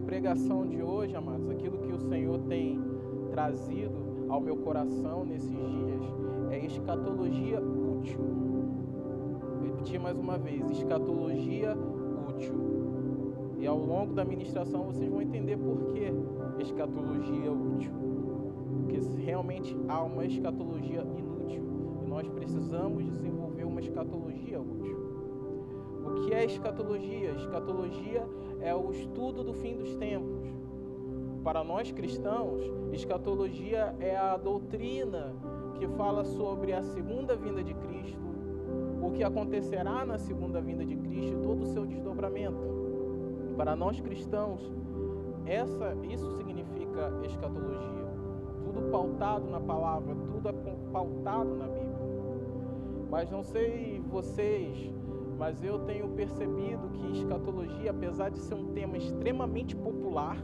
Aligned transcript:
pregação 0.00 0.66
de 0.66 0.82
hoje, 0.82 1.14
amados, 1.14 1.48
aquilo 1.50 1.78
que 1.78 1.92
o 1.92 1.98
Senhor 1.98 2.38
tem 2.48 2.80
trazido 3.30 4.26
ao 4.28 4.40
meu 4.40 4.56
coração 4.56 5.24
nesses 5.24 5.50
dias 5.50 6.02
é 6.50 6.64
escatologia 6.64 7.60
útil. 7.60 8.20
Vou 8.20 9.62
repetir 9.64 10.00
mais 10.00 10.18
uma 10.18 10.38
vez: 10.38 10.68
escatologia 10.70 11.76
útil. 12.28 12.70
E 13.58 13.66
ao 13.66 13.78
longo 13.78 14.14
da 14.14 14.24
ministração 14.24 14.84
vocês 14.84 15.08
vão 15.08 15.20
entender 15.20 15.56
por 15.56 15.92
que 15.92 16.12
escatologia 16.62 17.52
útil. 17.52 17.92
Porque 18.72 18.98
realmente 19.22 19.76
há 19.88 20.02
uma 20.02 20.24
escatologia 20.24 21.02
inútil. 21.02 21.62
E 22.02 22.06
nós 22.06 22.26
precisamos 22.28 23.04
desenvolver 23.04 23.64
uma 23.64 23.80
escatologia 23.80 24.60
útil. 24.60 24.99
Que 26.24 26.34
é 26.34 26.44
escatologia? 26.44 27.30
Escatologia 27.32 28.26
é 28.60 28.74
o 28.74 28.90
estudo 28.90 29.42
do 29.42 29.54
fim 29.54 29.76
dos 29.76 29.94
tempos. 29.96 30.48
Para 31.42 31.64
nós 31.64 31.90
cristãos, 31.90 32.62
escatologia 32.92 33.94
é 33.98 34.16
a 34.16 34.36
doutrina 34.36 35.34
que 35.78 35.88
fala 35.88 36.24
sobre 36.24 36.72
a 36.72 36.82
segunda 36.82 37.34
vinda 37.34 37.64
de 37.64 37.72
Cristo, 37.72 38.20
o 39.02 39.10
que 39.10 39.24
acontecerá 39.24 40.04
na 40.04 40.18
segunda 40.18 40.60
vinda 40.60 40.84
de 40.84 40.94
Cristo 40.96 41.38
e 41.38 41.42
todo 41.42 41.62
o 41.62 41.66
seu 41.66 41.86
desdobramento. 41.86 42.60
Para 43.56 43.74
nós 43.74 43.98
cristãos, 44.00 44.60
essa, 45.46 45.96
isso 46.08 46.30
significa 46.36 47.12
escatologia. 47.24 48.10
Tudo 48.62 48.90
pautado 48.90 49.48
na 49.48 49.60
palavra, 49.60 50.14
tudo 50.14 50.54
pautado 50.92 51.56
na 51.56 51.66
Bíblia. 51.66 51.98
Mas 53.10 53.30
não 53.30 53.42
sei 53.42 54.00
vocês, 54.08 54.92
mas 55.40 55.64
eu 55.64 55.78
tenho 55.78 56.06
percebido 56.10 56.90
que 56.90 57.18
escatologia, 57.18 57.92
apesar 57.92 58.28
de 58.28 58.38
ser 58.40 58.52
um 58.52 58.74
tema 58.74 58.98
extremamente 58.98 59.74
popular, 59.74 60.36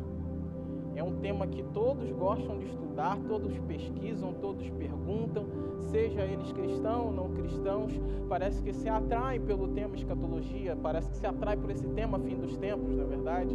é 0.95 1.05
um 1.05 1.19
tema 1.19 1.47
que 1.47 1.63
todos 1.65 2.11
gostam 2.13 2.59
de 2.59 2.65
estudar, 2.65 3.19
todos 3.29 3.59
pesquisam, 3.69 4.33
todos 4.33 4.67
perguntam, 4.71 5.45
seja 5.91 6.23
eles 6.23 6.51
cristãos 6.51 7.09
ou 7.09 7.13
não 7.13 7.29
cristãos, 7.35 7.93
parece 8.27 8.63
que 8.63 8.73
se 8.73 8.89
atraem 8.89 9.39
pelo 9.39 9.69
tema 9.69 9.95
escatologia, 9.95 10.75
parece 10.75 11.11
que 11.11 11.19
se 11.19 11.27
atrai 11.27 11.59
por 11.59 11.71
esse 11.71 11.87
tema 11.89 12.19
fim 12.19 12.37
dos 12.39 12.57
tempos, 12.57 12.97
na 12.97 13.03
é 13.03 13.07
verdade. 13.07 13.55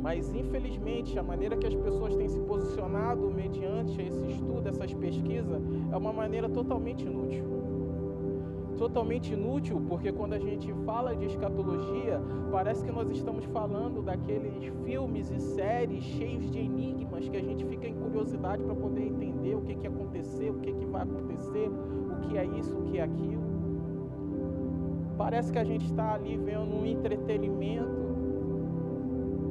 Mas 0.00 0.32
infelizmente 0.32 1.18
a 1.18 1.24
maneira 1.24 1.56
que 1.56 1.66
as 1.66 1.74
pessoas 1.74 2.14
têm 2.14 2.28
se 2.28 2.38
posicionado 2.42 3.28
mediante 3.32 4.00
esse 4.00 4.26
estudo, 4.28 4.68
essas 4.68 4.94
pesquisas, 4.94 5.60
é 5.90 5.96
uma 5.96 6.12
maneira 6.12 6.48
totalmente 6.48 7.04
inútil 7.04 7.53
totalmente 8.74 9.32
inútil, 9.32 9.80
porque 9.88 10.12
quando 10.12 10.34
a 10.34 10.38
gente 10.38 10.72
fala 10.84 11.14
de 11.16 11.26
escatologia, 11.26 12.20
parece 12.50 12.84
que 12.84 12.92
nós 12.92 13.10
estamos 13.10 13.44
falando 13.46 14.02
daqueles 14.02 14.54
filmes 14.84 15.30
e 15.30 15.40
séries 15.40 16.02
cheios 16.04 16.50
de 16.50 16.58
enigmas 16.58 17.28
que 17.28 17.36
a 17.36 17.42
gente 17.42 17.64
fica 17.64 17.86
em 17.86 17.94
curiosidade 17.94 18.62
para 18.62 18.74
poder 18.74 19.06
entender 19.06 19.54
o 19.54 19.62
que 19.62 19.74
que 19.74 19.86
aconteceu, 19.86 20.54
o 20.54 20.60
que 20.60 20.72
que 20.72 20.86
vai 20.86 21.02
acontecer, 21.02 21.68
o 21.68 22.20
que 22.28 22.36
é 22.36 22.44
isso, 22.44 22.76
o 22.76 22.82
que 22.82 22.98
é 22.98 23.02
aquilo. 23.02 23.42
Parece 25.16 25.52
que 25.52 25.58
a 25.58 25.64
gente 25.64 25.86
está 25.86 26.14
ali 26.14 26.36
vendo 26.36 26.74
um 26.74 26.84
entretenimento, 26.84 28.04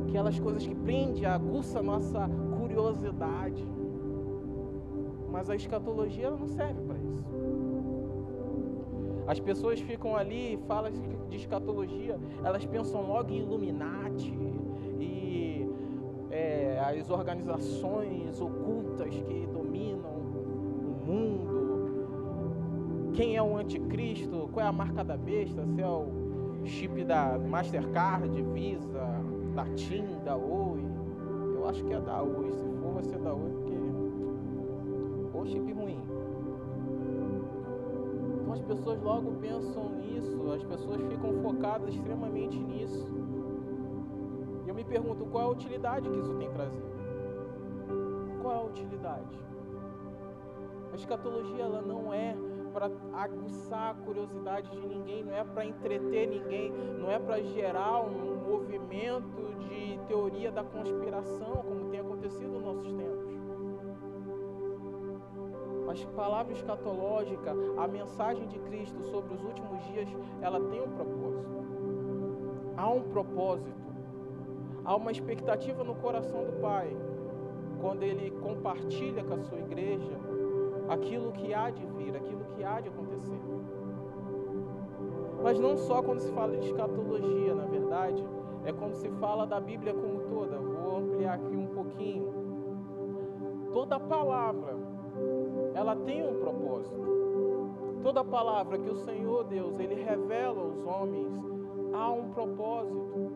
aquelas 0.08 0.40
coisas 0.40 0.66
que 0.66 0.76
prende, 0.76 1.26
aguça 1.26 1.80
a 1.80 1.84
nossa 1.84 2.30
curiosidade. 2.60 3.66
Mas 5.32 5.50
a 5.50 5.56
escatologia 5.56 6.30
não 6.30 6.46
serve 6.46 6.82
para 6.82 6.98
isso. 7.00 7.33
As 9.26 9.40
pessoas 9.40 9.80
ficam 9.80 10.16
ali, 10.16 10.60
falam 10.68 10.92
de 11.30 11.38
escatologia, 11.38 12.20
elas 12.44 12.66
pensam 12.66 13.02
logo 13.08 13.32
em 13.32 13.40
Illuminati 13.40 14.38
e 15.00 15.66
é, 16.30 16.78
as 16.80 17.09
organizações 17.09 18.42
ocultas 18.42 19.16
que 19.16 19.47
dominam 19.47 20.12
o 20.12 21.06
mundo. 21.06 21.53
Quem 23.14 23.38
é 23.38 23.44
o 23.44 23.56
anticristo? 23.56 24.50
Qual 24.52 24.66
é 24.66 24.68
a 24.68 24.72
marca 24.72 25.03
da 25.03 25.16
besta? 25.16 25.66
Se 25.68 25.81
é 25.81 25.88
o 25.88 26.08
chip 26.66 27.03
da 27.03 27.38
Mastercard, 27.38 28.42
Visa, 28.53 29.22
da 29.56 29.66
TIM, 29.76 30.06
da 30.26 30.36
Oi. 30.36 30.81
Eu 31.56 31.70
acho 31.70 31.84
que 31.86 31.94
é 31.94 32.02
da 32.02 32.22
Oi. 32.22 32.52
Se 32.52 32.64
for, 32.81 32.94
vai 32.94 33.03
ser 33.03 33.20
da 33.20 33.34
Oi, 33.34 33.52
porque. 33.52 33.78
Ou 35.38 35.46
chip 35.46 35.72
ruim 35.72 36.12
as 38.53 38.62
pessoas 38.62 39.02
logo 39.02 39.31
pensam 39.41 39.90
nisso, 39.90 40.52
as 40.52 40.64
pessoas 40.64 41.02
ficam 41.02 41.34
focadas 41.41 41.94
extremamente 41.94 42.58
nisso. 42.59 43.08
E 44.64 44.69
eu 44.69 44.75
me 44.75 44.84
pergunto 44.84 45.25
qual 45.25 45.46
é 45.46 45.47
a 45.47 45.52
utilidade 45.52 46.08
que 46.08 46.19
isso 46.19 46.36
tem 46.36 46.52
trazido? 46.52 46.86
Qual 48.41 48.53
é 48.53 48.58
a 48.59 48.64
utilidade? 48.64 49.40
A 50.91 50.96
escatologia 50.96 51.64
ela 51.64 51.81
não 51.81 52.14
é 52.14 52.36
para 52.72 52.91
aguçar 53.14 53.91
a 53.91 53.94
curiosidade 54.06 54.70
de 54.70 54.88
ninguém, 54.88 55.24
não 55.24 55.35
é 55.35 55.44
para 55.44 55.66
entreter 55.66 56.28
ninguém, 56.28 56.72
não 57.00 57.09
é 57.09 57.18
para 57.18 57.41
gerar 57.41 58.02
um 58.02 58.35
movimento 58.47 59.56
de 59.68 60.00
teoria 60.08 60.52
da 60.52 60.64
conspiração, 60.64 61.64
como 61.68 61.90
tem 61.90 62.00
acontecido 62.00 62.52
nos 62.52 62.64
nossos 62.64 62.94
tempos. 62.94 63.33
Mas 65.94 66.04
palavra 66.06 66.52
escatológica, 66.54 67.56
a 67.78 67.88
mensagem 67.88 68.48
de 68.48 68.58
Cristo 68.58 69.04
sobre 69.04 69.36
os 69.36 69.44
últimos 69.44 69.80
dias, 69.84 70.09
ela 70.42 70.59
tem 70.59 70.81
um 70.81 70.90
propósito. 70.90 71.64
Há 72.76 72.90
um 72.90 73.04
propósito. 73.04 73.94
Há 74.84 74.96
uma 74.96 75.12
expectativa 75.12 75.84
no 75.84 75.94
coração 75.94 76.46
do 76.46 76.59
Pai 76.59 76.98
quando 77.80 78.02
ele 78.02 78.32
compartilha 78.42 79.24
com 79.24 79.36
a 79.36 79.40
sua 79.44 79.59
igreja 79.59 80.20
aquilo 80.90 81.32
que 81.32 81.53
há 81.53 81.70
de 81.70 81.86
vir, 81.86 82.16
aquilo 82.16 82.44
que 82.56 82.64
há 82.64 82.82
de 82.82 82.90
acontecer. 82.90 83.40
Mas 85.44 85.59
não 85.59 85.78
só 85.78 86.02
quando 86.02 86.22
se 86.22 86.32
fala 86.32 86.58
de 86.58 86.70
escatologia, 86.70 87.53
na 87.53 87.66
verdade, 87.66 88.26
é 88.66 88.74
quando 88.74 88.96
se 88.96 89.09
fala 89.20 89.46
da 89.46 89.59
Bíblia 89.59 89.94
como 89.94 90.22
toda. 90.22 90.58
Vou 90.58 90.98
ampliar 90.98 91.36
aqui 91.36 91.56
um 91.56 91.68
pouquinho. 91.68 92.34
Toda 93.72 94.00
palavra 94.00 94.83
ela 95.75 95.95
tem 95.95 96.25
um 96.25 96.39
propósito. 96.39 97.01
Toda 98.01 98.23
palavra 98.23 98.78
que 98.78 98.89
o 98.89 98.95
Senhor 98.95 99.45
Deus, 99.45 99.79
ele 99.79 99.95
revela 99.95 100.61
aos 100.61 100.85
homens, 100.85 101.31
há 101.94 102.11
um 102.11 102.29
propósito. 102.29 103.31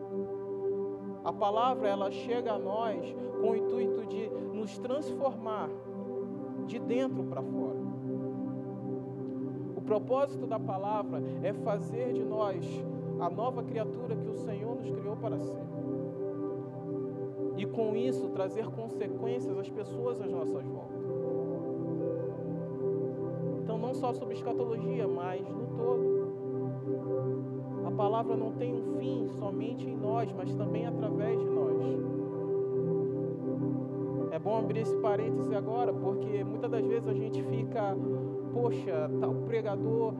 A 1.24 1.32
palavra 1.32 1.88
ela 1.88 2.10
chega 2.10 2.52
a 2.52 2.58
nós 2.58 3.16
com 3.40 3.50
o 3.50 3.56
intuito 3.56 4.06
de 4.06 4.28
nos 4.54 4.78
transformar 4.78 5.68
de 6.66 6.78
dentro 6.78 7.24
para 7.24 7.42
fora. 7.42 7.78
O 9.74 9.80
propósito 9.80 10.46
da 10.46 10.60
palavra 10.60 11.22
é 11.42 11.52
fazer 11.52 12.12
de 12.12 12.22
nós 12.22 12.64
a 13.20 13.30
nova 13.30 13.62
criatura 13.62 14.14
que 14.14 14.28
o 14.28 14.34
Senhor 14.34 14.76
nos 14.76 14.90
criou 14.90 15.16
para 15.16 15.38
ser. 15.38 15.66
E 17.56 17.66
com 17.66 17.96
isso 17.96 18.28
trazer 18.28 18.66
consequências 18.66 19.58
às 19.58 19.68
pessoas 19.68 20.20
às 20.20 20.30
nossas 20.30 20.64
voltas 20.64 20.97
só 23.98 24.12
sobre 24.12 24.34
escatologia, 24.34 25.06
mas 25.06 25.40
no 25.48 25.66
todo. 25.76 26.28
A 27.84 27.90
palavra 27.90 28.36
não 28.36 28.52
tem 28.52 28.72
um 28.72 28.98
fim 28.98 29.28
somente 29.38 29.88
em 29.88 29.96
nós, 29.96 30.32
mas 30.32 30.54
também 30.54 30.86
através 30.86 31.38
de 31.38 31.46
nós. 31.46 31.68
É 34.30 34.38
bom 34.38 34.56
abrir 34.56 34.80
esse 34.80 34.96
parêntese 34.98 35.52
agora, 35.54 35.92
porque 35.92 36.44
muitas 36.44 36.70
das 36.70 36.86
vezes 36.86 37.08
a 37.08 37.14
gente 37.14 37.42
fica, 37.42 37.96
poxa, 38.52 39.10
tal 39.20 39.34
pregador 39.46 40.14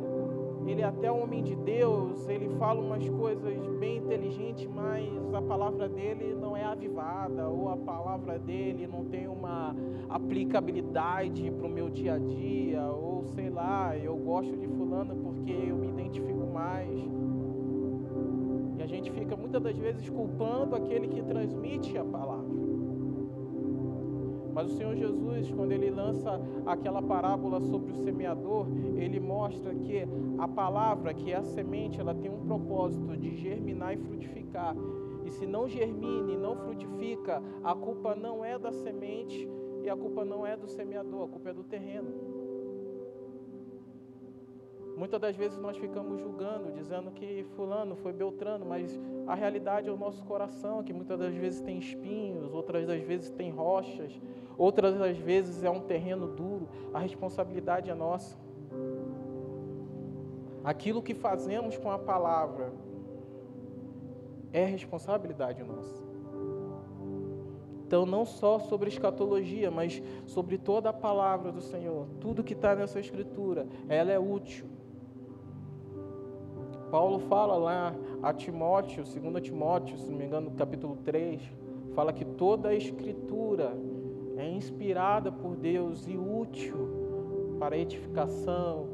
ele 0.70 0.82
é 0.82 0.84
até 0.84 1.10
um 1.10 1.22
homem 1.22 1.42
de 1.42 1.56
Deus, 1.56 2.28
ele 2.28 2.48
fala 2.58 2.80
umas 2.80 3.08
coisas 3.08 3.66
bem 3.78 3.98
inteligentes, 3.98 4.66
mas 4.66 5.08
a 5.34 5.40
palavra 5.40 5.88
dele 5.88 6.34
não 6.34 6.56
é 6.56 6.64
avivada, 6.64 7.48
ou 7.48 7.68
a 7.70 7.76
palavra 7.76 8.38
dele 8.38 8.86
não 8.86 9.04
tem 9.04 9.26
uma 9.26 9.74
aplicabilidade 10.08 11.50
para 11.50 11.66
o 11.66 11.70
meu 11.70 11.88
dia 11.88 12.14
a 12.14 12.18
dia, 12.18 12.82
ou 12.86 13.24
sei 13.24 13.48
lá, 13.48 13.96
eu 13.96 14.16
gosto 14.16 14.56
de 14.56 14.66
fulano 14.66 15.16
porque 15.16 15.52
eu 15.52 15.76
me 15.76 15.88
identifico 15.88 16.46
mais. 16.52 16.88
E 18.76 18.82
a 18.82 18.86
gente 18.86 19.10
fica 19.10 19.36
muitas 19.36 19.62
das 19.62 19.76
vezes 19.76 20.08
culpando 20.08 20.76
aquele 20.76 21.08
que 21.08 21.22
transmite 21.22 21.96
a 21.96 22.04
palavra. 22.04 22.67
Mas 24.58 24.72
o 24.72 24.76
Senhor 24.76 24.96
Jesus, 24.96 25.52
quando 25.52 25.70
ele 25.70 25.88
lança 25.88 26.40
aquela 26.66 27.00
parábola 27.00 27.60
sobre 27.60 27.92
o 27.92 27.94
semeador, 27.94 28.66
ele 28.96 29.20
mostra 29.20 29.72
que 29.72 30.02
a 30.36 30.48
palavra, 30.48 31.14
que 31.14 31.30
é 31.30 31.36
a 31.36 31.44
semente, 31.44 32.00
ela 32.00 32.12
tem 32.12 32.28
um 32.28 32.44
propósito 32.44 33.16
de 33.16 33.36
germinar 33.36 33.94
e 33.94 33.98
frutificar. 33.98 34.74
E 35.24 35.30
se 35.30 35.46
não 35.46 35.68
germina 35.68 36.32
e 36.32 36.36
não 36.36 36.56
frutifica, 36.56 37.40
a 37.62 37.72
culpa 37.72 38.16
não 38.16 38.44
é 38.44 38.58
da 38.58 38.72
semente 38.72 39.48
e 39.84 39.88
a 39.88 39.94
culpa 39.94 40.24
não 40.24 40.44
é 40.44 40.56
do 40.56 40.66
semeador, 40.66 41.26
a 41.26 41.28
culpa 41.28 41.50
é 41.50 41.54
do 41.54 41.62
terreno. 41.62 42.12
Muitas 44.98 45.20
das 45.20 45.36
vezes 45.36 45.56
nós 45.58 45.76
ficamos 45.76 46.20
julgando, 46.20 46.72
dizendo 46.72 47.12
que 47.12 47.44
fulano 47.54 47.94
foi 47.94 48.12
Beltrano, 48.12 48.66
mas 48.66 48.98
a 49.28 49.34
realidade 49.36 49.88
é 49.88 49.92
o 49.92 49.96
nosso 49.96 50.24
coração, 50.24 50.82
que 50.82 50.92
muitas 50.92 51.16
das 51.16 51.32
vezes 51.32 51.60
tem 51.60 51.78
espinhos, 51.78 52.52
outras 52.52 52.84
das 52.84 53.00
vezes 53.02 53.30
tem 53.30 53.48
rochas, 53.48 54.20
outras 54.56 54.98
das 54.98 55.16
vezes 55.16 55.62
é 55.62 55.70
um 55.70 55.82
terreno 55.82 56.26
duro. 56.26 56.68
A 56.92 56.98
responsabilidade 56.98 57.88
é 57.88 57.94
nossa. 57.94 58.36
Aquilo 60.64 61.00
que 61.00 61.14
fazemos 61.14 61.78
com 61.78 61.92
a 61.92 61.98
palavra 61.98 62.72
é 64.52 64.64
responsabilidade 64.64 65.62
nossa. 65.62 66.08
Então, 67.86 68.04
não 68.04 68.26
só 68.26 68.58
sobre 68.58 68.88
escatologia, 68.88 69.70
mas 69.70 70.02
sobre 70.26 70.58
toda 70.58 70.90
a 70.90 70.92
palavra 70.92 71.52
do 71.52 71.60
Senhor, 71.60 72.08
tudo 72.20 72.42
que 72.42 72.52
está 72.52 72.74
nessa 72.74 72.98
escritura, 72.98 73.66
ela 73.88 74.10
é 74.10 74.18
útil. 74.18 74.77
Paulo 76.90 77.18
fala 77.18 77.56
lá 77.56 77.94
a 78.22 78.32
Timóteo, 78.32 79.04
2 79.04 79.42
Timóteo, 79.42 79.98
se 79.98 80.10
não 80.10 80.18
me 80.18 80.24
engano, 80.24 80.50
no 80.50 80.56
capítulo 80.56 80.96
3, 81.04 81.40
fala 81.94 82.12
que 82.12 82.24
toda 82.24 82.70
a 82.70 82.74
escritura 82.74 83.76
é 84.36 84.48
inspirada 84.48 85.30
por 85.30 85.56
Deus 85.56 86.06
e 86.06 86.16
útil 86.16 87.56
para 87.58 87.76
edificação, 87.76 88.88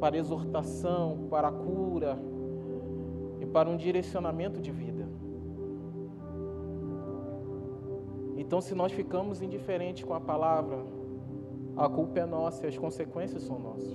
para 0.00 0.16
exortação, 0.16 1.26
para 1.30 1.50
cura 1.50 2.18
e 3.40 3.46
para 3.46 3.70
um 3.70 3.76
direcionamento 3.76 4.60
de 4.60 4.70
vida. 4.70 5.08
Então, 8.36 8.60
se 8.60 8.74
nós 8.74 8.92
ficamos 8.92 9.40
indiferentes 9.40 10.04
com 10.04 10.12
a 10.12 10.20
palavra, 10.20 10.84
a 11.76 11.88
culpa 11.88 12.20
é 12.20 12.26
nossa 12.26 12.66
e 12.66 12.68
as 12.68 12.76
consequências 12.76 13.42
são 13.42 13.58
nossas. 13.58 13.94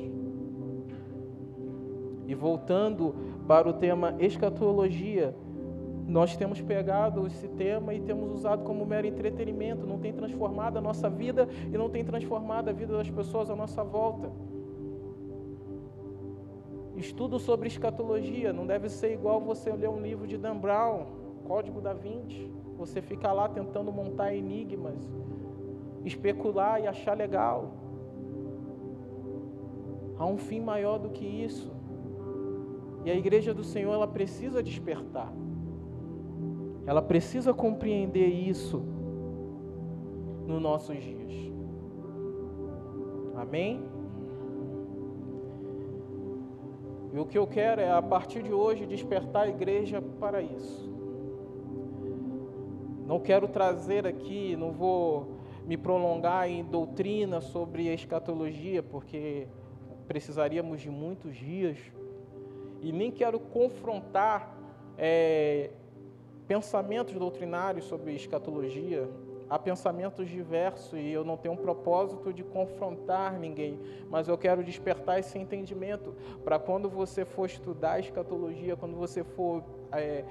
E 2.29 2.35
voltando 2.35 3.15
para 3.47 3.67
o 3.67 3.73
tema 3.73 4.13
escatologia, 4.19 5.35
nós 6.07 6.37
temos 6.37 6.61
pegado 6.61 7.25
esse 7.25 7.47
tema 7.47 7.91
e 7.91 8.01
temos 8.01 8.31
usado 8.31 8.63
como 8.63 8.85
mero 8.85 9.07
entretenimento, 9.07 9.87
não 9.87 9.97
tem 9.97 10.13
transformado 10.13 10.77
a 10.77 10.81
nossa 10.81 11.09
vida 11.09 11.49
e 11.73 11.75
não 11.75 11.89
tem 11.89 12.05
transformado 12.05 12.69
a 12.69 12.71
vida 12.71 12.95
das 12.95 13.09
pessoas 13.09 13.49
à 13.49 13.55
nossa 13.55 13.83
volta. 13.83 14.31
Estudo 16.95 17.39
sobre 17.39 17.67
escatologia 17.67 18.53
não 18.53 18.67
deve 18.67 18.89
ser 18.89 19.11
igual 19.11 19.41
você 19.41 19.71
ler 19.71 19.89
um 19.89 19.99
livro 19.99 20.27
de 20.27 20.37
Dan 20.37 20.57
Brown, 20.57 21.07
Código 21.47 21.81
da 21.81 21.93
Vinci. 21.93 22.47
Você 22.77 23.01
fica 23.01 23.31
lá 23.31 23.49
tentando 23.49 23.91
montar 23.91 24.35
enigmas, 24.35 24.99
especular 26.05 26.79
e 26.79 26.85
achar 26.85 27.17
legal. 27.17 27.71
Há 30.15 30.27
um 30.27 30.37
fim 30.37 30.59
maior 30.59 30.99
do 30.99 31.09
que 31.09 31.25
isso. 31.25 31.78
E 33.09 33.11
a 33.11 33.15
igreja 33.15 33.55
do 33.55 33.63
Senhor, 33.63 33.91
ela 33.91 34.07
precisa 34.07 34.61
despertar. 34.61 35.33
Ela 36.85 37.01
precisa 37.01 37.51
compreender 37.51 38.27
isso 38.27 38.83
nos 40.45 40.61
nossos 40.61 40.95
dias. 40.95 41.33
Amém? 43.35 43.83
E 47.11 47.17
o 47.17 47.25
que 47.25 47.35
eu 47.35 47.47
quero 47.47 47.81
é, 47.81 47.91
a 47.91 47.99
partir 47.99 48.43
de 48.43 48.53
hoje, 48.53 48.85
despertar 48.85 49.47
a 49.47 49.49
igreja 49.49 49.99
para 50.19 50.43
isso. 50.43 50.87
Não 53.07 53.19
quero 53.19 53.47
trazer 53.47 54.05
aqui, 54.05 54.55
não 54.55 54.71
vou 54.71 55.39
me 55.65 55.77
prolongar 55.77 56.47
em 56.47 56.63
doutrina 56.63 57.41
sobre 57.41 57.89
a 57.89 57.93
escatologia, 57.95 58.83
porque 58.83 59.47
precisaríamos 60.07 60.79
de 60.79 60.91
muitos 60.91 61.35
dias. 61.35 61.79
E 62.81 62.91
nem 62.91 63.11
quero 63.11 63.39
confrontar 63.39 64.55
é, 64.97 65.71
pensamentos 66.47 67.13
doutrinários 67.13 67.85
sobre 67.85 68.13
escatologia. 68.13 69.09
Há 69.49 69.57
pensamentos 69.57 70.29
diversos 70.29 70.93
e 70.93 71.09
eu 71.09 71.23
não 71.23 71.35
tenho 71.35 71.55
um 71.55 71.57
propósito 71.57 72.31
de 72.31 72.43
confrontar 72.43 73.39
ninguém, 73.39 73.79
mas 74.09 74.27
eu 74.27 74.37
quero 74.37 74.63
despertar 74.63 75.19
esse 75.19 75.39
entendimento 75.39 76.13
para 76.43 76.59
quando 76.59 76.87
você 76.87 77.25
for 77.25 77.47
estudar 77.47 77.99
escatologia, 77.99 78.75
quando 78.75 78.95
você 78.95 79.23
for 79.23 79.63
é, 79.91 80.23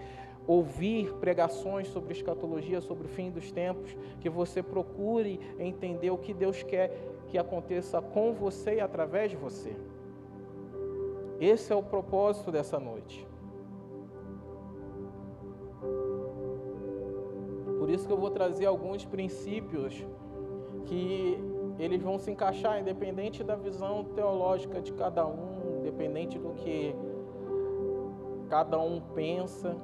ouvir 0.46 1.12
pregações 1.14 1.88
sobre 1.88 2.12
escatologia, 2.12 2.80
sobre 2.80 3.06
o 3.06 3.08
fim 3.10 3.30
dos 3.30 3.50
tempos, 3.50 3.96
que 4.20 4.30
você 4.30 4.62
procure 4.62 5.40
entender 5.58 6.10
o 6.10 6.18
que 6.18 6.32
Deus 6.32 6.62
quer 6.62 6.96
que 7.28 7.36
aconteça 7.36 8.00
com 8.00 8.32
você 8.32 8.76
e 8.76 8.80
através 8.80 9.30
de 9.30 9.36
você. 9.36 9.76
Esse 11.40 11.72
é 11.72 11.76
o 11.76 11.82
propósito 11.82 12.50
dessa 12.50 12.80
noite. 12.80 13.26
Por 17.78 17.88
isso 17.88 18.06
que 18.06 18.12
eu 18.12 18.18
vou 18.18 18.30
trazer 18.30 18.66
alguns 18.66 19.04
princípios 19.04 20.04
que 20.86 21.38
eles 21.78 22.02
vão 22.02 22.18
se 22.18 22.30
encaixar 22.30 22.80
independente 22.80 23.44
da 23.44 23.54
visão 23.54 24.04
teológica 24.16 24.80
de 24.80 24.92
cada 24.92 25.26
um, 25.26 25.78
independente 25.78 26.38
do 26.38 26.50
que 26.54 26.94
cada 28.48 28.78
um 28.80 29.00
pensa. 29.00 29.76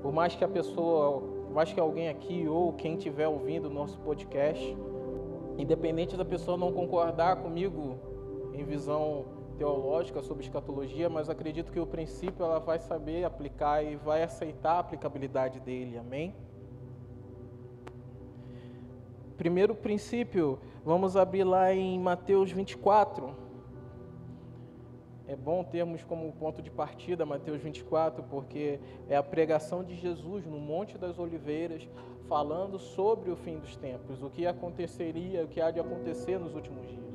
Por 0.00 0.12
mais 0.12 0.36
que 0.36 0.44
a 0.44 0.48
pessoa, 0.48 1.20
por 1.20 1.52
mais 1.52 1.72
que 1.72 1.80
alguém 1.80 2.08
aqui 2.08 2.46
ou 2.46 2.72
quem 2.74 2.94
estiver 2.94 3.26
ouvindo 3.26 3.66
o 3.66 3.70
nosso 3.70 3.98
podcast, 4.00 4.76
independente 5.56 6.16
da 6.16 6.24
pessoa 6.24 6.56
não 6.56 6.72
concordar 6.72 7.42
comigo 7.42 7.98
em 8.54 8.64
visão 8.64 9.24
teológica 9.58 10.22
sobre 10.22 10.44
escatologia, 10.44 11.10
mas 11.10 11.28
acredito 11.28 11.72
que 11.72 11.80
o 11.80 11.86
princípio 11.86 12.44
ela 12.44 12.60
vai 12.60 12.78
saber 12.78 13.24
aplicar 13.24 13.82
e 13.82 13.96
vai 13.96 14.22
aceitar 14.22 14.74
a 14.74 14.78
aplicabilidade 14.78 15.60
dele. 15.60 15.98
Amém? 15.98 16.34
Primeiro 19.36 19.74
princípio, 19.74 20.58
vamos 20.84 21.16
abrir 21.16 21.44
lá 21.44 21.74
em 21.74 21.98
Mateus 21.98 22.50
24 22.50 23.48
é 25.28 25.36
bom 25.36 25.62
termos 25.62 26.02
como 26.02 26.32
ponto 26.32 26.62
de 26.62 26.70
partida 26.70 27.26
Mateus 27.26 27.60
24, 27.60 28.22
porque 28.30 28.80
é 29.10 29.14
a 29.14 29.22
pregação 29.22 29.84
de 29.84 29.94
Jesus 29.94 30.46
no 30.46 30.58
Monte 30.58 30.96
das 30.96 31.18
Oliveiras, 31.18 31.86
falando 32.26 32.78
sobre 32.78 33.30
o 33.30 33.36
fim 33.36 33.58
dos 33.58 33.76
tempos, 33.76 34.22
o 34.22 34.30
que 34.30 34.46
aconteceria, 34.46 35.44
o 35.44 35.48
que 35.48 35.60
há 35.60 35.70
de 35.70 35.78
acontecer 35.78 36.38
nos 36.38 36.54
últimos 36.54 36.88
dias. 36.88 37.07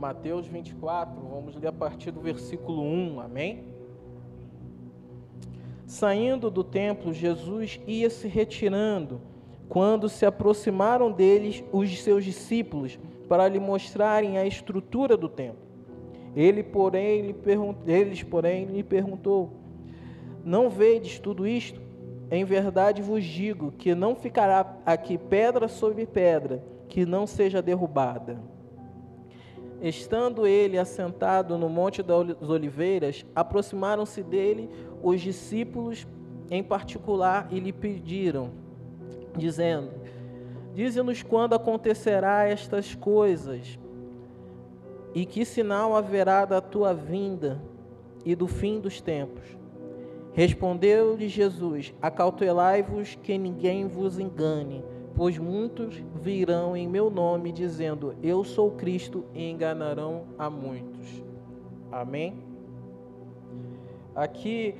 Mateus 0.00 0.46
24, 0.46 1.20
vamos 1.28 1.54
ler 1.56 1.66
a 1.66 1.72
partir 1.72 2.10
do 2.10 2.22
versículo 2.22 2.82
1, 2.82 3.20
amém? 3.20 3.64
Saindo 5.84 6.50
do 6.50 6.64
templo, 6.64 7.12
Jesus 7.12 7.78
ia 7.86 8.08
se 8.08 8.26
retirando 8.26 9.20
quando 9.68 10.08
se 10.08 10.24
aproximaram 10.24 11.12
deles 11.12 11.62
os 11.70 12.02
seus 12.02 12.24
discípulos 12.24 12.98
para 13.28 13.46
lhe 13.46 13.60
mostrarem 13.60 14.38
a 14.38 14.46
estrutura 14.46 15.18
do 15.18 15.28
templo. 15.28 15.60
Ele, 16.34 16.62
porém, 16.62 17.20
lhe 17.20 17.36
eles, 17.86 18.22
porém, 18.22 18.64
lhe 18.64 18.82
perguntou: 18.82 19.50
Não 20.42 20.70
vedes 20.70 21.18
tudo 21.18 21.46
isto? 21.46 21.78
Em 22.30 22.42
verdade 22.42 23.02
vos 23.02 23.22
digo 23.22 23.70
que 23.72 23.94
não 23.94 24.16
ficará 24.16 24.78
aqui 24.86 25.18
pedra 25.18 25.68
sobre 25.68 26.06
pedra 26.06 26.64
que 26.88 27.04
não 27.04 27.26
seja 27.26 27.60
derrubada. 27.60 28.49
Estando 29.80 30.46
ele 30.46 30.78
assentado 30.78 31.56
no 31.56 31.68
Monte 31.68 32.02
das 32.02 32.48
Oliveiras, 32.48 33.24
aproximaram-se 33.34 34.22
dele 34.22 34.68
os 35.02 35.20
discípulos 35.20 36.06
em 36.50 36.62
particular 36.62 37.48
e 37.50 37.58
lhe 37.58 37.72
pediram: 37.72 38.50
dizendo: 39.36 39.90
Dize-nos 40.74 41.22
quando 41.22 41.54
acontecerá 41.54 42.44
estas 42.44 42.94
coisas, 42.94 43.78
e 45.14 45.24
que 45.24 45.44
sinal 45.44 45.96
haverá 45.96 46.44
da 46.44 46.60
tua 46.60 46.92
vinda 46.92 47.60
e 48.24 48.34
do 48.34 48.46
fim 48.46 48.80
dos 48.80 49.00
tempos. 49.00 49.44
Respondeu-lhe 50.34 51.28
Jesus: 51.28 51.94
Acautelai-vos 52.02 53.18
que 53.22 53.36
ninguém 53.38 53.88
vos 53.88 54.18
engane, 54.18 54.84
pois 55.14 55.38
muitos 55.38 55.96
virão 56.14 56.76
em 56.76 56.88
meu 56.88 57.10
nome 57.10 57.52
dizendo: 57.52 58.14
Eu 58.22 58.44
sou 58.44 58.70
Cristo, 58.72 59.24
e 59.34 59.50
enganarão 59.50 60.24
a 60.38 60.48
muitos. 60.48 61.22
Amém? 61.90 62.42
Aqui 64.14 64.74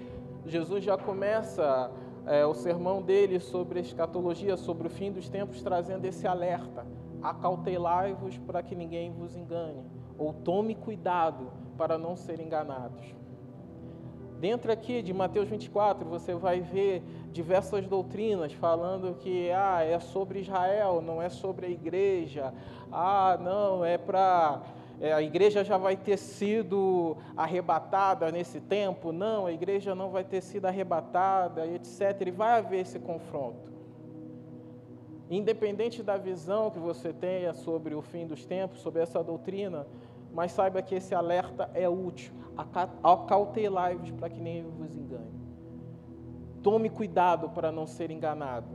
Jesus 0.46 0.82
já 0.82 0.96
começa 0.96 1.90
é, 2.26 2.44
o 2.44 2.54
sermão 2.54 3.02
dele 3.02 3.40
sobre 3.40 3.80
escatologia, 3.80 4.56
sobre 4.56 4.86
o 4.86 4.90
fim 4.90 5.12
dos 5.12 5.28
tempos, 5.28 5.62
trazendo 5.62 6.04
esse 6.04 6.26
alerta: 6.26 6.86
acautelai-vos 7.22 8.38
para 8.38 8.62
que 8.62 8.74
ninguém 8.74 9.12
vos 9.12 9.36
engane, 9.36 9.84
ou 10.18 10.32
tome 10.32 10.74
cuidado 10.74 11.50
para 11.76 11.98
não 11.98 12.16
ser 12.16 12.40
enganados. 12.40 13.19
Dentro 14.40 14.72
aqui 14.72 15.02
de 15.02 15.12
Mateus 15.12 15.50
24, 15.50 16.08
você 16.08 16.34
vai 16.34 16.62
ver 16.62 17.02
diversas 17.30 17.86
doutrinas 17.86 18.54
falando 18.54 19.14
que 19.18 19.50
ah, 19.50 19.84
é 19.84 20.00
sobre 20.00 20.40
Israel, 20.40 21.02
não 21.02 21.20
é 21.20 21.28
sobre 21.28 21.66
a 21.66 21.68
igreja. 21.68 22.54
Ah, 22.90 23.38
não, 23.38 23.84
é 23.84 23.98
para 23.98 24.62
é, 24.98 25.12
a 25.12 25.20
igreja 25.20 25.62
já 25.62 25.76
vai 25.76 25.94
ter 25.94 26.16
sido 26.16 27.18
arrebatada 27.36 28.32
nesse 28.32 28.62
tempo. 28.62 29.12
Não, 29.12 29.44
a 29.44 29.52
igreja 29.52 29.94
não 29.94 30.08
vai 30.08 30.24
ter 30.24 30.40
sido 30.40 30.64
arrebatada, 30.64 31.66
etc. 31.66 32.26
E 32.26 32.30
vai 32.30 32.60
haver 32.60 32.80
esse 32.80 32.98
confronto. 32.98 33.70
Independente 35.30 36.02
da 36.02 36.16
visão 36.16 36.70
que 36.70 36.78
você 36.78 37.12
tenha 37.12 37.52
sobre 37.52 37.94
o 37.94 38.00
fim 38.00 38.26
dos 38.26 38.46
tempos, 38.46 38.80
sobre 38.80 39.02
essa 39.02 39.22
doutrina, 39.22 39.86
mas 40.32 40.52
saiba 40.52 40.82
que 40.82 40.94
esse 40.94 41.14
alerta 41.14 41.70
é 41.74 41.88
útil. 41.88 42.32
Acautelai-vos 43.02 44.10
para 44.12 44.28
que 44.28 44.40
nem 44.40 44.62
vos 44.62 44.96
engane. 44.96 45.40
Tome 46.62 46.90
cuidado 46.90 47.48
para 47.50 47.72
não 47.72 47.86
ser 47.86 48.10
enganado, 48.10 48.68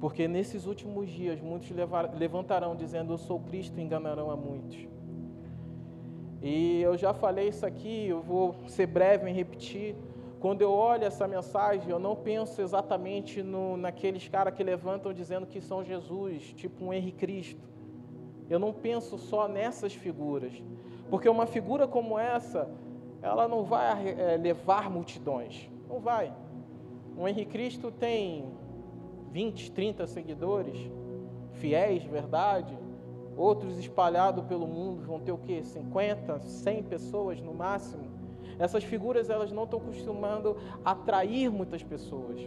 porque 0.00 0.26
nesses 0.26 0.66
últimos 0.66 1.08
dias 1.08 1.40
muitos 1.40 1.70
levantarão 2.14 2.74
dizendo: 2.74 3.12
Eu 3.12 3.18
sou 3.18 3.38
Cristo, 3.38 3.78
e 3.78 3.82
enganarão 3.82 4.30
a 4.30 4.36
muitos. 4.36 4.88
E 6.42 6.82
eu 6.82 6.96
já 6.98 7.14
falei 7.14 7.48
isso 7.48 7.64
aqui, 7.64 8.08
eu 8.08 8.20
vou 8.20 8.56
ser 8.66 8.86
breve 8.86 9.30
em 9.30 9.32
repetir. 9.32 9.94
Quando 10.40 10.60
eu 10.60 10.72
olho 10.72 11.04
essa 11.04 11.28
mensagem, 11.28 11.88
eu 11.88 12.00
não 12.00 12.16
penso 12.16 12.60
exatamente 12.60 13.44
no, 13.44 13.76
naqueles 13.76 14.26
caras 14.26 14.52
que 14.52 14.64
levantam 14.64 15.12
dizendo 15.12 15.46
que 15.46 15.60
são 15.60 15.84
Jesus, 15.84 16.52
tipo 16.56 16.84
um 16.84 16.92
Henrique 16.92 17.18
Cristo. 17.18 17.71
Eu 18.48 18.58
não 18.58 18.72
penso 18.72 19.18
só 19.18 19.48
nessas 19.48 19.94
figuras, 19.94 20.52
porque 21.10 21.28
uma 21.28 21.46
figura 21.46 21.86
como 21.86 22.18
essa, 22.18 22.70
ela 23.20 23.46
não 23.46 23.64
vai 23.64 24.08
é, 24.08 24.36
levar 24.36 24.90
multidões, 24.90 25.70
não 25.88 26.00
vai. 26.00 26.34
O 27.16 27.28
Henrique 27.28 27.52
Cristo 27.52 27.90
tem 27.90 28.52
20, 29.30 29.72
30 29.72 30.06
seguidores, 30.06 30.90
fiéis, 31.52 32.02
verdade, 32.04 32.76
outros 33.36 33.78
espalhados 33.78 34.44
pelo 34.44 34.66
mundo 34.66 35.02
vão 35.06 35.20
ter 35.20 35.32
o 35.32 35.38
quê? 35.38 35.62
50, 35.62 36.40
100 36.40 36.82
pessoas 36.84 37.40
no 37.40 37.54
máximo. 37.54 38.10
Essas 38.58 38.84
figuras 38.84 39.30
elas 39.30 39.50
não 39.50 39.64
estão 39.64 39.80
costumando 39.80 40.56
atrair 40.84 41.50
muitas 41.50 41.82
pessoas. 41.82 42.40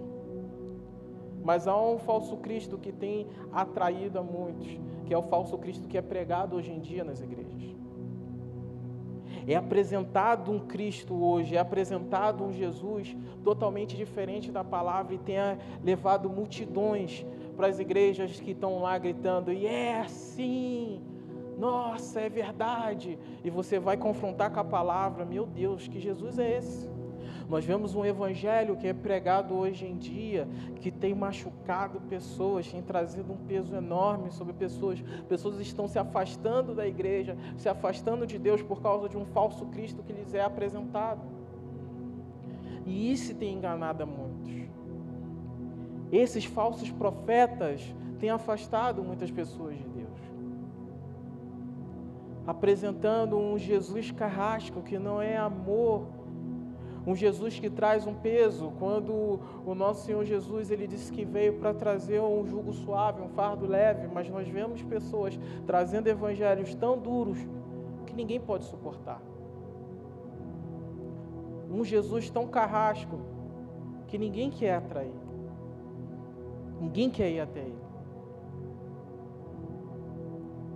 Mas 1.45 1.67
há 1.67 1.79
um 1.79 1.99
falso 1.99 2.35
Cristo 2.37 2.75
que 2.75 2.91
tem 2.91 3.27
atraído 3.53 4.17
a 4.17 4.23
muitos, 4.23 4.79
que 5.05 5.13
é 5.13 5.17
o 5.17 5.21
falso 5.21 5.55
Cristo 5.59 5.87
que 5.87 5.95
é 5.95 6.01
pregado 6.01 6.55
hoje 6.55 6.71
em 6.71 6.79
dia 6.79 7.03
nas 7.03 7.21
igrejas. 7.21 7.75
É 9.47 9.55
apresentado 9.55 10.51
um 10.51 10.57
Cristo 10.59 11.13
hoje, 11.13 11.55
é 11.55 11.59
apresentado 11.59 12.43
um 12.43 12.51
Jesus 12.51 13.15
totalmente 13.43 13.95
diferente 13.95 14.51
da 14.51 14.63
palavra 14.63 15.13
e 15.13 15.19
tem 15.19 15.37
levado 15.83 16.27
multidões 16.27 17.23
para 17.55 17.67
as 17.67 17.77
igrejas 17.77 18.39
que 18.39 18.49
estão 18.49 18.81
lá 18.81 18.97
gritando: 18.97 19.53
e 19.53 19.67
é 19.67 19.99
assim, 19.99 20.99
nossa, 21.59 22.21
é 22.21 22.27
verdade. 22.27 23.19
E 23.43 23.51
você 23.51 23.77
vai 23.77 23.97
confrontar 23.97 24.49
com 24.51 24.61
a 24.61 24.63
palavra: 24.63 25.23
Meu 25.23 25.45
Deus, 25.45 25.87
que 25.87 25.99
Jesus 25.99 26.39
é 26.39 26.57
esse? 26.57 26.94
Nós 27.49 27.63
vemos 27.63 27.93
um 27.93 28.03
evangelho 28.03 28.75
que 28.75 28.87
é 28.87 28.93
pregado 28.93 29.53
hoje 29.53 29.85
em 29.85 29.97
dia, 29.97 30.47
que 30.77 30.89
tem 30.89 31.13
machucado 31.13 32.01
pessoas, 32.01 32.71
tem 32.71 32.81
trazido 32.81 33.31
um 33.31 33.37
peso 33.37 33.75
enorme 33.75 34.31
sobre 34.31 34.53
pessoas. 34.53 34.99
Pessoas 35.29 35.59
estão 35.59 35.87
se 35.87 35.99
afastando 35.99 36.73
da 36.73 36.87
igreja, 36.87 37.37
se 37.57 37.69
afastando 37.69 38.25
de 38.25 38.39
Deus 38.39 38.61
por 38.61 38.81
causa 38.81 39.07
de 39.07 39.17
um 39.17 39.25
falso 39.25 39.65
Cristo 39.67 40.01
que 40.01 40.13
lhes 40.13 40.33
é 40.33 40.43
apresentado. 40.43 41.21
E 42.85 43.11
isso 43.11 43.35
tem 43.35 43.53
enganado 43.53 44.03
a 44.03 44.05
muitos. 44.05 44.53
Esses 46.11 46.45
falsos 46.45 46.89
profetas 46.91 47.93
têm 48.19 48.29
afastado 48.29 49.03
muitas 49.03 49.29
pessoas 49.29 49.77
de 49.77 49.83
Deus 49.83 49.95
apresentando 52.47 53.37
um 53.37 53.57
Jesus 53.57 54.11
carrasco 54.11 54.81
que 54.81 54.99
não 54.99 55.21
é 55.21 55.35
amor, 55.35 56.05
um 57.05 57.15
Jesus 57.15 57.59
que 57.59 57.69
traz 57.69 58.07
um 58.07 58.13
peso. 58.13 58.71
Quando 58.79 59.39
o 59.65 59.75
nosso 59.75 60.05
Senhor 60.05 60.25
Jesus 60.25 60.71
ele 60.71 60.87
disse 60.87 61.11
que 61.11 61.23
veio 61.23 61.59
para 61.59 61.73
trazer 61.73 62.19
um 62.21 62.45
jugo 62.45 62.73
suave, 62.73 63.21
um 63.21 63.29
fardo 63.29 63.65
leve, 63.65 64.07
mas 64.07 64.29
nós 64.29 64.47
vemos 64.47 64.81
pessoas 64.81 65.37
trazendo 65.67 66.07
evangelhos 66.07 66.73
tão 66.75 66.97
duros 66.97 67.37
que 68.05 68.15
ninguém 68.15 68.39
pode 68.39 68.65
suportar. 68.65 69.21
Um 71.69 71.83
Jesus 71.83 72.29
tão 72.29 72.47
carrasco 72.47 73.19
que 74.07 74.17
ninguém 74.17 74.49
quer 74.49 74.75
atrair. 74.75 75.13
Ninguém 76.79 77.09
quer 77.09 77.29
ir 77.29 77.39
até 77.39 77.59
ele. 77.59 77.85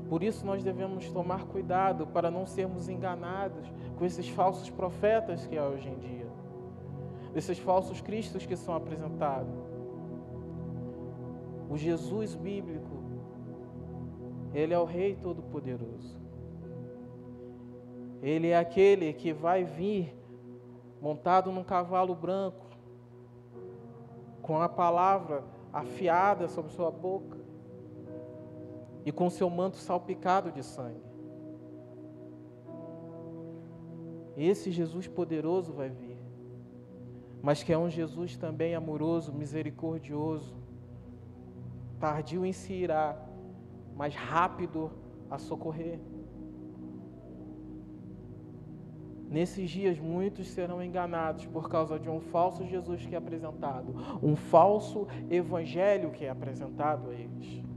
Por 0.10 0.24
isso 0.24 0.44
nós 0.44 0.64
devemos 0.64 1.10
tomar 1.12 1.46
cuidado 1.46 2.08
para 2.08 2.32
não 2.32 2.46
sermos 2.46 2.90
enganados 2.90 3.72
com 4.00 4.06
esses 4.06 4.30
falsos 4.30 4.70
profetas 4.70 5.46
que 5.46 5.58
há 5.58 5.68
hoje 5.68 5.90
em 5.90 6.00
dia, 6.00 6.26
desses 7.34 7.60
falsos 7.60 8.00
cristos 8.00 8.46
que 8.46 8.56
são 8.56 8.74
apresentados. 8.74 9.54
O 11.70 11.78
Jesus 11.78 12.34
bíblico, 12.34 12.98
ele 14.54 14.74
é 14.74 14.80
o 14.80 14.86
Rei 14.86 15.18
Todo-Poderoso. 15.18 16.18
Ele 18.22 18.48
é 18.48 18.58
aquele 18.58 19.12
que 19.12 19.34
vai 19.34 19.66
vir 19.66 20.18
montado 21.02 21.52
num 21.52 21.64
cavalo 21.64 22.16
branco, 22.16 22.66
com 24.42 24.62
a 24.62 24.70
palavra 24.70 25.44
afiada 25.74 26.48
sobre 26.48 26.72
sua 26.72 26.90
boca 26.90 27.38
e 29.06 29.12
com 29.12 29.30
seu 29.30 29.50
manto 29.50 29.76
salpicado 29.76 30.52
de 30.54 30.64
sangue. 30.64 31.09
Esse 34.40 34.72
Jesus 34.72 35.08
poderoso 35.08 35.74
vai 35.74 35.90
vir, 35.90 36.18
mas 37.42 37.62
que 37.62 37.74
é 37.74 37.78
um 37.78 37.90
Jesus 37.90 38.38
também 38.38 38.74
amoroso, 38.74 39.34
misericordioso, 39.34 40.56
tardio 42.00 42.46
em 42.46 42.54
se 42.54 42.74
irar, 42.74 43.30
mas 43.96 44.16
rápido 44.16 44.92
a 45.30 45.38
socorrer. 45.38 46.00
Nesses 49.30 49.70
dias, 49.70 50.00
muitos 50.00 50.48
serão 50.48 50.82
enganados 50.82 51.46
por 51.46 51.70
causa 51.70 52.00
de 52.00 52.10
um 52.10 52.20
falso 52.20 52.66
Jesus 52.66 53.06
que 53.06 53.14
é 53.14 53.18
apresentado, 53.18 53.94
um 54.24 54.36
falso 54.36 55.08
evangelho 55.30 56.12
que 56.12 56.26
é 56.26 56.30
apresentado 56.30 57.10
a 57.10 57.14
eles 57.14 57.70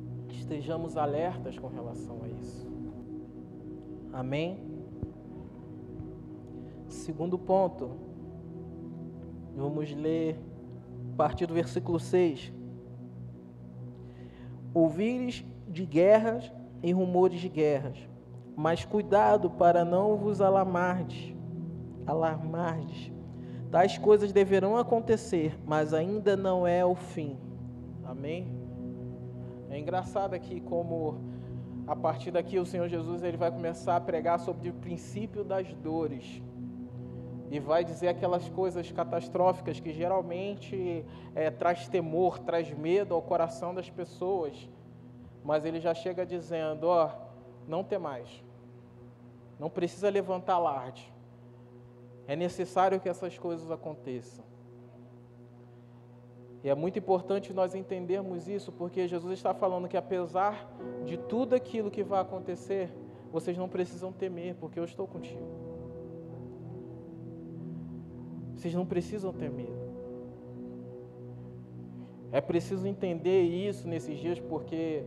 estejamos 0.43 0.97
alertas 0.97 1.59
com 1.59 1.69
relação 1.69 2.21
a 2.25 2.29
isso. 2.29 2.71
Amém? 4.13 4.72
Segundo 7.03 7.37
ponto, 7.37 7.91
vamos 9.57 9.93
ler 9.93 10.39
a 11.13 11.17
partir 11.17 11.47
do 11.47 11.53
versículo 11.53 11.99
6. 11.99 12.53
Ouvires 14.73 15.45
de 15.67 15.85
guerras 15.85 16.53
e 16.81 16.93
rumores 16.93 17.41
de 17.41 17.49
guerras, 17.49 17.99
mas 18.55 18.85
cuidado 18.85 19.51
para 19.51 19.85
não 19.85 20.17
vos 20.17 20.41
alarmardes, 20.41 21.35
alarmardes. 22.07 23.11
Tais 23.69 23.99
coisas 23.99 24.31
deverão 24.31 24.77
acontecer, 24.77 25.59
mas 25.67 25.93
ainda 25.93 26.37
não 26.37 26.65
é 26.65 26.87
o 26.87 26.95
fim. 26.95 27.37
Amém? 28.05 28.47
É 29.71 29.77
engraçado 29.77 30.35
aqui 30.35 30.61
como 30.61 31.19
a 31.85 31.97
partir 31.97 32.31
daqui 32.31 32.61
o 32.61 32.65
Senhor 32.65 32.89
Jesus 32.89 33.25
ele 33.25 33.37
vai 33.37 33.51
começar 33.51 33.97
a 33.97 34.01
pregar 34.01 34.39
sobre 34.39 34.69
o 34.69 34.75
princípio 34.75 35.43
das 35.43 35.75
dores 35.75 36.41
e 37.53 37.61
vai 37.61 37.85
dizer 37.85 38.09
aquelas 38.09 38.49
coisas 38.49 38.91
catastróficas 38.91 39.79
que 39.79 39.93
geralmente 39.93 41.05
é, 41.35 41.51
traz 41.51 41.87
temor, 41.87 42.39
traz 42.39 42.73
medo 42.73 43.15
ao 43.15 43.21
coração 43.21 43.75
das 43.75 43.91
pessoas, 43.91 44.67
mas 45.45 45.63
ele 45.67 45.79
já 45.79 45.93
chega 45.93 46.25
dizendo, 46.25 46.85
ó, 46.85 47.11
não 47.69 47.85
tem 47.85 47.99
mais, 47.99 48.43
não 49.61 49.69
precisa 49.69 50.09
levantar 50.09 50.55
alarde, 50.55 51.13
é 52.27 52.35
necessário 52.35 52.99
que 52.99 53.07
essas 53.07 53.37
coisas 53.37 53.71
aconteçam. 53.71 54.43
E 56.65 56.71
é 56.71 56.75
muito 56.75 56.99
importante 56.99 57.53
nós 57.53 57.75
entendermos 57.75 58.49
isso, 58.49 58.73
porque 58.73 59.07
Jesus 59.07 59.35
está 59.35 59.53
falando 59.53 59.89
que 59.89 59.97
apesar 59.99 60.73
de 61.05 61.19
tudo 61.19 61.55
aquilo 61.55 61.91
que 61.91 62.03
vai 62.03 62.23
acontecer, 62.23 62.91
vocês 63.31 63.59
não 63.59 63.69
precisam 63.69 64.11
temer, 64.11 64.55
porque 64.55 64.81
eu 64.81 64.85
estou 64.85 65.07
contigo. 65.07 65.62
Vocês 68.63 68.75
não 68.75 68.87
precisam 68.87 69.33
ter 69.33 69.51
medo. 69.51 69.75
É 72.31 72.41
preciso 72.41 72.87
entender 72.87 73.43
isso 73.43 73.89
nesses 73.89 74.17
dias, 74.17 74.39
porque, 74.39 75.03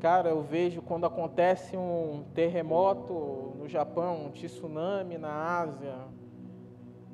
cara, 0.00 0.28
eu 0.28 0.42
vejo 0.42 0.82
quando 0.82 1.06
acontece 1.06 1.78
um 1.78 2.24
terremoto 2.34 3.54
no 3.58 3.66
Japão, 3.66 4.26
um 4.26 4.30
tsunami 4.30 5.16
na 5.16 5.32
Ásia, 5.32 5.94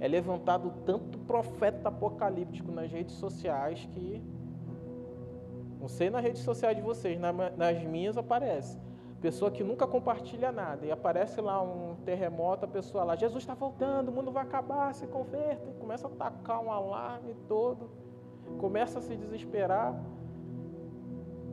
é 0.01 0.09
levantado 0.09 0.75
tanto 0.85 1.17
profeta 1.21 1.89
apocalíptico 1.89 2.73
nas 2.73 2.91
redes 2.91 3.15
sociais 3.15 3.89
que. 3.93 4.21
Não 5.81 5.87
sei 5.87 6.11
nas 6.11 6.21
redes 6.21 6.43
sociais 6.43 6.77
de 6.77 6.83
vocês, 6.83 7.17
nas 7.57 7.81
minhas 7.85 8.17
aparece. 8.19 8.77
Pessoa 9.21 9.51
que 9.51 9.63
nunca 9.63 9.87
compartilha 9.87 10.51
nada. 10.51 10.87
E 10.87 10.91
aparece 10.91 11.41
lá 11.41 11.61
um 11.61 11.97
terremoto, 12.05 12.65
a 12.65 12.69
pessoa 12.69 13.05
lá, 13.05 13.17
Jesus 13.17 13.43
está 13.43 13.55
voltando, 13.55 14.09
o 14.09 14.13
mundo 14.13 14.31
vai 14.31 14.43
acabar, 14.43 14.95
se 14.95 15.07
converta. 15.07 15.69
E 15.69 15.75
começa 15.75 16.07
a 16.07 16.11
tacar 16.11 16.63
um 16.63 16.73
alarme 16.73 17.35
todo. 17.47 17.91
Começa 18.59 18.99
a 18.99 19.03
se 19.03 19.15
desesperar. 19.17 19.95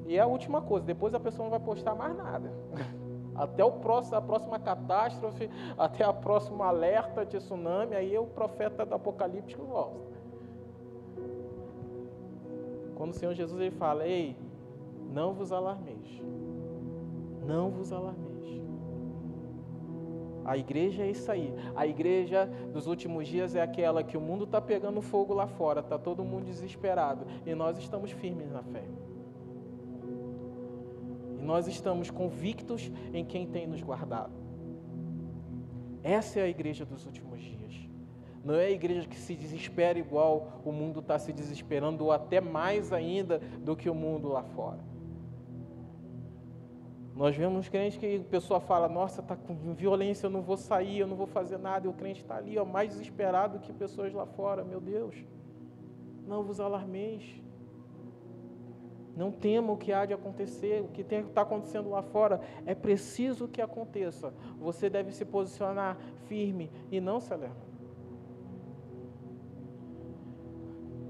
E 0.06 0.16
é 0.16 0.22
a 0.22 0.26
última 0.26 0.62
coisa, 0.62 0.86
depois 0.86 1.14
a 1.14 1.20
pessoa 1.20 1.44
não 1.44 1.52
vai 1.52 1.60
postar 1.60 1.94
mais 1.94 2.16
nada. 2.16 2.50
Até 3.36 3.64
o 3.64 3.74
próximo, 3.74 4.16
a 4.16 4.22
próxima 4.22 4.58
catástrofe, 4.58 5.48
até 5.78 6.04
a 6.04 6.12
próxima 6.12 6.66
alerta 6.66 7.24
de 7.24 7.38
tsunami, 7.38 7.96
aí 7.96 8.18
o 8.18 8.26
profeta 8.26 8.84
do 8.84 8.96
Apocalíptico 8.96 9.64
volta. 9.64 10.18
Quando 12.96 13.12
o 13.12 13.14
Senhor 13.14 13.36
Jesus 13.36 13.62
ele 13.62 13.70
fala, 13.70 14.08
ei, 14.08 14.36
não 15.14 15.36
vos 15.36 15.52
alarmeis. 15.52 16.20
Não 17.48 17.72
vos 17.72 17.94
alarmeis. 17.94 18.62
A 20.44 20.58
igreja 20.58 21.04
é 21.04 21.12
isso 21.12 21.32
aí. 21.32 21.54
A 21.76 21.88
igreja 21.88 22.46
dos 22.74 22.88
últimos 22.88 23.28
dias 23.28 23.56
é 23.56 23.62
aquela 23.62 24.04
que 24.04 24.18
o 24.18 24.22
mundo 24.22 24.44
está 24.44 24.62
pegando 24.62 25.02
fogo 25.02 25.34
lá 25.34 25.48
fora, 25.48 25.80
está 25.80 25.98
todo 25.98 26.24
mundo 26.24 26.46
desesperado. 26.46 27.26
E 27.46 27.56
nós 27.56 27.78
estamos 27.78 28.12
firmes 28.12 28.52
na 28.52 28.64
fé. 28.64 28.84
E 31.38 31.42
nós 31.42 31.68
estamos 31.68 32.10
convictos 32.10 32.92
em 33.14 33.24
quem 33.24 33.48
tem 33.48 33.66
nos 33.66 33.82
guardado. 33.82 34.34
Essa 36.04 36.40
é 36.40 36.44
a 36.44 36.48
igreja 36.50 36.86
dos 36.86 37.06
últimos 37.06 37.42
dias. 37.42 37.74
Não 38.44 38.56
é 38.56 38.68
a 38.68 38.72
igreja 38.72 39.08
que 39.08 39.18
se 39.18 39.36
desespera 39.36 40.00
igual 40.00 40.62
o 40.64 40.72
mundo 40.72 41.02
está 41.02 41.20
se 41.20 41.34
desesperando, 41.34 42.06
ou 42.06 42.12
até 42.12 42.40
mais 42.40 42.94
ainda 42.94 43.40
do 43.60 43.76
que 43.76 43.90
o 43.90 43.96
mundo 43.96 44.30
lá 44.30 44.44
fora. 44.44 44.80
Nós 47.18 47.36
vemos 47.36 47.68
crentes 47.68 47.98
que 47.98 48.18
a 48.18 48.30
pessoa 48.30 48.60
fala, 48.60 48.88
nossa, 48.88 49.22
está 49.22 49.36
com 49.36 49.74
violência, 49.74 50.28
eu 50.28 50.30
não 50.30 50.44
vou 50.44 50.56
sair, 50.56 51.00
eu 51.00 51.08
não 51.08 51.16
vou 51.16 51.26
fazer 51.26 51.58
nada, 51.58 51.88
e 51.88 51.90
o 51.90 51.94
crente 51.94 52.22
está 52.22 52.38
ali, 52.38 52.60
ó, 52.60 52.64
mais 52.64 52.90
desesperado 52.90 53.58
que 53.58 53.74
pessoas 53.74 54.14
lá 54.14 54.28
fora, 54.28 54.64
meu 54.64 54.80
Deus. 54.80 55.16
Não 56.28 56.44
vos 56.44 56.60
alarmeis. 56.60 57.42
Não 59.16 59.32
tema 59.32 59.74
o 59.74 59.78
que 59.78 59.92
há 59.92 60.06
de 60.06 60.14
acontecer, 60.14 60.84
o 60.84 60.90
que 60.90 61.02
está 61.02 61.42
acontecendo 61.42 61.90
lá 61.90 62.04
fora. 62.04 62.40
É 62.68 62.76
preciso 62.76 63.48
que 63.48 63.64
aconteça. 63.64 64.32
Você 64.60 64.88
deve 64.88 65.12
se 65.12 65.26
posicionar 65.26 65.98
firme 66.28 66.70
e 66.92 67.02
não 67.02 67.20
se 67.20 67.34
alarmar. 67.34 67.67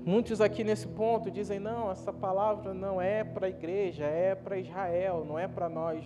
Muitos 0.07 0.39
aqui 0.39 0.63
nesse 0.63 0.87
ponto 0.87 1.29
dizem: 1.29 1.59
não, 1.59 1.91
essa 1.91 2.13
palavra 2.13 2.73
não 2.73 3.01
é 3.01 3.25
para 3.25 3.47
a 3.47 3.49
igreja, 3.49 4.05
é 4.05 4.33
para 4.33 4.57
Israel, 4.57 5.25
não 5.27 5.37
é 5.37 5.49
para 5.49 5.67
nós. 5.67 6.01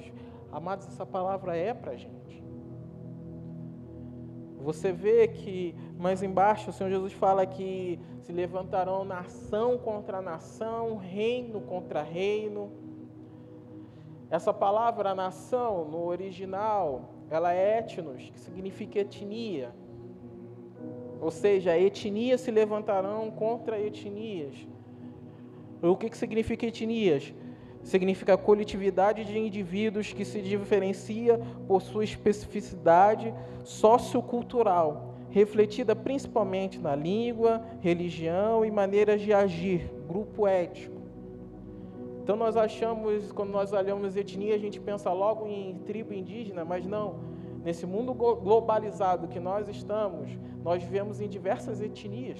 Amados, 0.51 0.88
essa 0.88 1.05
palavra 1.05 1.55
é 1.55 1.72
para 1.72 1.91
a 1.91 1.96
gente. 1.96 2.43
Você 4.58 4.91
vê 4.91 5.27
que 5.27 5.75
mais 6.00 6.24
embaixo 6.24 6.72
o 6.72 6.74
Senhor 6.74 6.89
Jesus 6.89 7.13
fala 7.13 7.46
que 7.46 8.00
se 8.22 8.31
levantarão 8.31 9.05
nação 9.05 9.77
contra 9.77 10.20
nação, 10.20 10.98
reino 10.98 11.62
contra 11.62 12.01
reino. 12.01 12.72
Essa 14.31 14.51
palavra 14.51 15.13
nação, 15.13 15.86
no 15.86 16.03
original, 16.05 17.12
ela 17.29 17.53
é 17.53 17.77
etnos, 17.77 18.31
que 18.31 18.39
significa 18.39 18.98
etnia. 18.98 19.72
Ou 21.22 21.30
seja, 21.30 21.78
etnias 21.78 22.42
se 22.42 22.50
levantarão 22.50 23.30
contra 23.30 23.80
etnias. 23.80 24.68
O 25.80 25.96
que, 25.96 26.10
que 26.10 26.18
significa 26.18 26.66
etnias? 26.66 27.32
Significa 27.84 28.36
coletividade 28.36 29.24
de 29.24 29.38
indivíduos 29.38 30.12
que 30.13 30.25
se 30.25 30.42
diferencia 30.42 31.40
por 31.68 31.82
sua 31.82 32.04
especificidade 32.04 33.34
sociocultural, 33.63 35.16
refletida 35.29 35.96
principalmente 35.96 36.79
na 36.79 36.96
língua, 36.96 37.64
religião 37.79 38.66
e 38.66 38.72
maneiras 38.72 39.22
de 39.22 39.31
agir, 39.31 39.92
grupo 40.07 40.48
ético. 40.48 41.01
Então 42.24 42.36
nós 42.36 42.57
achamos, 42.57 43.31
quando 43.31 43.51
nós 43.51 43.74
olhamos 43.74 44.16
etnia, 44.16 44.55
a 44.55 44.60
gente 44.60 44.79
pensa 44.79 45.12
logo 45.12 45.48
em 45.48 45.79
tribo 45.86 46.14
indígena, 46.14 46.66
mas 46.66 46.86
não. 46.86 47.16
Nesse 47.64 47.86
mundo 47.86 48.14
globalizado 48.14 49.27
que 49.27 49.40
nós 49.40 49.68
estamos, 49.68 50.29
nós 50.64 50.84
vivemos 50.84 51.20
em 51.20 51.28
diversas 51.28 51.82
etnias. 51.82 52.40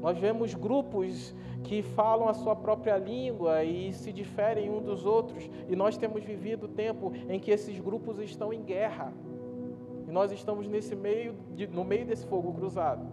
Nós 0.00 0.16
vemos 0.16 0.54
grupos 0.54 1.34
que 1.64 1.82
falam 1.82 2.28
a 2.28 2.34
sua 2.34 2.54
própria 2.54 2.96
língua 2.96 3.64
e 3.64 3.92
se 3.92 4.12
diferem 4.12 4.70
uns 4.70 4.84
dos 4.84 5.04
outros, 5.04 5.50
e 5.68 5.74
nós 5.74 5.96
temos 5.96 6.22
vivido 6.22 6.68
tempo 6.68 7.12
em 7.28 7.40
que 7.40 7.50
esses 7.50 7.78
grupos 7.80 8.18
estão 8.20 8.52
em 8.52 8.62
guerra. 8.62 9.12
E 10.06 10.10
nós 10.10 10.30
estamos 10.30 10.68
nesse 10.68 10.94
meio, 10.94 11.34
de, 11.54 11.66
no 11.66 11.84
meio 11.84 12.06
desse 12.06 12.24
fogo 12.26 12.52
cruzado. 12.52 13.04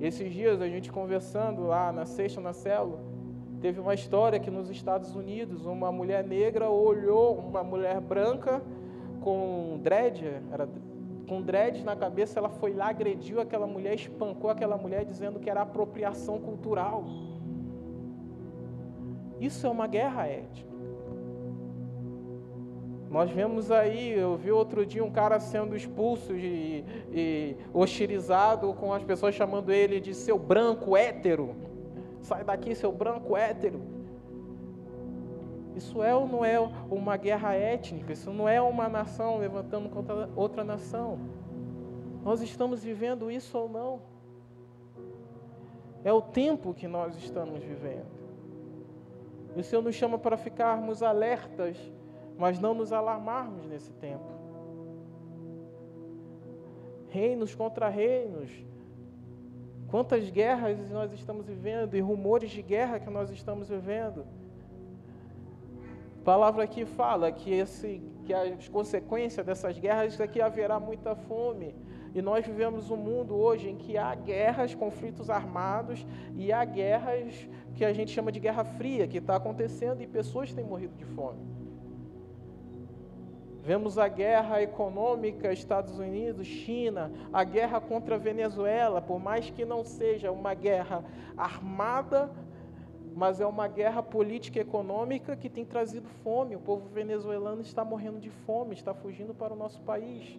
Esses 0.00 0.32
dias 0.32 0.60
a 0.60 0.68
gente 0.68 0.90
conversando 0.90 1.62
lá 1.62 1.92
na 1.92 2.04
sexta 2.04 2.40
na 2.40 2.52
célula, 2.52 3.00
Teve 3.60 3.80
uma 3.80 3.92
história 3.92 4.38
que 4.38 4.50
nos 4.50 4.70
Estados 4.70 5.16
Unidos 5.16 5.66
uma 5.66 5.90
mulher 5.90 6.24
negra 6.24 6.70
olhou 6.70 7.36
uma 7.36 7.64
mulher 7.64 8.00
branca 8.00 8.62
com 9.20 9.80
dread, 9.82 10.24
era, 10.52 10.68
com 11.28 11.42
dread 11.42 11.84
na 11.84 11.94
cabeça, 11.94 12.38
ela 12.38 12.48
foi 12.48 12.72
lá, 12.72 12.88
agrediu 12.88 13.40
aquela 13.40 13.66
mulher, 13.66 13.94
espancou 13.94 14.50
aquela 14.50 14.76
mulher 14.76 15.04
dizendo 15.04 15.38
que 15.38 15.50
era 15.50 15.62
apropriação 15.62 16.40
cultural. 16.40 17.04
Isso 19.38 19.66
é 19.66 19.70
uma 19.70 19.86
guerra 19.86 20.26
étnica. 20.26 20.68
Nós 23.10 23.30
vemos 23.30 23.70
aí, 23.70 24.10
eu 24.10 24.36
vi 24.36 24.50
outro 24.50 24.84
dia 24.84 25.02
um 25.04 25.10
cara 25.10 25.38
sendo 25.40 25.76
expulso 25.76 26.34
e, 26.34 26.84
e 27.10 27.56
hostilizado 27.72 28.74
com 28.74 28.92
as 28.92 29.02
pessoas 29.02 29.34
chamando 29.34 29.72
ele 29.72 30.00
de 30.00 30.14
seu 30.14 30.38
branco 30.38 30.96
hétero. 30.96 31.54
Sai 32.20 32.44
daqui, 32.44 32.74
seu 32.74 32.92
branco 32.92 33.36
hétero. 33.36 33.97
Isso 35.78 36.02
é 36.02 36.14
ou 36.14 36.26
não 36.26 36.44
é 36.44 36.58
uma 36.90 37.16
guerra 37.16 37.54
étnica? 37.54 38.12
Isso 38.12 38.32
não 38.32 38.48
é 38.48 38.60
uma 38.60 38.88
nação 38.88 39.38
levantando 39.38 39.88
contra 39.88 40.28
outra 40.34 40.64
nação? 40.64 41.18
Nós 42.24 42.42
estamos 42.42 42.82
vivendo 42.82 43.30
isso 43.30 43.56
ou 43.56 43.68
não? 43.68 44.02
É 46.04 46.12
o 46.12 46.20
tempo 46.20 46.74
que 46.74 46.88
nós 46.88 47.16
estamos 47.16 47.62
vivendo. 47.62 48.06
E 49.54 49.60
o 49.60 49.64
Senhor 49.64 49.82
nos 49.82 49.94
chama 49.94 50.18
para 50.18 50.36
ficarmos 50.36 51.02
alertas, 51.02 51.76
mas 52.36 52.58
não 52.58 52.74
nos 52.74 52.92
alarmarmos 52.92 53.64
nesse 53.66 53.92
tempo. 53.92 54.36
Reinos 57.08 57.54
contra 57.54 57.88
reinos, 57.88 58.50
Quantas 59.88 60.28
guerras 60.28 60.90
nós 60.90 61.12
estamos 61.14 61.46
vivendo 61.46 61.96
e 61.96 62.00
rumores 62.00 62.50
de 62.50 62.60
guerra 62.60 63.00
que 63.00 63.08
nós 63.08 63.30
estamos 63.30 63.70
vivendo. 63.70 64.26
Palavra 66.28 66.64
aqui 66.64 66.84
fala 66.84 67.32
que, 67.32 67.50
esse, 67.50 68.02
que 68.26 68.34
as 68.34 68.68
consequências 68.68 69.46
dessas 69.46 69.78
guerras 69.78 70.20
é 70.20 70.26
que 70.26 70.42
haverá 70.42 70.78
muita 70.78 71.16
fome. 71.16 71.74
E 72.14 72.20
nós 72.20 72.44
vivemos 72.44 72.90
um 72.90 72.98
mundo 72.98 73.34
hoje 73.34 73.70
em 73.70 73.76
que 73.78 73.96
há 73.96 74.14
guerras, 74.14 74.74
conflitos 74.74 75.30
armados 75.30 76.06
e 76.36 76.52
há 76.52 76.62
guerras 76.66 77.48
que 77.74 77.82
a 77.82 77.94
gente 77.94 78.10
chama 78.10 78.30
de 78.30 78.40
guerra 78.40 78.62
fria, 78.62 79.08
que 79.08 79.16
está 79.16 79.36
acontecendo 79.36 80.02
e 80.02 80.06
pessoas 80.06 80.52
têm 80.52 80.66
morrido 80.66 80.94
de 80.96 81.06
fome. 81.06 81.40
Vemos 83.62 83.96
a 83.96 84.06
guerra 84.06 84.62
econômica 84.62 85.50
Estados 85.50 85.98
Unidos, 85.98 86.46
China, 86.46 87.10
a 87.32 87.42
guerra 87.42 87.80
contra 87.80 88.16
a 88.16 88.18
Venezuela, 88.18 89.00
por 89.00 89.18
mais 89.18 89.48
que 89.48 89.64
não 89.64 89.82
seja 89.82 90.30
uma 90.30 90.52
guerra 90.52 91.02
armada, 91.38 92.30
mas 93.18 93.40
é 93.40 93.46
uma 93.46 93.66
guerra 93.66 94.00
política 94.00 94.58
e 94.58 94.62
econômica 94.62 95.34
que 95.34 95.50
tem 95.50 95.64
trazido 95.64 96.08
fome. 96.22 96.54
O 96.54 96.60
povo 96.60 96.88
venezuelano 96.88 97.60
está 97.60 97.84
morrendo 97.84 98.20
de 98.20 98.30
fome, 98.30 98.74
está 98.74 98.94
fugindo 98.94 99.34
para 99.34 99.52
o 99.52 99.56
nosso 99.56 99.80
país. 99.82 100.38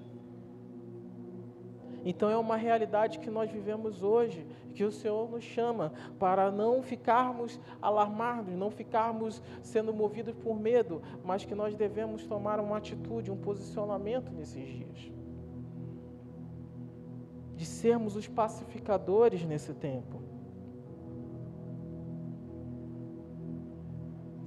Então 2.06 2.30
é 2.30 2.38
uma 2.38 2.56
realidade 2.56 3.20
que 3.20 3.30
nós 3.30 3.52
vivemos 3.52 4.02
hoje, 4.02 4.48
que 4.74 4.86
o 4.86 4.92
Senhor 4.94 5.30
nos 5.30 5.44
chama 5.44 5.92
para 6.18 6.50
não 6.50 6.82
ficarmos 6.82 7.60
alarmados, 7.82 8.56
não 8.56 8.72
ficarmos 8.72 9.42
sendo 9.62 9.94
movidos 9.94 10.34
por 10.36 10.58
medo, 10.58 11.02
mas 11.22 11.44
que 11.44 11.54
nós 11.54 11.76
devemos 11.76 12.26
tomar 12.26 12.62
uma 12.62 12.78
atitude, 12.78 13.30
um 13.30 13.36
posicionamento 13.36 14.32
nesses 14.32 14.66
dias. 14.66 15.12
De 17.58 17.66
sermos 17.66 18.16
os 18.16 18.26
pacificadores 18.26 19.44
nesse 19.44 19.74
tempo. 19.74 20.29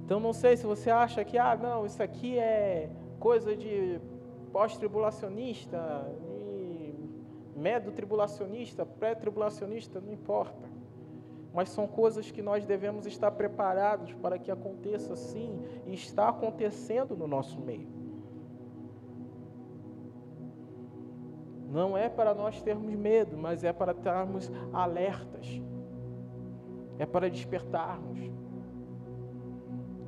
Então 0.05 0.19
não 0.19 0.33
sei 0.33 0.57
se 0.57 0.65
você 0.65 0.89
acha 0.89 1.23
que, 1.23 1.37
ah, 1.37 1.55
não, 1.55 1.85
isso 1.85 2.01
aqui 2.01 2.37
é 2.37 2.89
coisa 3.19 3.55
de 3.55 3.99
pós-tribulacionista, 4.51 5.79
Medo 7.55 7.91
tribulacionista, 7.91 8.85
pré-tribulacionista, 8.85 10.01
não 10.01 10.11
importa. 10.11 10.67
Mas 11.53 11.69
são 11.69 11.87
coisas 11.87 12.31
que 12.31 12.41
nós 12.41 12.65
devemos 12.65 13.05
estar 13.05 13.29
preparados 13.31 14.11
para 14.13 14.39
que 14.39 14.49
aconteça 14.49 15.15
sim 15.15 15.61
e 15.85 15.93
está 15.93 16.29
acontecendo 16.29 17.15
no 17.15 17.27
nosso 17.27 17.61
meio. 17.61 17.87
Não 21.69 21.95
é 21.97 22.09
para 22.09 22.33
nós 22.33 22.61
termos 22.61 22.93
medo, 22.95 23.37
mas 23.37 23.63
é 23.63 23.71
para 23.71 23.91
estarmos 23.91 24.51
alertas. 24.71 25.61
É 26.97 27.05
para 27.05 27.29
despertarmos. 27.29 28.19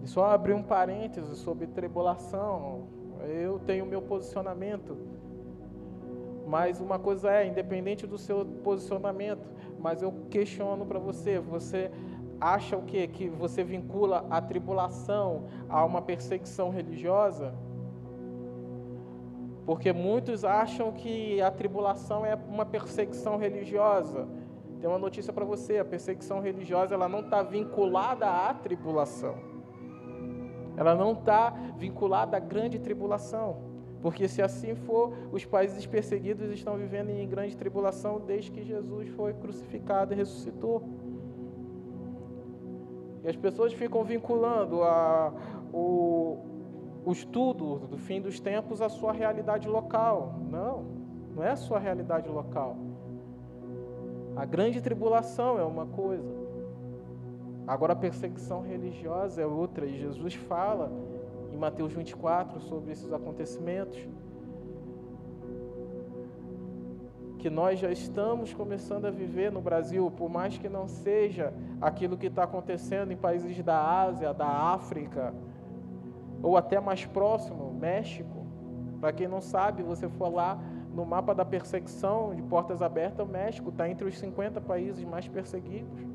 E 0.06 0.08
só 0.08 0.32
abrir 0.32 0.54
um 0.54 0.64
parêntese 0.64 1.36
sobre 1.36 1.68
tribulação. 1.68 2.88
Eu 3.28 3.60
tenho 3.60 3.86
meu 3.86 4.02
posicionamento 4.02 4.96
mas 6.46 6.80
uma 6.80 7.00
coisa 7.00 7.32
é, 7.32 7.48
independente 7.48 8.06
do 8.06 8.18
seu 8.18 8.46
posicionamento, 8.64 9.50
mas 9.80 10.02
eu 10.02 10.14
questiono 10.30 10.86
para 10.86 11.00
você, 11.00 11.40
você 11.40 11.92
acha 12.40 12.78
o 12.78 12.84
quê? 12.84 13.08
Que 13.08 13.28
você 13.28 13.64
vincula 13.64 14.26
a 14.30 14.42
tribulação 14.42 15.46
a 15.68 15.84
uma 15.84 16.02
perseguição 16.02 16.70
religiosa? 16.70 17.54
Porque 19.66 19.92
muitos 19.92 20.46
acham 20.46 20.92
que 20.92 21.42
a 21.42 21.50
tribulação 21.50 22.24
é 22.24 22.36
uma 22.36 22.66
perseguição 22.66 23.38
religiosa. 23.38 24.28
Tem 24.80 24.88
uma 24.88 25.00
notícia 25.00 25.34
para 25.34 25.44
você: 25.44 25.80
a 25.80 25.86
perseguição 25.86 26.40
religiosa 26.40 26.94
ela 26.94 27.10
não 27.10 27.22
está 27.22 27.42
vinculada 27.42 28.28
à 28.28 28.54
tribulação. 28.54 29.55
Ela 30.78 30.96
não 30.96 31.14
está 31.14 31.52
vinculada 31.78 32.38
à 32.38 32.40
grande 32.40 32.80
tribulação. 32.80 33.58
Porque 34.02 34.28
se 34.28 34.42
assim 34.42 34.76
for, 34.76 35.14
os 35.32 35.46
países 35.46 35.86
perseguidos 35.86 36.52
estão 36.52 36.78
vivendo 36.78 37.10
em 37.10 37.28
grande 37.28 37.58
tribulação 37.58 38.20
desde 38.20 38.52
que 38.52 38.64
Jesus 38.64 39.10
foi 39.10 39.34
crucificado 39.34 40.14
e 40.14 40.16
ressuscitou. 40.16 40.84
E 43.24 43.28
as 43.28 43.36
pessoas 43.36 43.74
ficam 43.74 44.04
vinculando 44.04 44.84
a, 44.84 45.34
o, 45.74 46.38
o 47.04 47.12
estudo 47.12 47.80
do 47.88 47.98
fim 47.98 48.22
dos 48.22 48.40
tempos 48.40 48.82
à 48.82 48.90
sua 48.90 49.12
realidade 49.12 49.68
local. 49.68 50.36
Não, 50.52 50.86
não 51.36 51.44
é 51.44 51.50
a 51.50 51.56
sua 51.56 51.80
realidade 51.80 52.30
local. 52.30 52.78
A 54.36 54.46
grande 54.46 54.82
tribulação 54.82 55.58
é 55.58 55.64
uma 55.64 55.88
coisa. 55.88 56.45
Agora 57.68 57.94
a 57.94 57.96
perseguição 57.96 58.62
religiosa 58.62 59.42
é 59.42 59.46
outra. 59.46 59.86
E 59.86 59.98
Jesus 59.98 60.36
fala 60.36 60.92
em 61.52 61.58
Mateus 61.58 61.94
24 61.94 62.60
sobre 62.60 62.92
esses 62.92 63.12
acontecimentos. 63.12 63.98
Que 67.40 67.50
nós 67.50 67.80
já 67.80 67.92
estamos 67.92 68.54
começando 68.54 69.06
a 69.06 69.12
viver 69.12 69.52
no 69.52 69.62
Brasil, 69.62 70.12
por 70.12 70.30
mais 70.30 70.58
que 70.58 70.70
não 70.70 70.88
seja 70.88 71.54
aquilo 71.82 72.18
que 72.18 72.28
está 72.28 72.44
acontecendo 72.44 73.12
em 73.12 73.18
países 73.18 73.62
da 73.64 74.02
Ásia, 74.02 74.34
da 74.34 74.48
África, 74.48 75.34
ou 76.42 76.58
até 76.58 76.80
mais 76.80 77.06
próximo, 77.06 77.72
México. 77.74 78.46
Para 79.00 79.14
quem 79.14 79.28
não 79.28 79.42
sabe, 79.42 79.84
você 79.84 80.10
for 80.10 80.30
lá 80.30 80.60
no 80.94 81.06
mapa 81.06 81.36
da 81.36 81.46
perseguição 81.46 82.34
de 82.34 82.42
portas 82.42 82.82
abertas, 82.82 83.28
o 83.28 83.30
México 83.30 83.70
está 83.70 83.88
entre 83.90 84.08
os 84.08 84.18
50 84.18 84.62
países 84.62 85.04
mais 85.04 85.28
perseguidos. 85.28 86.15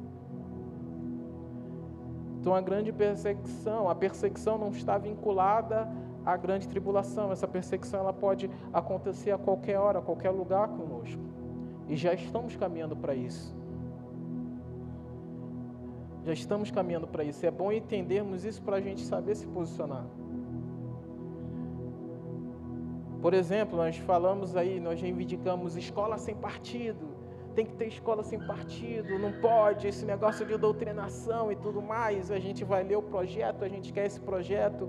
Então, 2.40 2.55
a 2.55 2.61
grande 2.62 2.90
perseguição, 2.90 3.90
a 3.90 3.94
perseguição 3.94 4.57
não 4.57 4.70
está 4.70 4.96
vinculada 4.96 5.87
à 6.24 6.35
grande 6.38 6.66
tribulação. 6.66 7.31
Essa 7.31 7.46
perseguição 7.46 8.00
ela 8.00 8.14
pode 8.14 8.50
acontecer 8.72 9.31
a 9.31 9.37
qualquer 9.37 9.79
hora, 9.79 9.98
a 9.98 10.03
qualquer 10.03 10.31
lugar 10.31 10.68
conosco. 10.68 11.22
E 11.87 11.96
já 11.96 12.14
estamos 12.14 12.57
caminhando 12.57 12.96
para 12.96 13.14
isso. 13.14 13.55
Já 16.24 16.33
estamos 16.33 16.70
caminhando 16.70 17.07
para 17.07 17.24
isso. 17.24 17.44
É 17.44 17.50
bom 17.50 17.70
entendermos 17.70 18.42
isso 18.46 18.62
para 18.62 18.76
a 18.76 18.81
gente 18.81 19.03
saber 19.03 19.35
se 19.35 19.46
posicionar. 19.46 20.07
Por 23.20 23.35
exemplo, 23.35 23.76
nós 23.76 23.98
falamos 23.98 24.57
aí, 24.57 24.81
nós 24.81 24.98
reivindicamos 24.98 25.76
escola 25.76 26.16
sem 26.16 26.35
partido 26.35 27.07
tem 27.51 27.67
que 27.67 27.75
ter 27.75 27.87
escola 27.87 28.23
sem 28.23 28.39
partido, 28.39 29.19
não 29.19 29.33
pode, 29.41 29.89
esse 29.89 30.05
negócio 30.05 30.47
de 30.47 30.57
doutrinação 30.57 31.51
e 31.53 31.57
tudo 31.57 31.81
mais. 31.83 32.31
A 32.31 32.39
gente 32.39 32.65
vai 32.65 32.83
ler 32.83 32.97
o 32.97 33.03
projeto, 33.03 33.65
a 33.65 33.69
gente 33.69 33.93
quer 33.93 34.07
esse 34.07 34.21
projeto. 34.21 34.89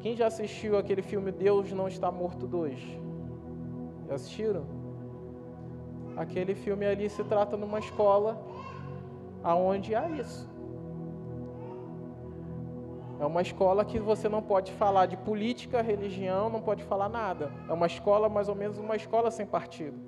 Quem 0.00 0.14
já 0.14 0.26
assistiu 0.26 0.78
aquele 0.78 1.02
filme 1.02 1.32
Deus 1.32 1.72
Não 1.72 1.88
Está 1.88 2.10
Morto 2.10 2.46
2? 2.46 2.80
Já 4.08 4.14
assistiram? 4.14 4.64
Aquele 6.16 6.54
filme 6.54 6.86
ali 6.86 7.08
se 7.08 7.22
trata 7.24 7.56
numa 7.56 7.78
escola 7.78 8.40
aonde 9.42 9.94
há 9.94 10.08
isso. 10.08 10.48
É 13.20 13.26
uma 13.26 13.42
escola 13.42 13.84
que 13.84 13.98
você 13.98 14.28
não 14.28 14.40
pode 14.40 14.72
falar 14.72 15.06
de 15.06 15.16
política, 15.16 15.82
religião, 15.82 16.48
não 16.48 16.62
pode 16.62 16.84
falar 16.84 17.08
nada. 17.08 17.52
É 17.68 17.72
uma 17.72 17.86
escola 17.86 18.28
mais 18.28 18.48
ou 18.48 18.54
menos 18.54 18.78
uma 18.78 18.94
escola 18.94 19.30
sem 19.30 19.44
partido. 19.44 20.07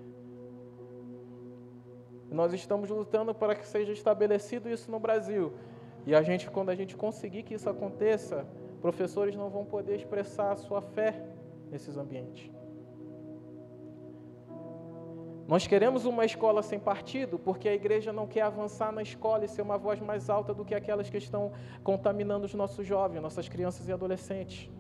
Nós 2.31 2.53
estamos 2.53 2.89
lutando 2.89 3.35
para 3.35 3.55
que 3.55 3.67
seja 3.67 3.93
estabelecido 3.93 4.69
isso 4.69 4.91
no 4.91 5.01
Brasil. 5.01 5.53
E 6.07 6.15
a 6.15 6.23
gente, 6.23 6.51
quando 6.51 6.71
a 6.71 6.75
gente 6.75 6.97
conseguir 6.97 7.43
que 7.43 7.55
isso 7.55 7.69
aconteça, 7.69 8.47
professores 8.81 9.35
não 9.35 9.51
vão 9.51 9.65
poder 9.65 9.97
expressar 9.97 10.53
a 10.53 10.57
sua 10.57 10.81
fé 10.81 11.23
nesses 11.71 11.97
ambientes. 11.97 12.51
Nós 15.47 15.67
queremos 15.67 16.05
uma 16.05 16.25
escola 16.25 16.63
sem 16.63 16.79
partido 16.79 17.37
porque 17.37 17.69
a 17.69 17.75
igreja 17.75 18.13
não 18.13 18.25
quer 18.25 18.43
avançar 18.43 18.93
na 18.93 19.03
escola 19.03 19.45
e 19.45 19.49
ser 19.49 19.63
uma 19.63 19.77
voz 19.77 19.99
mais 20.01 20.31
alta 20.31 20.55
do 20.55 20.65
que 20.65 20.77
aquelas 20.77 21.11
que 21.11 21.19
estão 21.19 21.51
contaminando 21.83 22.47
os 22.47 22.55
nossos 22.55 22.87
jovens, 22.87 23.21
nossas 23.21 23.49
crianças 23.49 23.89
e 23.89 23.93
adolescentes. 23.93 24.71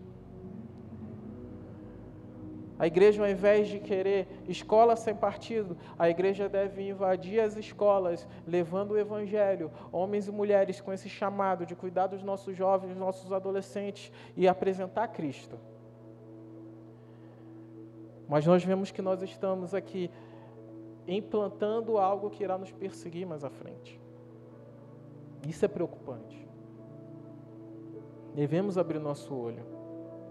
A 2.80 2.86
igreja, 2.86 3.22
ao 3.22 3.28
invés 3.28 3.68
de 3.68 3.78
querer 3.78 4.26
escola 4.48 4.96
sem 4.96 5.14
partido, 5.14 5.76
a 5.98 6.08
igreja 6.08 6.48
deve 6.48 6.88
invadir 6.88 7.38
as 7.38 7.54
escolas, 7.54 8.26
levando 8.46 8.92
o 8.92 8.98
evangelho, 8.98 9.70
homens 9.92 10.28
e 10.28 10.32
mulheres 10.32 10.80
com 10.80 10.90
esse 10.90 11.06
chamado 11.06 11.66
de 11.66 11.76
cuidar 11.76 12.06
dos 12.06 12.22
nossos 12.22 12.56
jovens, 12.56 12.96
nossos 12.96 13.34
adolescentes 13.34 14.10
e 14.34 14.48
apresentar 14.48 15.08
Cristo. 15.08 15.58
Mas 18.26 18.46
nós 18.46 18.64
vemos 18.64 18.90
que 18.90 19.02
nós 19.02 19.20
estamos 19.20 19.74
aqui 19.74 20.10
implantando 21.06 21.98
algo 21.98 22.30
que 22.30 22.42
irá 22.42 22.56
nos 22.56 22.72
perseguir 22.72 23.26
mais 23.26 23.44
à 23.44 23.50
frente. 23.50 24.00
Isso 25.46 25.66
é 25.66 25.68
preocupante. 25.68 26.48
Devemos 28.34 28.78
abrir 28.78 28.98
nosso 28.98 29.34
olho 29.34 29.66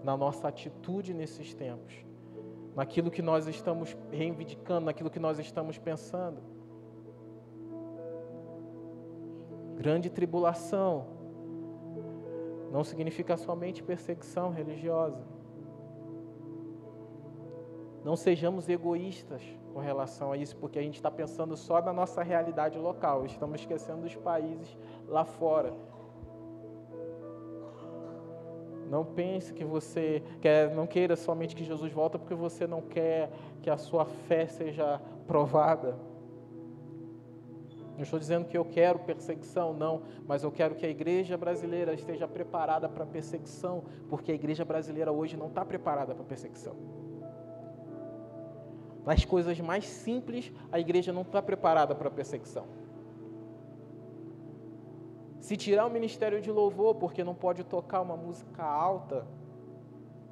na 0.02 0.16
nossa 0.16 0.48
atitude 0.48 1.14
nesses 1.14 1.54
tempos 1.54 2.09
naquilo 2.74 3.10
que 3.10 3.22
nós 3.22 3.46
estamos 3.46 3.96
reivindicando, 4.10 4.86
naquilo 4.86 5.10
que 5.10 5.18
nós 5.18 5.38
estamos 5.38 5.78
pensando. 5.78 6.40
Grande 9.76 10.10
tribulação 10.10 11.06
não 12.70 12.84
significa 12.84 13.36
somente 13.36 13.82
perseguição 13.82 14.50
religiosa. 14.50 15.24
Não 18.04 18.16
sejamos 18.16 18.68
egoístas 18.68 19.42
com 19.74 19.80
relação 19.80 20.32
a 20.32 20.36
isso, 20.36 20.56
porque 20.56 20.78
a 20.78 20.82
gente 20.82 20.94
está 20.94 21.10
pensando 21.10 21.56
só 21.56 21.82
na 21.82 21.92
nossa 21.92 22.22
realidade 22.22 22.78
local, 22.78 23.26
estamos 23.26 23.60
esquecendo 23.60 24.02
dos 24.02 24.16
países 24.16 24.76
lá 25.06 25.24
fora. 25.24 25.74
Não 28.90 29.04
pense 29.04 29.52
que 29.52 29.64
você 29.64 30.20
quer, 30.40 30.74
não 30.74 30.84
queira 30.84 31.14
somente 31.14 31.54
que 31.54 31.62
Jesus 31.62 31.92
volta 31.92 32.18
porque 32.18 32.34
você 32.34 32.66
não 32.66 32.82
quer 32.82 33.30
que 33.62 33.70
a 33.70 33.76
sua 33.76 34.04
fé 34.04 34.48
seja 34.48 35.00
provada. 35.28 35.96
Não 37.94 38.02
estou 38.02 38.18
dizendo 38.18 38.46
que 38.46 38.58
eu 38.58 38.64
quero 38.64 38.98
perseguição, 38.98 39.72
não, 39.72 40.02
mas 40.26 40.42
eu 40.42 40.50
quero 40.50 40.74
que 40.74 40.84
a 40.84 40.88
igreja 40.88 41.36
brasileira 41.36 41.94
esteja 41.94 42.26
preparada 42.26 42.88
para 42.88 43.06
perseguição, 43.06 43.84
porque 44.08 44.32
a 44.32 44.34
igreja 44.34 44.64
brasileira 44.64 45.12
hoje 45.12 45.36
não 45.36 45.46
está 45.46 45.64
preparada 45.64 46.12
para 46.12 46.24
perseguição. 46.24 46.74
Nas 49.06 49.24
coisas 49.24 49.60
mais 49.60 49.86
simples, 49.86 50.52
a 50.72 50.80
igreja 50.80 51.12
não 51.12 51.22
está 51.22 51.40
preparada 51.40 51.94
para 51.94 52.10
perseguição. 52.10 52.66
Se 55.50 55.56
tirar 55.56 55.84
o 55.84 55.90
ministério 55.90 56.40
de 56.40 56.48
louvor, 56.48 56.94
porque 56.94 57.24
não 57.24 57.34
pode 57.34 57.64
tocar 57.64 58.00
uma 58.02 58.16
música 58.16 58.62
alta, 58.62 59.26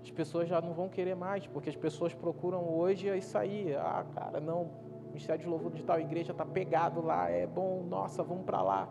as 0.00 0.08
pessoas 0.12 0.48
já 0.48 0.60
não 0.60 0.72
vão 0.72 0.88
querer 0.88 1.16
mais, 1.16 1.44
porque 1.44 1.68
as 1.68 1.74
pessoas 1.74 2.14
procuram 2.14 2.72
hoje 2.72 3.08
isso 3.18 3.36
aí. 3.36 3.74
Ah, 3.74 4.06
cara, 4.14 4.38
não, 4.38 4.62
o 4.62 5.06
ministério 5.08 5.42
de 5.42 5.48
louvor 5.48 5.72
de 5.72 5.82
tal 5.82 5.98
igreja 5.98 6.30
está 6.30 6.46
pegado 6.46 7.04
lá, 7.04 7.28
é 7.28 7.48
bom, 7.48 7.82
nossa, 7.82 8.22
vamos 8.22 8.44
para 8.44 8.62
lá. 8.62 8.88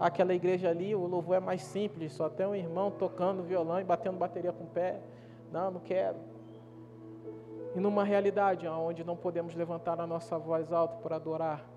Aquela 0.00 0.32
igreja 0.32 0.70
ali, 0.70 0.94
o 0.94 1.06
louvor 1.06 1.36
é 1.36 1.40
mais 1.40 1.60
simples, 1.60 2.14
só 2.14 2.30
tem 2.30 2.46
um 2.46 2.54
irmão 2.54 2.90
tocando 2.90 3.42
violão 3.42 3.78
e 3.78 3.84
batendo 3.84 4.16
bateria 4.16 4.50
com 4.50 4.64
o 4.64 4.68
pé. 4.68 4.98
Não, 5.52 5.72
não 5.72 5.80
quero. 5.80 6.16
E 7.76 7.80
numa 7.80 8.02
realidade 8.02 8.66
onde 8.66 9.04
não 9.04 9.14
podemos 9.14 9.54
levantar 9.54 10.00
a 10.00 10.06
nossa 10.06 10.38
voz 10.38 10.72
alta 10.72 10.96
para 11.02 11.16
adorar, 11.16 11.73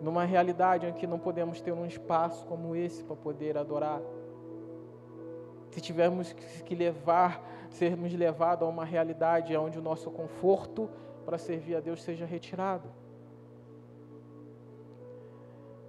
numa 0.00 0.24
realidade 0.24 0.86
em 0.86 0.92
que 0.92 1.06
não 1.06 1.18
podemos 1.18 1.60
ter 1.60 1.72
um 1.72 1.86
espaço 1.86 2.44
como 2.46 2.76
esse 2.76 3.02
para 3.02 3.16
poder 3.16 3.56
adorar, 3.56 4.00
se 5.70 5.80
tivermos 5.80 6.32
que 6.32 6.74
levar, 6.74 7.42
sermos 7.70 8.12
levados 8.12 8.66
a 8.66 8.70
uma 8.70 8.84
realidade 8.84 9.56
onde 9.56 9.78
o 9.78 9.82
nosso 9.82 10.10
conforto 10.10 10.88
para 11.24 11.38
servir 11.38 11.76
a 11.76 11.80
Deus 11.80 12.02
seja 12.02 12.24
retirado. 12.24 12.88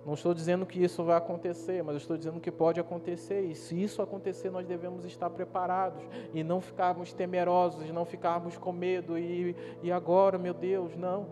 Não 0.06 0.14
estou 0.14 0.34
dizendo 0.34 0.66
que 0.66 0.84
isso 0.84 1.04
vai 1.04 1.18
acontecer, 1.18 1.84
mas 1.84 1.98
estou 1.98 2.18
dizendo 2.18 2.40
que 2.40 2.52
pode 2.52 2.80
acontecer. 2.80 3.42
E 3.42 3.54
se 3.54 3.80
isso 3.80 4.02
acontecer, 4.02 4.50
nós 4.50 4.66
devemos 4.66 5.06
estar 5.06 5.30
preparados 5.30 6.02
e 6.34 6.44
não 6.44 6.60
ficarmos 6.60 7.14
temerosos, 7.14 7.90
não 7.92 8.06
ficarmos 8.06 8.58
com 8.58 8.72
medo. 8.72 9.18
E, 9.20 9.56
e 9.84 9.92
agora, 9.92 10.38
meu 10.38 10.54
Deus, 10.54 10.96
não. 10.96 11.28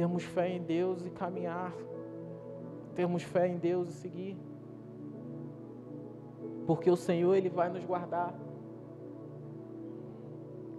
Temos 0.00 0.24
fé 0.24 0.48
em 0.48 0.62
Deus 0.62 1.04
e 1.04 1.10
caminhar. 1.10 1.74
Temos 2.94 3.22
fé 3.22 3.46
em 3.46 3.58
Deus 3.58 3.90
e 3.90 3.92
seguir. 3.92 4.34
Porque 6.66 6.90
o 6.90 6.96
Senhor, 6.96 7.34
Ele 7.34 7.50
vai 7.50 7.68
nos 7.68 7.84
guardar. 7.84 8.32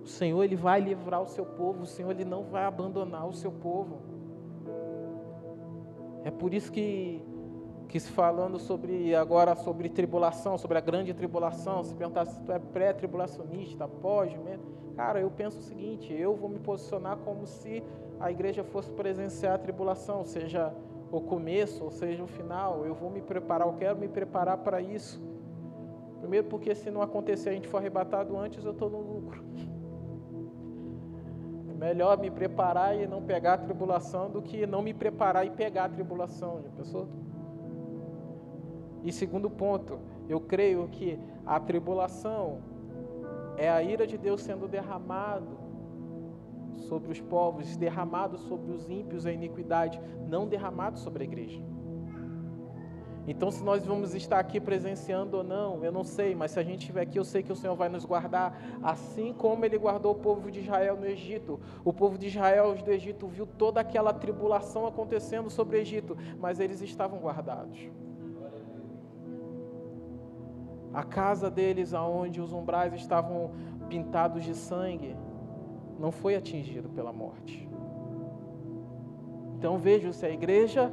O 0.01 0.07
Senhor, 0.07 0.43
Ele 0.43 0.55
vai 0.55 0.81
livrar 0.81 1.21
o 1.21 1.27
seu 1.27 1.45
povo. 1.45 1.84
O 1.84 1.86
Senhor, 1.86 2.10
Ele 2.10 2.25
não 2.25 2.45
vai 2.45 2.63
abandonar 2.63 3.27
o 3.27 3.34
seu 3.34 3.51
povo. 3.51 3.99
É 6.23 6.31
por 6.31 6.51
isso 6.51 6.71
que, 6.71 7.23
que 7.89 7.99
se 7.99 8.10
falando 8.10 8.57
sobre 8.57 9.13
agora 9.13 9.55
sobre 9.55 9.88
tribulação, 9.88 10.57
sobre 10.57 10.79
a 10.79 10.81
grande 10.81 11.13
tribulação, 11.13 11.84
se 11.84 11.93
perguntar 11.93 12.25
se 12.25 12.41
tu 12.41 12.51
é 12.51 12.57
pré-tribulacionista, 12.57 13.88
pós, 13.88 14.34
cara, 14.95 15.19
eu 15.19 15.29
penso 15.29 15.60
o 15.60 15.62
seguinte, 15.62 16.12
eu 16.12 16.36
vou 16.36 16.49
me 16.49 16.57
posicionar 16.57 17.17
como 17.17 17.45
se 17.45 17.84
a 18.21 18.31
igreja 18.31 18.63
fosse 18.63 18.91
presenciar 18.91 19.55
a 19.55 19.57
tribulação, 19.57 20.23
seja 20.23 20.73
o 21.12 21.19
começo, 21.19 21.84
ou 21.84 21.91
seja 21.91 22.23
o 22.23 22.27
final, 22.27 22.86
eu 22.86 22.93
vou 22.93 23.10
me 23.10 23.21
preparar, 23.21 23.67
eu 23.67 23.73
quero 23.73 23.97
me 23.97 24.07
preparar 24.07 24.57
para 24.60 24.81
isso. 24.81 25.21
Primeiro 26.19 26.47
porque 26.47 26.73
se 26.75 26.91
não 26.91 27.01
acontecer 27.01 27.49
a 27.49 27.53
gente 27.53 27.67
for 27.67 27.77
arrebatado 27.77 28.38
antes, 28.38 28.63
eu 28.63 28.71
estou 28.71 28.89
no 28.89 29.01
lucro. 29.01 29.43
Melhor 31.77 32.15
me 32.19 32.29
preparar 32.29 32.95
e 32.95 33.07
não 33.07 33.23
pegar 33.23 33.53
a 33.53 33.57
tribulação 33.57 34.29
do 34.29 34.39
que 34.39 34.67
não 34.67 34.84
me 34.84 34.93
preparar 34.93 35.47
e 35.47 35.49
pegar 35.49 35.86
a 35.86 35.89
tribulação. 35.89 36.62
Já 36.62 36.69
pensou? 36.69 37.07
E 39.03 39.12
segundo 39.12 39.49
ponto, 39.49 39.99
eu 40.29 40.39
creio 40.39 40.88
que 40.89 41.19
a 41.43 41.60
tribulação 41.60 42.60
é 43.57 43.67
a 43.67 43.81
ira 43.81 44.05
de 44.05 44.15
Deus 44.15 44.41
sendo 44.41 44.67
derramado 44.67 45.57
sobre 46.81 47.11
os 47.11 47.21
povos, 47.21 47.77
derramado 47.77 48.37
sobre 48.37 48.71
os 48.71 48.89
ímpios 48.89 49.25
a 49.25 49.31
iniquidade, 49.31 49.99
não 50.27 50.47
derramado 50.47 50.99
sobre 50.99 51.23
a 51.23 51.27
igreja. 51.27 51.61
Então, 53.27 53.51
se 53.51 53.63
nós 53.63 53.85
vamos 53.85 54.15
estar 54.15 54.39
aqui 54.39 54.59
presenciando 54.59 55.37
ou 55.37 55.43
não, 55.43 55.85
eu 55.85 55.91
não 55.91 56.03
sei, 56.03 56.33
mas 56.33 56.51
se 56.51 56.59
a 56.59 56.63
gente 56.63 56.79
estiver 56.79 57.01
aqui, 57.01 57.19
eu 57.19 57.23
sei 57.23 57.43
que 57.43 57.51
o 57.51 57.55
Senhor 57.55 57.75
vai 57.75 57.87
nos 57.87 58.03
guardar, 58.03 58.59
assim 58.81 59.31
como 59.31 59.63
Ele 59.63 59.77
guardou 59.77 60.13
o 60.13 60.15
povo 60.19 60.49
de 60.49 60.61
Israel 60.61 60.97
no 60.97 61.05
Egito. 61.05 61.59
O 61.85 61.93
povo 61.93 62.17
de 62.17 62.27
Israel 62.27 62.73
do 62.73 62.91
Egito 62.91 63.27
viu 63.27 63.45
toda 63.45 63.79
aquela 63.79 64.11
tribulação 64.11 64.87
acontecendo 64.87 65.51
sobre 65.51 65.77
o 65.77 65.79
Egito, 65.79 66.17
mas 66.39 66.59
eles 66.59 66.81
estavam 66.81 67.19
guardados. 67.19 67.79
A 70.91 71.03
casa 71.03 71.49
deles, 71.49 71.93
aonde 71.93 72.41
os 72.41 72.51
umbrais 72.51 72.93
estavam 72.93 73.51
pintados 73.87 74.43
de 74.43 74.55
sangue, 74.55 75.15
não 76.01 76.11
foi 76.11 76.35
atingido 76.35 76.89
pela 76.89 77.13
morte. 77.13 77.69
Então 79.57 79.77
veja, 79.77 80.11
se 80.11 80.25
a 80.25 80.29
igreja 80.29 80.91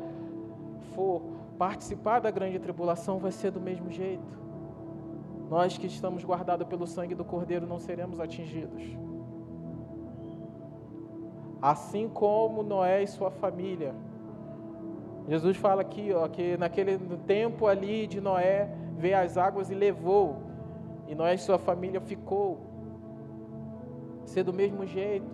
for 0.95 1.23
participar 1.59 2.21
da 2.21 2.31
grande 2.31 2.59
tribulação 2.59 3.19
vai 3.19 3.33
ser 3.33 3.51
do 3.51 3.61
mesmo 3.61 3.91
jeito. 3.91 4.39
Nós 5.49 5.79
que 5.79 5.87
estamos 5.87 6.23
guardados 6.23 6.67
pelo 6.69 6.87
sangue 6.87 7.15
do 7.15 7.25
Cordeiro 7.25 7.67
não 7.67 7.79
seremos 7.79 8.21
atingidos. 8.21 8.83
Assim 11.61 12.07
como 12.09 12.63
Noé 12.63 13.03
e 13.03 13.07
sua 13.07 13.31
família. 13.31 13.95
Jesus 15.27 15.57
fala 15.57 15.81
aqui, 15.81 16.13
ó, 16.13 16.29
que 16.29 16.57
naquele 16.59 16.99
tempo 17.27 17.67
ali 17.67 18.07
de 18.07 18.21
Noé 18.21 18.71
veio 18.99 19.19
as 19.19 19.39
águas 19.39 19.71
e 19.71 19.75
levou, 19.75 20.37
e 21.07 21.15
Noé 21.15 21.35
e 21.35 21.39
sua 21.39 21.59
família 21.59 22.01
ficou. 22.01 22.68
Ser 24.29 24.43
do 24.43 24.53
mesmo 24.53 24.85
jeito. 24.87 25.27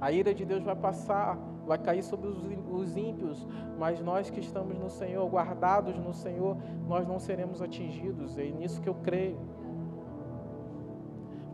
A 0.00 0.12
ira 0.12 0.32
de 0.32 0.44
Deus 0.44 0.62
vai 0.62 0.76
passar, 0.76 1.36
vai 1.66 1.78
cair 1.78 2.02
sobre 2.02 2.28
os 2.28 2.96
ímpios, 2.96 3.46
mas 3.76 4.00
nós 4.00 4.30
que 4.30 4.40
estamos 4.40 4.78
no 4.78 4.88
Senhor, 4.88 5.26
guardados 5.28 5.98
no 5.98 6.12
Senhor, 6.12 6.56
nós 6.86 7.06
não 7.08 7.18
seremos 7.18 7.60
atingidos, 7.60 8.38
é 8.38 8.44
nisso 8.44 8.80
que 8.80 8.88
eu 8.88 8.94
creio. 8.94 9.38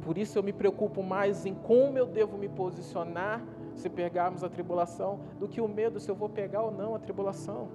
Por 0.03 0.19
isso 0.19 0.39
eu 0.39 0.43
me 0.43 0.53
preocupo 0.53 1.03
mais 1.03 1.47
em 1.47 1.55
como 1.55 1.97
eu 1.97 2.07
devo 2.07 2.37
me 2.37 2.49
posicionar 2.49 3.43
se 3.75 3.89
pegarmos 3.89 4.45
a 4.45 4.51
tribulação, 4.51 5.21
do 5.39 5.49
que 5.49 5.61
o 5.61 5.69
medo 5.69 5.99
se 5.99 6.11
eu 6.11 6.15
vou 6.15 6.29
pegar 6.29 6.63
ou 6.63 6.71
não 6.71 6.95
a 6.95 6.99
tribulação. 6.99 7.69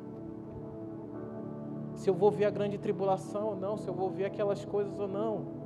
Se 1.95 2.07
eu 2.07 2.13
vou 2.13 2.29
ver 2.29 2.45
a 2.45 2.51
grande 2.51 2.77
tribulação 2.77 3.47
ou 3.47 3.55
não, 3.55 3.77
se 3.77 3.87
eu 3.87 3.93
vou 3.95 4.11
ver 4.11 4.25
aquelas 4.25 4.63
coisas 4.63 4.99
ou 4.99 5.07
não. 5.07 5.56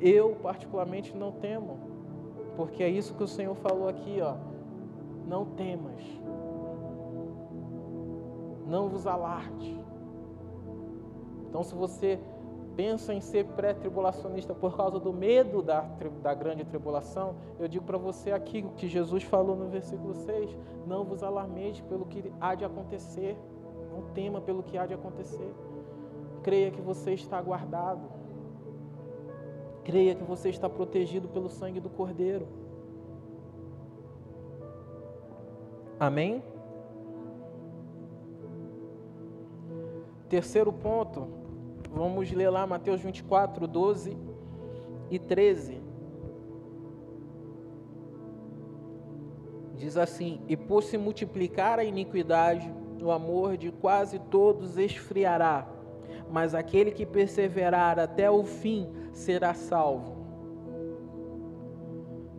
Eu, 0.00 0.36
particularmente, 0.42 1.16
não 1.16 1.32
temo 1.32 1.96
porque 2.56 2.82
é 2.82 2.88
isso 2.88 3.14
que 3.14 3.22
o 3.22 3.28
Senhor 3.28 3.54
falou 3.56 3.88
aqui, 3.88 4.18
ó. 4.20 4.34
Não 5.26 5.44
temas. 5.44 6.02
Não 8.66 8.88
vos 8.88 9.06
alarde. 9.06 9.78
Então, 11.48 11.62
se 11.62 11.74
você 11.74 12.18
pensa 12.74 13.12
em 13.14 13.20
ser 13.20 13.44
pré-tribulacionista 13.44 14.54
por 14.54 14.76
causa 14.76 14.98
do 14.98 15.12
medo 15.12 15.62
da, 15.62 15.82
da 16.22 16.34
grande 16.34 16.64
tribulação, 16.64 17.36
eu 17.58 17.68
digo 17.68 17.84
para 17.84 17.98
você 17.98 18.32
aqui 18.32 18.64
o 18.66 18.70
que 18.70 18.88
Jesus 18.88 19.22
falou 19.22 19.54
no 19.54 19.68
versículo 19.68 20.14
6: 20.14 20.56
não 20.86 21.04
vos 21.04 21.22
alarmeis 21.22 21.80
pelo 21.82 22.06
que 22.06 22.32
há 22.40 22.54
de 22.54 22.64
acontecer, 22.64 23.36
não 23.92 24.02
tema 24.12 24.40
pelo 24.40 24.62
que 24.62 24.76
há 24.76 24.86
de 24.86 24.94
acontecer, 24.94 25.54
creia 26.42 26.70
que 26.70 26.80
você 26.80 27.12
está 27.12 27.40
guardado, 27.40 28.02
Creia 29.86 30.16
que 30.16 30.24
você 30.24 30.48
está 30.48 30.68
protegido 30.68 31.28
pelo 31.28 31.48
sangue 31.48 31.78
do 31.78 31.88
Cordeiro. 31.88 32.48
Amém? 36.00 36.42
Terceiro 40.28 40.72
ponto, 40.72 41.28
vamos 41.88 42.32
ler 42.32 42.50
lá 42.50 42.66
Mateus 42.66 43.00
24, 43.00 43.68
12 43.68 44.16
e 45.08 45.20
13. 45.20 45.80
Diz 49.76 49.96
assim: 49.96 50.40
E 50.48 50.56
por 50.56 50.82
se 50.82 50.98
multiplicar 50.98 51.78
a 51.78 51.84
iniquidade, 51.84 52.74
o 53.00 53.12
amor 53.12 53.56
de 53.56 53.70
quase 53.70 54.18
todos 54.18 54.76
esfriará 54.76 55.75
mas 56.30 56.54
aquele 56.54 56.90
que 56.90 57.06
perseverar 57.06 57.98
até 57.98 58.30
o 58.30 58.44
fim 58.44 58.88
será 59.12 59.54
salvo. 59.54 60.16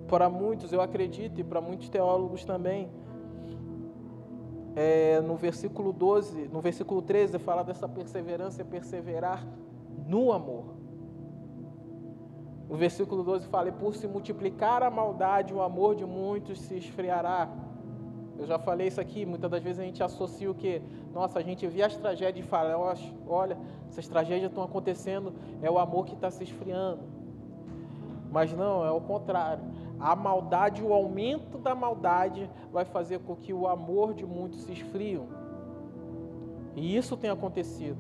Para 0.07 0.29
muitos, 0.29 0.71
eu 0.71 0.81
acredito, 0.81 1.39
e 1.39 1.43
para 1.43 1.59
muitos 1.59 1.89
teólogos 1.89 2.45
também, 2.45 2.89
é, 4.75 5.19
no 5.21 5.35
versículo 5.35 5.91
12, 5.91 6.47
no 6.49 6.61
versículo 6.61 7.01
13, 7.01 7.39
fala 7.39 7.63
dessa 7.63 7.89
perseverança, 7.89 8.63
perseverar 8.63 9.45
no 10.07 10.31
amor. 10.31 10.77
O 12.69 12.75
versículo 12.75 13.23
12 13.23 13.47
fala: 13.47 13.69
E 13.69 13.71
por 13.71 13.95
se 13.95 14.07
multiplicar 14.07 14.83
a 14.83 14.89
maldade, 14.89 15.53
o 15.53 15.61
amor 15.61 15.95
de 15.95 16.05
muitos 16.05 16.59
se 16.59 16.75
esfriará. 16.75 17.49
Eu 18.37 18.45
já 18.45 18.59
falei 18.59 18.87
isso 18.87 19.01
aqui, 19.01 19.25
muitas 19.25 19.49
das 19.49 19.63
vezes 19.63 19.79
a 19.79 19.83
gente 19.83 20.03
associa 20.03 20.49
o 20.49 20.53
que? 20.53 20.81
Nossa, 21.13 21.39
a 21.39 21.41
gente 21.41 21.65
vê 21.65 21.81
as 21.81 21.97
tragédias 21.97 22.45
e 22.45 22.47
fala, 22.47 22.77
olha, 23.27 23.57
essas 23.89 24.07
tragédias 24.07 24.49
estão 24.49 24.63
acontecendo, 24.63 25.33
é 25.61 25.71
o 25.71 25.79
amor 25.79 26.05
que 26.05 26.13
está 26.13 26.29
se 26.29 26.43
esfriando. 26.43 27.01
Mas 28.31 28.53
não, 28.53 28.85
é 28.85 28.91
o 28.91 29.01
contrário. 29.01 29.63
A 29.99 30.15
maldade, 30.15 30.83
o 30.83 30.93
aumento 30.93 31.57
da 31.57 31.73
maldade 31.73 32.49
vai 32.71 32.85
fazer 32.85 33.19
com 33.19 33.35
que 33.35 33.53
o 33.53 33.67
amor 33.67 34.13
de 34.13 34.25
muitos 34.25 34.61
se 34.63 34.71
esfriam. 34.71 35.25
E 36.75 36.95
isso 36.95 37.17
tem 37.17 37.31
acontecido. 37.31 37.97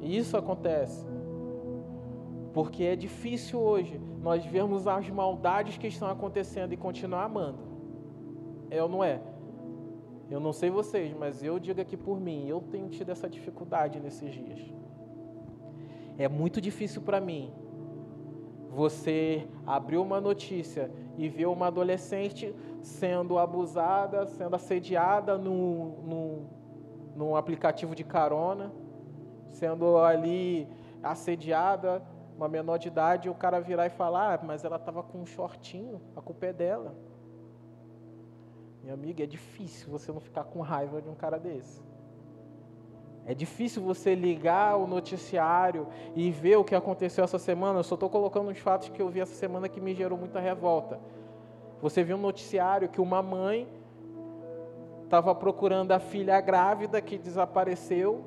E 0.00 0.16
isso 0.16 0.36
acontece. 0.36 1.06
Porque 2.52 2.82
é 2.82 2.96
difícil 2.96 3.60
hoje 3.60 4.00
nós 4.20 4.44
vermos 4.44 4.88
as 4.88 5.08
maldades 5.08 5.78
que 5.78 5.86
estão 5.86 6.08
acontecendo 6.08 6.72
e 6.72 6.76
continuar 6.76 7.24
amando. 7.24 7.75
É 8.70 8.82
ou 8.82 8.88
não 8.88 9.02
é? 9.04 9.20
Eu 10.30 10.40
não 10.40 10.52
sei 10.52 10.70
vocês, 10.70 11.12
mas 11.14 11.42
eu 11.42 11.58
digo 11.58 11.80
aqui 11.80 11.96
por 11.96 12.20
mim, 12.20 12.46
eu 12.48 12.60
tenho 12.60 12.88
tido 12.88 13.10
essa 13.10 13.28
dificuldade 13.28 14.00
nesses 14.00 14.32
dias. 14.34 14.60
É 16.18 16.28
muito 16.28 16.60
difícil 16.60 17.02
para 17.02 17.20
mim 17.20 17.52
Você 18.70 19.48
abriu 19.66 20.02
uma 20.02 20.20
notícia 20.20 20.90
e 21.16 21.28
viu 21.28 21.50
uma 21.52 21.68
adolescente 21.68 22.54
sendo 22.82 23.38
abusada, 23.38 24.26
sendo 24.26 24.54
assediada 24.54 25.38
no, 25.38 26.02
no, 26.02 26.46
num 27.16 27.36
aplicativo 27.36 27.94
de 27.94 28.04
carona, 28.04 28.70
sendo 29.48 29.96
ali 29.98 30.68
assediada, 31.02 32.02
uma 32.36 32.48
menor 32.48 32.78
de 32.78 32.88
idade, 32.88 33.28
e 33.28 33.30
o 33.30 33.34
cara 33.34 33.60
virar 33.60 33.86
e 33.86 33.90
falar, 33.90 34.34
ah, 34.34 34.44
mas 34.44 34.62
ela 34.62 34.76
estava 34.76 35.02
com 35.02 35.20
um 35.20 35.26
shortinho, 35.26 36.00
a 36.14 36.20
culpa 36.20 36.46
é 36.46 36.52
dela. 36.52 36.94
Minha 38.86 38.94
amiga, 38.94 39.24
é 39.24 39.26
difícil 39.26 39.90
você 39.90 40.12
não 40.12 40.20
ficar 40.20 40.44
com 40.44 40.60
raiva 40.60 41.02
de 41.02 41.08
um 41.08 41.14
cara 41.16 41.40
desse. 41.40 41.82
É 43.24 43.34
difícil 43.34 43.82
você 43.82 44.14
ligar 44.14 44.76
o 44.76 44.86
noticiário 44.86 45.88
e 46.14 46.30
ver 46.30 46.54
o 46.54 46.62
que 46.62 46.72
aconteceu 46.72 47.24
essa 47.24 47.36
semana. 47.36 47.80
Eu 47.80 47.82
só 47.82 47.96
estou 47.96 48.08
colocando 48.08 48.48
os 48.48 48.58
fatos 48.58 48.88
que 48.88 49.02
eu 49.02 49.08
vi 49.08 49.18
essa 49.18 49.34
semana 49.34 49.68
que 49.68 49.80
me 49.80 49.92
gerou 49.92 50.16
muita 50.16 50.38
revolta. 50.38 51.00
Você 51.82 52.04
viu 52.04 52.16
um 52.16 52.20
noticiário 52.20 52.88
que 52.88 53.00
uma 53.00 53.20
mãe 53.20 53.66
estava 55.02 55.34
procurando 55.34 55.90
a 55.90 55.98
filha 55.98 56.40
grávida 56.40 57.00
que 57.00 57.18
desapareceu 57.18 58.24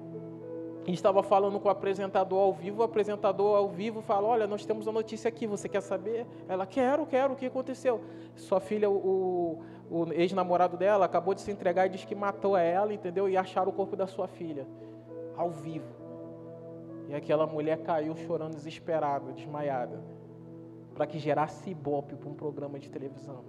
e 0.90 0.94
estava 0.94 1.22
falando 1.22 1.60
com 1.60 1.68
o 1.68 1.72
apresentador 1.72 2.40
ao 2.40 2.52
vivo. 2.52 2.82
O 2.82 2.84
apresentador 2.84 3.56
ao 3.56 3.70
vivo 3.70 4.02
fala: 4.02 4.28
Olha, 4.28 4.48
nós 4.48 4.66
temos 4.66 4.88
uma 4.88 4.94
notícia 4.94 5.30
aqui, 5.30 5.46
você 5.46 5.70
quer 5.70 5.82
saber? 5.82 6.26
Ela: 6.48 6.66
Quero, 6.66 7.06
quero, 7.06 7.34
o 7.34 7.36
que 7.36 7.46
aconteceu? 7.46 8.02
Sua 8.36 8.60
filha, 8.60 8.90
o, 8.90 9.62
o 9.88 10.12
ex-namorado 10.12 10.78
dela, 10.78 11.06
acabou 11.06 11.36
de 11.36 11.42
se 11.42 11.52
entregar 11.52 11.86
e 11.86 11.90
disse 11.90 12.08
que 12.08 12.16
matou 12.16 12.58
ela, 12.58 12.92
entendeu? 12.92 13.30
E 13.30 13.38
acharam 13.38 13.70
o 13.70 13.74
corpo 13.74 13.96
da 13.96 14.08
sua 14.08 14.28
filha, 14.28 14.66
ao 15.38 15.52
vivo. 15.52 15.94
E 17.08 17.14
aquela 17.14 17.46
mulher 17.46 17.84
caiu 17.84 18.16
chorando 18.16 18.56
desesperada, 18.56 19.32
desmaiada 19.32 20.02
para 20.96 21.06
que 21.06 21.20
gerasse 21.20 21.70
ibope 21.70 22.16
para 22.16 22.30
um 22.30 22.34
programa 22.34 22.80
de 22.80 22.90
televisão. 22.90 23.44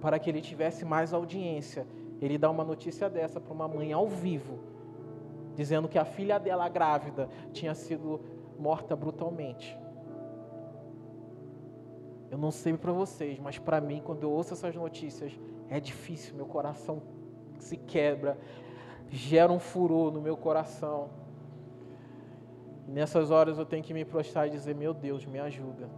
Para 0.00 0.18
que 0.18 0.28
ele 0.28 0.40
tivesse 0.40 0.84
mais 0.84 1.14
audiência, 1.14 1.86
ele 2.20 2.36
dá 2.36 2.50
uma 2.50 2.64
notícia 2.64 3.08
dessa 3.08 3.40
para 3.40 3.52
uma 3.52 3.68
mãe 3.68 3.92
ao 3.92 4.08
vivo, 4.08 4.58
dizendo 5.54 5.88
que 5.88 5.98
a 5.98 6.04
filha 6.04 6.38
dela 6.38 6.68
grávida 6.68 7.28
tinha 7.52 7.74
sido 7.74 8.20
morta 8.58 8.94
brutalmente. 8.94 9.78
Eu 12.30 12.38
não 12.38 12.50
sei 12.50 12.76
para 12.76 12.92
vocês, 12.92 13.38
mas 13.38 13.58
para 13.58 13.80
mim, 13.80 14.00
quando 14.04 14.22
eu 14.22 14.30
ouço 14.30 14.54
essas 14.54 14.74
notícias, 14.74 15.38
é 15.68 15.80
difícil, 15.80 16.36
meu 16.36 16.46
coração 16.46 17.02
se 17.58 17.76
quebra, 17.76 18.38
gera 19.08 19.52
um 19.52 19.58
furor 19.58 20.12
no 20.12 20.20
meu 20.20 20.36
coração. 20.36 21.10
Nessas 22.86 23.30
horas 23.30 23.58
eu 23.58 23.66
tenho 23.66 23.82
que 23.82 23.92
me 23.92 24.04
prostrar 24.04 24.46
e 24.46 24.50
dizer: 24.50 24.74
Meu 24.74 24.94
Deus, 24.94 25.26
me 25.26 25.38
ajuda. 25.38 25.88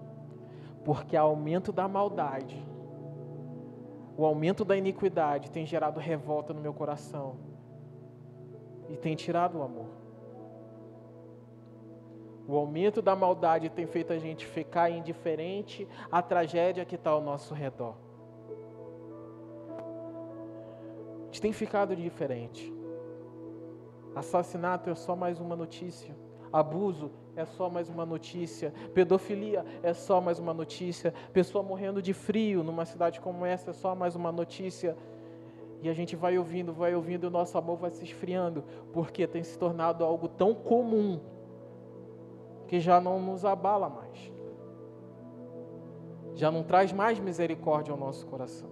Porque 0.84 1.16
o 1.16 1.20
aumento 1.20 1.70
da 1.70 1.86
maldade, 1.86 2.62
o 4.16 4.24
aumento 4.24 4.64
da 4.64 4.76
iniquidade 4.76 5.50
tem 5.50 5.64
gerado 5.64 6.00
revolta 6.00 6.52
no 6.52 6.60
meu 6.60 6.74
coração 6.74 7.51
e 8.92 8.96
tem 8.96 9.16
tirado 9.16 9.58
o 9.58 9.62
amor. 9.62 9.86
O 12.46 12.56
aumento 12.56 13.00
da 13.00 13.16
maldade 13.16 13.70
tem 13.70 13.86
feito 13.86 14.12
a 14.12 14.18
gente 14.18 14.44
ficar 14.44 14.90
indiferente 14.90 15.88
à 16.10 16.20
tragédia 16.20 16.84
que 16.84 16.96
está 16.96 17.10
ao 17.10 17.22
nosso 17.22 17.54
redor. 17.54 17.94
A 21.20 21.24
gente 21.26 21.40
tem 21.40 21.52
ficado 21.52 21.94
indiferente. 21.94 22.70
Assassinato 24.14 24.90
é 24.90 24.94
só 24.94 25.16
mais 25.16 25.40
uma 25.40 25.56
notícia. 25.56 26.14
Abuso 26.52 27.10
é 27.34 27.46
só 27.46 27.70
mais 27.70 27.88
uma 27.88 28.04
notícia. 28.04 28.74
Pedofilia 28.92 29.64
é 29.82 29.94
só 29.94 30.20
mais 30.20 30.38
uma 30.38 30.52
notícia. 30.52 31.14
Pessoa 31.32 31.64
morrendo 31.64 32.02
de 32.02 32.12
frio 32.12 32.62
numa 32.62 32.84
cidade 32.84 33.22
como 33.22 33.46
essa 33.46 33.70
é 33.70 33.72
só 33.72 33.94
mais 33.94 34.14
uma 34.14 34.30
notícia. 34.30 34.94
E 35.82 35.88
a 35.88 35.92
gente 35.92 36.14
vai 36.14 36.38
ouvindo, 36.38 36.72
vai 36.72 36.94
ouvindo 36.94 37.24
e 37.24 37.26
o 37.26 37.30
nosso 37.30 37.58
amor 37.58 37.76
vai 37.76 37.90
se 37.90 38.04
esfriando, 38.04 38.64
porque 38.92 39.26
tem 39.26 39.42
se 39.42 39.58
tornado 39.58 40.04
algo 40.04 40.28
tão 40.28 40.54
comum 40.54 41.20
que 42.68 42.78
já 42.78 43.00
não 43.00 43.20
nos 43.20 43.44
abala 43.44 43.88
mais. 43.88 44.32
Já 46.34 46.50
não 46.50 46.62
traz 46.62 46.92
mais 46.92 47.18
misericórdia 47.18 47.92
ao 47.92 47.98
nosso 47.98 48.26
coração. 48.26 48.70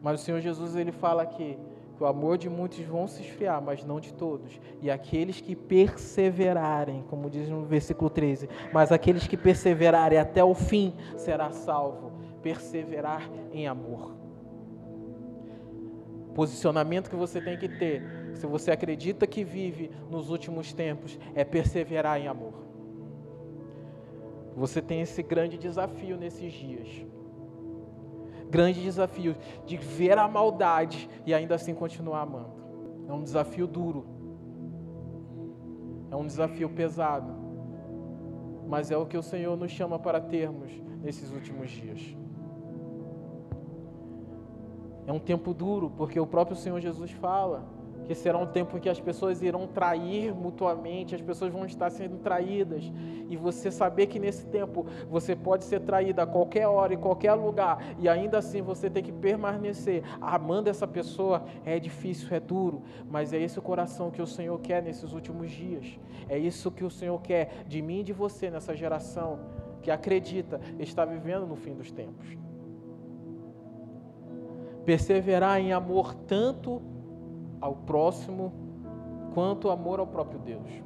Mas 0.00 0.20
o 0.20 0.24
Senhor 0.24 0.40
Jesus 0.40 0.76
ele 0.76 0.92
fala 0.92 1.26
que 1.26 1.58
que 1.98 2.04
o 2.04 2.06
amor 2.06 2.38
de 2.38 2.48
muitos 2.48 2.78
vão 2.84 3.08
se 3.08 3.22
esfriar, 3.22 3.60
mas 3.60 3.84
não 3.84 3.98
de 3.98 4.14
todos. 4.14 4.60
E 4.80 4.88
aqueles 4.88 5.40
que 5.40 5.56
perseverarem, 5.56 7.04
como 7.10 7.28
diz 7.28 7.48
no 7.48 7.64
versículo 7.64 8.08
13, 8.08 8.48
mas 8.72 8.92
aqueles 8.92 9.26
que 9.26 9.36
perseverarem 9.36 10.16
até 10.16 10.44
o 10.44 10.54
fim 10.54 10.94
será 11.16 11.50
salvo. 11.50 12.12
Perseverar 12.42 13.28
em 13.52 13.66
amor. 13.66 14.16
Posicionamento 16.34 17.10
que 17.10 17.16
você 17.16 17.40
tem 17.40 17.58
que 17.58 17.68
ter, 17.68 18.02
se 18.34 18.46
você 18.46 18.70
acredita 18.70 19.26
que 19.26 19.42
vive 19.42 19.90
nos 20.08 20.30
últimos 20.30 20.72
tempos, 20.72 21.18
é 21.34 21.44
perseverar 21.44 22.20
em 22.20 22.28
amor. 22.28 22.54
Você 24.56 24.80
tem 24.80 25.00
esse 25.00 25.22
grande 25.22 25.58
desafio 25.58 26.16
nesses 26.16 26.52
dias 26.52 27.06
grande 28.48 28.82
desafio 28.82 29.36
de 29.66 29.76
ver 29.76 30.18
a 30.18 30.26
maldade 30.26 31.08
e 31.26 31.34
ainda 31.34 31.54
assim 31.54 31.74
continuar 31.74 32.22
amando. 32.22 32.52
É 33.08 33.12
um 33.12 33.22
desafio 33.22 33.66
duro. 33.66 34.06
É 36.10 36.16
um 36.16 36.26
desafio 36.26 36.68
pesado. 36.68 37.32
Mas 38.66 38.90
é 38.90 38.96
o 38.96 39.06
que 39.06 39.16
o 39.16 39.22
Senhor 39.22 39.56
nos 39.56 39.70
chama 39.70 39.98
para 39.98 40.20
termos 40.20 40.70
nesses 41.02 41.30
últimos 41.32 41.70
dias. 41.70 42.16
É 45.08 45.12
um 45.12 45.18
tempo 45.18 45.54
duro, 45.54 45.90
porque 45.96 46.20
o 46.20 46.26
próprio 46.26 46.54
Senhor 46.54 46.78
Jesus 46.80 47.10
fala 47.12 47.66
que 48.04 48.14
será 48.14 48.36
um 48.36 48.46
tempo 48.46 48.76
em 48.76 48.80
que 48.80 48.90
as 48.90 49.00
pessoas 49.00 49.40
irão 49.42 49.66
trair 49.66 50.34
mutuamente, 50.34 51.14
as 51.14 51.22
pessoas 51.22 51.50
vão 51.50 51.64
estar 51.64 51.88
sendo 51.88 52.18
traídas, 52.18 52.92
e 53.26 53.34
você 53.34 53.70
saber 53.70 54.06
que 54.06 54.18
nesse 54.18 54.46
tempo 54.46 54.84
você 55.08 55.34
pode 55.34 55.64
ser 55.64 55.80
traído 55.80 56.20
a 56.20 56.26
qualquer 56.26 56.66
hora, 56.68 56.92
em 56.92 56.98
qualquer 56.98 57.32
lugar, 57.32 57.96
e 57.98 58.06
ainda 58.06 58.36
assim 58.36 58.60
você 58.60 58.90
tem 58.90 59.02
que 59.02 59.12
permanecer. 59.12 60.02
Amando 60.20 60.68
essa 60.68 60.86
pessoa, 60.86 61.42
é 61.64 61.78
difícil, 61.78 62.28
é 62.30 62.38
duro, 62.38 62.82
mas 63.10 63.32
é 63.32 63.38
esse 63.38 63.58
o 63.58 63.62
coração 63.62 64.10
que 64.10 64.20
o 64.20 64.26
Senhor 64.26 64.60
quer 64.60 64.82
nesses 64.82 65.14
últimos 65.14 65.50
dias, 65.50 65.98
é 66.28 66.38
isso 66.38 66.70
que 66.70 66.84
o 66.84 66.90
Senhor 66.90 67.18
quer 67.22 67.64
de 67.66 67.80
mim 67.80 68.00
e 68.00 68.04
de 68.04 68.12
você 68.12 68.50
nessa 68.50 68.76
geração 68.76 69.38
que 69.80 69.90
acredita 69.90 70.60
está 70.78 71.06
vivendo 71.06 71.46
no 71.46 71.56
fim 71.56 71.74
dos 71.74 71.90
tempos. 71.90 72.47
Perseverar 74.88 75.60
em 75.60 75.70
amor 75.70 76.14
tanto 76.14 76.80
ao 77.60 77.74
próximo 77.74 78.50
quanto 79.34 79.68
amor 79.68 80.00
ao 80.00 80.06
próprio 80.06 80.40
Deus. 80.40 80.82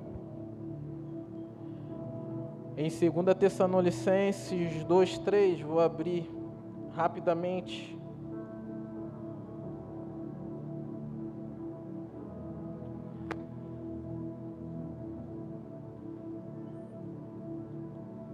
Em 2.76 2.88
2 2.88 3.36
Tessalonicenses 3.38 4.82
2:3, 4.82 5.62
vou 5.62 5.78
abrir 5.78 6.28
rapidamente. 6.90 7.96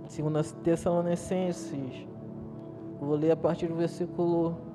Segunda 0.07 0.43
Tessalonicenses, 0.43 2.09
vou 2.99 3.15
ler 3.15 3.33
a 3.33 3.37
partir 3.37 3.67
do 3.67 3.75
versículo 3.75 4.68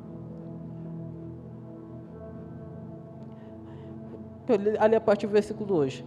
ali 4.80 4.96
a 4.96 5.02
partir 5.02 5.28
do 5.28 5.34
versículo 5.34 5.66
2. 5.66 6.04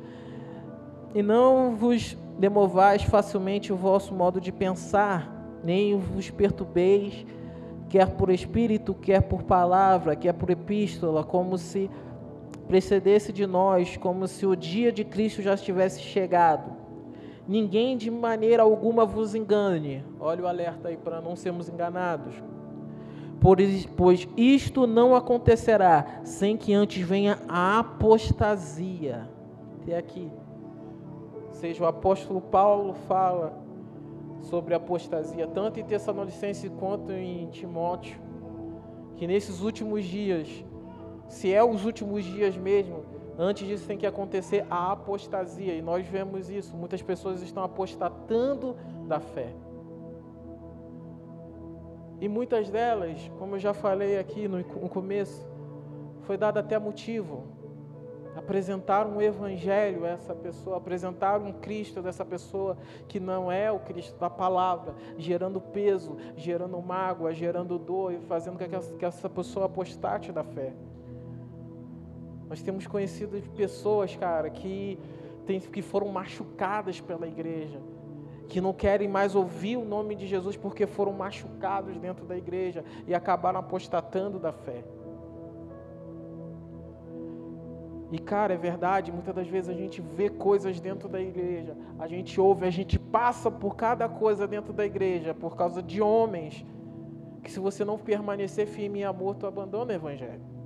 E 1.14 1.22
não 1.22 1.74
vos 1.76 2.16
demovais 2.38 3.02
facilmente 3.02 3.72
o 3.72 3.76
vosso 3.76 4.14
modo 4.14 4.40
de 4.40 4.52
pensar, 4.52 5.32
nem 5.64 5.98
vos 5.98 6.30
perturbeis, 6.30 7.24
quer 7.88 8.10
por 8.10 8.30
espírito, 8.30 8.92
quer 8.92 9.22
por 9.22 9.42
palavra, 9.42 10.14
quer 10.14 10.34
por 10.34 10.50
epístola, 10.50 11.24
como 11.24 11.56
se 11.56 11.90
precedesse 12.68 13.32
de 13.32 13.46
nós, 13.46 13.96
como 13.96 14.26
se 14.26 14.44
o 14.44 14.54
dia 14.54 14.92
de 14.92 15.04
Cristo 15.04 15.40
já 15.40 15.54
estivesse 15.54 16.00
chegado. 16.02 16.72
Ninguém 17.48 17.96
de 17.96 18.10
maneira 18.10 18.62
alguma 18.64 19.06
vos 19.06 19.34
engane. 19.34 20.04
Olha 20.18 20.42
o 20.42 20.48
alerta 20.48 20.88
aí 20.88 20.96
para 20.96 21.20
não 21.20 21.36
sermos 21.36 21.68
enganados 21.68 22.34
pois 23.96 24.28
isto 24.36 24.86
não 24.86 25.14
acontecerá 25.14 26.20
sem 26.24 26.56
que 26.56 26.72
antes 26.72 27.02
venha 27.02 27.38
a 27.48 27.78
apostasia. 27.78 29.28
Até 29.82 29.96
aqui. 29.96 30.30
Seja 31.52 31.84
o 31.84 31.86
apóstolo 31.86 32.40
Paulo 32.40 32.94
fala 33.06 33.58
sobre 34.42 34.74
apostasia, 34.74 35.46
tanto 35.46 35.80
em 35.80 35.84
Tessalonicenses 35.84 36.70
quanto 36.78 37.12
em 37.12 37.48
Timóteo, 37.48 38.20
que 39.16 39.26
nesses 39.26 39.60
últimos 39.60 40.04
dias, 40.04 40.64
se 41.28 41.52
é 41.52 41.64
os 41.64 41.84
últimos 41.84 42.24
dias 42.24 42.56
mesmo, 42.56 43.16
Antes 43.38 43.68
disso 43.68 43.86
tem 43.86 43.98
que 43.98 44.06
acontecer 44.06 44.64
a 44.70 44.92
apostasia, 44.92 45.74
e 45.74 45.82
nós 45.82 46.06
vemos 46.06 46.48
isso. 46.48 46.74
Muitas 46.74 47.02
pessoas 47.02 47.42
estão 47.42 47.62
apostatando 47.62 48.74
da 49.06 49.20
fé. 49.20 49.52
E 52.20 52.28
muitas 52.28 52.70
delas, 52.70 53.30
como 53.38 53.56
eu 53.56 53.58
já 53.58 53.74
falei 53.74 54.18
aqui 54.18 54.48
no 54.48 54.64
começo, 54.88 55.46
foi 56.22 56.36
dado 56.36 56.58
até 56.58 56.78
motivo. 56.78 57.44
Apresentar 58.34 59.06
um 59.06 59.20
evangelho 59.20 60.04
a 60.04 60.08
essa 60.08 60.34
pessoa, 60.34 60.76
apresentar 60.76 61.40
um 61.40 61.52
Cristo 61.52 62.02
dessa 62.02 62.24
pessoa 62.24 62.76
que 63.08 63.18
não 63.18 63.50
é 63.50 63.72
o 63.72 63.78
Cristo 63.78 64.18
da 64.18 64.28
palavra, 64.28 64.94
gerando 65.16 65.60
peso, 65.60 66.16
gerando 66.36 66.80
mágoa, 66.82 67.32
gerando 67.32 67.78
dor 67.78 68.12
e 68.12 68.20
fazendo 68.20 68.58
com 68.58 68.98
que 68.98 69.04
essa 69.04 69.28
pessoa 69.28 69.66
apostate 69.66 70.32
da 70.32 70.44
fé. 70.44 70.74
Nós 72.48 72.62
temos 72.62 72.86
conhecido 72.86 73.40
pessoas, 73.56 74.14
cara, 74.16 74.50
que, 74.50 74.98
tem, 75.46 75.58
que 75.58 75.82
foram 75.82 76.08
machucadas 76.08 77.00
pela 77.00 77.26
igreja, 77.26 77.80
que 78.48 78.60
não 78.60 78.72
querem 78.72 79.08
mais 79.08 79.34
ouvir 79.34 79.76
o 79.76 79.84
nome 79.84 80.14
de 80.14 80.26
Jesus 80.26 80.56
porque 80.56 80.86
foram 80.86 81.12
machucados 81.12 81.96
dentro 81.98 82.24
da 82.24 82.36
igreja 82.36 82.84
e 83.06 83.14
acabaram 83.14 83.60
apostatando 83.60 84.38
da 84.38 84.52
fé. 84.52 84.84
E 88.12 88.18
cara, 88.18 88.54
é 88.54 88.56
verdade, 88.56 89.10
muitas 89.10 89.34
das 89.34 89.48
vezes 89.48 89.68
a 89.68 89.74
gente 89.74 90.00
vê 90.00 90.28
coisas 90.28 90.78
dentro 90.78 91.08
da 91.08 91.20
igreja, 91.20 91.76
a 91.98 92.06
gente 92.06 92.40
ouve, 92.40 92.64
a 92.64 92.70
gente 92.70 92.98
passa 92.98 93.50
por 93.50 93.74
cada 93.74 94.08
coisa 94.08 94.46
dentro 94.46 94.72
da 94.72 94.86
igreja 94.86 95.34
por 95.34 95.56
causa 95.56 95.82
de 95.82 96.00
homens 96.00 96.64
que 97.42 97.50
se 97.50 97.58
você 97.58 97.84
não 97.84 97.98
permanecer 97.98 98.66
firme 98.66 99.00
em 99.00 99.04
amor, 99.04 99.34
tu 99.36 99.46
abandona 99.46 99.92
o 99.92 99.94
evangelho 99.94 100.56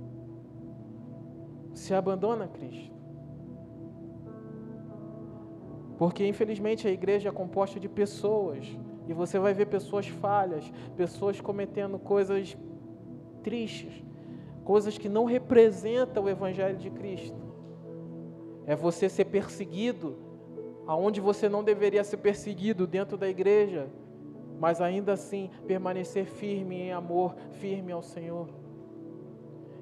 se 1.73 1.93
abandona 1.93 2.47
Cristo. 2.47 3.00
Porque 6.01 6.25
infelizmente 6.25 6.87
a 6.87 6.91
igreja 6.91 7.29
é 7.29 7.31
composta 7.31 7.79
de 7.79 7.87
pessoas, 7.87 8.65
e 9.07 9.13
você 9.13 9.37
vai 9.37 9.53
ver 9.53 9.67
pessoas 9.67 10.07
falhas, 10.07 10.73
pessoas 10.97 11.39
cometendo 11.39 11.99
coisas 11.99 12.57
tristes, 13.43 14.03
coisas 14.63 14.97
que 14.97 15.07
não 15.07 15.25
representam 15.25 16.23
o 16.23 16.29
evangelho 16.29 16.75
de 16.75 16.89
Cristo. 16.89 17.39
É 18.65 18.75
você 18.75 19.07
ser 19.07 19.25
perseguido 19.25 20.17
aonde 20.87 21.21
você 21.21 21.47
não 21.47 21.63
deveria 21.63 22.03
ser 22.03 22.17
perseguido 22.17 22.87
dentro 22.87 23.15
da 23.15 23.29
igreja, 23.29 23.87
mas 24.59 24.81
ainda 24.81 25.13
assim 25.13 25.51
permanecer 25.67 26.25
firme 26.25 26.77
em 26.77 26.91
amor, 26.91 27.35
firme 27.51 27.91
ao 27.91 28.01
Senhor 28.01 28.49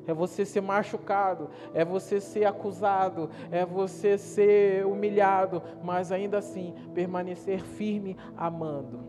é 0.09 0.13
você 0.13 0.43
ser 0.43 0.61
machucado, 0.61 1.49
é 1.71 1.85
você 1.85 2.19
ser 2.19 2.45
acusado, 2.45 3.29
é 3.51 3.63
você 3.63 4.17
ser 4.17 4.85
humilhado, 4.85 5.61
mas 5.83 6.11
ainda 6.11 6.39
assim 6.39 6.73
permanecer 6.95 7.61
firme 7.61 8.17
amando. 8.35 9.01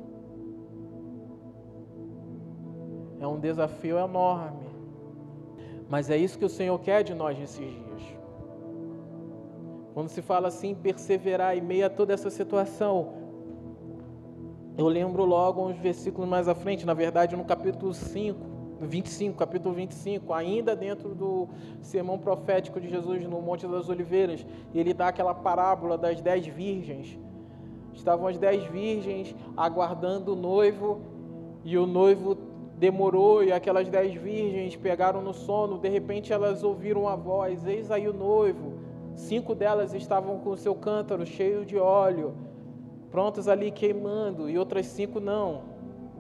É 3.19 3.27
um 3.27 3.41
desafio 3.41 3.99
enorme, 3.99 4.69
mas 5.89 6.11
é 6.11 6.17
isso 6.17 6.39
que 6.39 6.45
o 6.45 6.51
Senhor 6.51 6.79
quer 6.79 7.03
de 7.03 7.15
nós 7.15 7.39
nesses 7.39 7.71
dias. 7.71 8.03
Quando 9.95 10.09
se 10.09 10.23
fala 10.23 10.49
assim, 10.49 10.75
perseverar 10.75 11.57
em 11.57 11.61
meio 11.61 11.87
a 11.87 11.91
toda 11.91 12.13
essa 12.13 12.31
situação, 12.31 13.15
eu 14.77 14.87
lembro 14.87 15.25
logo 15.25 15.67
uns 15.67 15.77
versículos 15.79 16.29
mais 16.29 16.47
à 16.47 16.55
frente, 16.55 16.87
na 16.87 16.95
verdade 16.95 17.37
no 17.37 17.45
capítulo 17.45 17.93
5, 17.93 18.60
25, 18.87 19.37
capítulo 19.37 19.75
25, 19.75 20.33
ainda 20.33 20.75
dentro 20.75 21.15
do 21.15 21.49
sermão 21.83 22.19
profético 22.19 22.81
de 22.81 22.89
Jesus 22.89 23.23
no 23.25 23.41
Monte 23.41 23.67
das 23.67 23.89
Oliveiras, 23.89 24.45
ele 24.75 24.95
dá 24.95 25.09
aquela 25.09 25.35
parábola 25.35 25.99
das 25.99 26.21
dez 26.21 26.47
virgens. 26.47 27.19
Estavam 27.93 28.27
as 28.27 28.39
dez 28.39 28.65
virgens 28.65 29.35
aguardando 29.57 30.33
o 30.33 30.37
noivo 30.37 31.01
e 31.65 31.77
o 31.77 31.87
noivo 31.87 32.37
demorou 32.79 33.45
e 33.45 33.53
aquelas 33.53 33.89
dez 33.89 34.15
virgens 34.15 34.77
pegaram 34.77 35.21
no 35.21 35.35
sono. 35.35 35.79
De 35.79 35.89
repente 35.89 36.33
elas 36.33 36.63
ouviram 36.63 37.09
a 37.09 37.17
voz: 37.17 37.67
Eis 37.67 37.91
aí 37.91 38.09
o 38.09 38.15
noivo. 38.15 38.79
Cinco 39.15 39.55
delas 39.55 39.93
estavam 39.93 40.39
com 40.39 40.51
o 40.51 40.57
seu 40.57 40.75
cântaro 40.75 41.27
cheio 41.27 41.67
de 41.67 41.77
óleo, 41.77 42.33
prontas 43.11 43.49
ali 43.49 43.71
queimando, 43.71 44.49
e 44.49 44.57
outras 44.57 44.87
cinco 44.87 45.21
não 45.21 45.70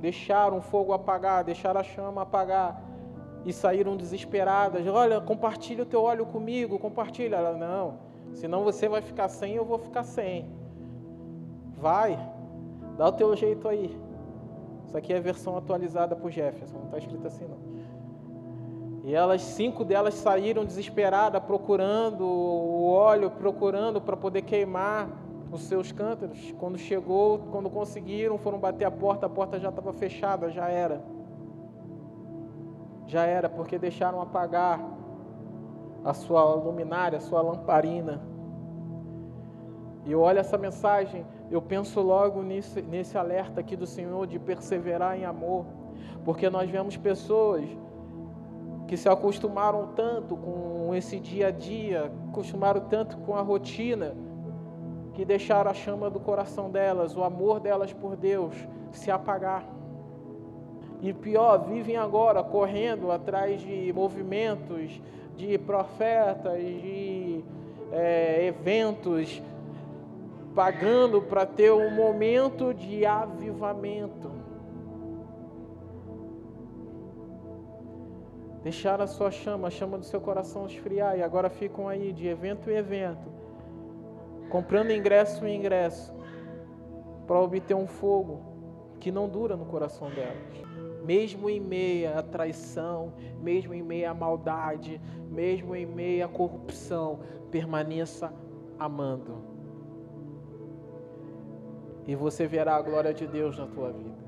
deixaram 0.01 0.59
o 0.59 0.63
fogo 0.63 0.93
apagar, 0.93 1.45
deixaram 1.45 1.81
a 1.81 1.85
chama 1.85 2.23
apagar 2.23 2.83
e 3.45 3.53
saíram 3.53 3.97
desesperadas. 3.97 4.87
Olha, 4.87 5.21
compartilha 5.21 5.83
o 5.83 5.87
teu 5.87 6.03
óleo 6.03 6.27
comigo, 6.27 6.79
compartilha. 6.79 7.37
Ela, 7.37 7.57
não, 7.57 7.99
senão 8.33 8.65
você 8.65 8.89
vai 8.89 9.03
ficar 9.03 9.29
sem, 9.29 9.55
eu 9.55 9.65
vou 9.65 9.79
ficar 9.79 10.05
sem. 10.05 10.49
Vai, 11.77 12.19
dá 12.97 13.09
o 13.09 13.13
teu 13.13 13.35
jeito 13.37 13.69
aí. 13.69 13.97
Isso 14.87 14.97
aqui 14.97 15.13
é 15.13 15.19
a 15.19 15.21
versão 15.21 15.57
atualizada 15.57 16.17
por 16.17 16.31
Jefferson, 16.31 16.79
não 16.79 16.87
está 16.87 16.99
escrito 16.99 17.27
assim 17.27 17.47
não. 17.47 17.71
E 19.05 19.15
elas, 19.15 19.41
cinco 19.41 19.85
delas 19.85 20.15
saíram 20.15 20.65
desesperadas, 20.65 21.43
procurando 21.43 22.27
o 22.27 22.91
óleo, 22.91 23.31
procurando 23.31 24.01
para 24.01 24.17
poder 24.17 24.43
queimar 24.43 25.09
os 25.51 25.63
seus 25.63 25.93
cântaros. 25.93 26.55
Quando 26.59 26.79
chegou, 26.79 27.39
quando 27.51 27.69
conseguiram, 27.69 28.39
foram 28.39 28.59
bater 28.59 28.85
a 28.85 28.91
porta, 28.91 29.27
a 29.27 29.29
porta 29.29 29.59
já 29.59 29.69
estava 29.69 29.93
fechada, 29.93 30.51
já 30.51 30.69
era. 30.69 31.03
Já 33.07 33.27
era, 33.27 33.49
porque 33.49 33.79
deixaram 33.79 34.21
apagar 34.21 34.81
a 36.05 36.15
sua 36.15 36.55
luminária, 36.55 37.19
a 37.19 37.21
sua 37.21 37.43
lamparina. 37.43 38.21
E 40.07 40.13
eu 40.13 40.21
olho 40.21 40.39
essa 40.39 40.57
mensagem, 40.57 41.27
eu 41.51 41.61
penso 41.61 42.01
logo 42.01 42.43
nesse, 42.43 42.81
nesse 42.81 43.19
alerta 43.19 43.61
aqui 43.61 43.77
do 43.77 43.87
Senhor 43.87 44.27
de 44.27 44.39
perseverar 44.39 45.19
em 45.19 45.25
amor, 45.25 45.67
porque 46.25 46.49
nós 46.49 46.71
vemos 46.71 46.97
pessoas 46.97 47.65
que 48.87 48.97
se 48.97 49.09
acostumaram 49.09 49.89
tanto 49.95 50.37
com 50.37 50.95
esse 50.95 51.21
dia 51.21 51.49
a 51.49 51.51
dia, 51.51 52.11
acostumaram 52.29 52.81
tanto 52.89 53.19
com 53.19 53.35
a 53.35 53.43
rotina, 53.43 54.17
que 55.15 55.25
deixaram 55.25 55.71
a 55.71 55.75
chama 55.75 56.09
do 56.09 56.21
coração 56.21 56.71
delas, 56.71 57.17
o 57.17 57.23
amor 57.23 57.61
delas 57.61 57.93
por 57.93 58.17
Deus, 58.17 58.55
se 58.93 59.11
apagar. 59.11 59.65
E 61.03 61.13
pior, 61.13 61.59
vivem 61.67 61.97
agora 61.97 62.43
correndo 62.43 63.11
atrás 63.11 63.61
de 63.61 63.93
movimentos, 63.93 65.01
de 65.37 65.57
profetas, 65.57 66.61
de 66.61 67.43
é, 67.91 68.47
eventos, 68.47 69.43
pagando 70.55 71.23
para 71.23 71.47
ter 71.47 71.73
um 71.73 71.91
momento 71.91 72.75
de 72.75 73.07
avivamento. 73.07 74.31
Deixaram 78.63 79.05
a 79.05 79.07
sua 79.07 79.31
chama, 79.31 79.69
a 79.69 79.71
chama 79.71 79.97
do 79.97 80.05
seu 80.05 80.21
coração 80.21 80.67
esfriar, 80.67 81.17
e 81.17 81.23
agora 81.23 81.49
ficam 81.49 81.89
aí 81.89 82.13
de 82.13 82.29
evento 82.29 82.71
em 82.71 82.75
evento, 82.75 83.40
comprando 84.51 84.91
ingresso 84.91 85.47
em 85.47 85.57
ingresso, 85.57 86.13
para 87.27 87.41
obter 87.41 87.75
um 87.75 87.87
fogo 87.87 88.41
que 88.99 89.13
não 89.13 89.29
dura 89.29 89.57
no 89.57 89.65
coração 89.65 90.11
delas. 90.11 90.37
Mesmo 91.05 91.49
em 91.49 91.61
meia 91.61 92.19
à 92.19 92.23
traição, 92.23 93.15
mesmo 93.41 93.73
em 93.73 93.83
meia 93.83 94.11
à 94.11 94.15
maldade, 94.15 95.01
mesmo 95.31 95.75
em 95.75 95.87
meia 95.87 96.27
à 96.27 96.29
corrupção, 96.29 97.21
permaneça 97.51 98.33
amando. 98.79 99.39
E 102.07 102.15
você 102.15 102.47
verá 102.47 102.77
a 102.77 102.83
glória 102.83 103.15
de 103.15 103.27
Deus 103.27 103.57
na 103.57 103.67
tua 103.67 103.93
vida. 103.93 104.19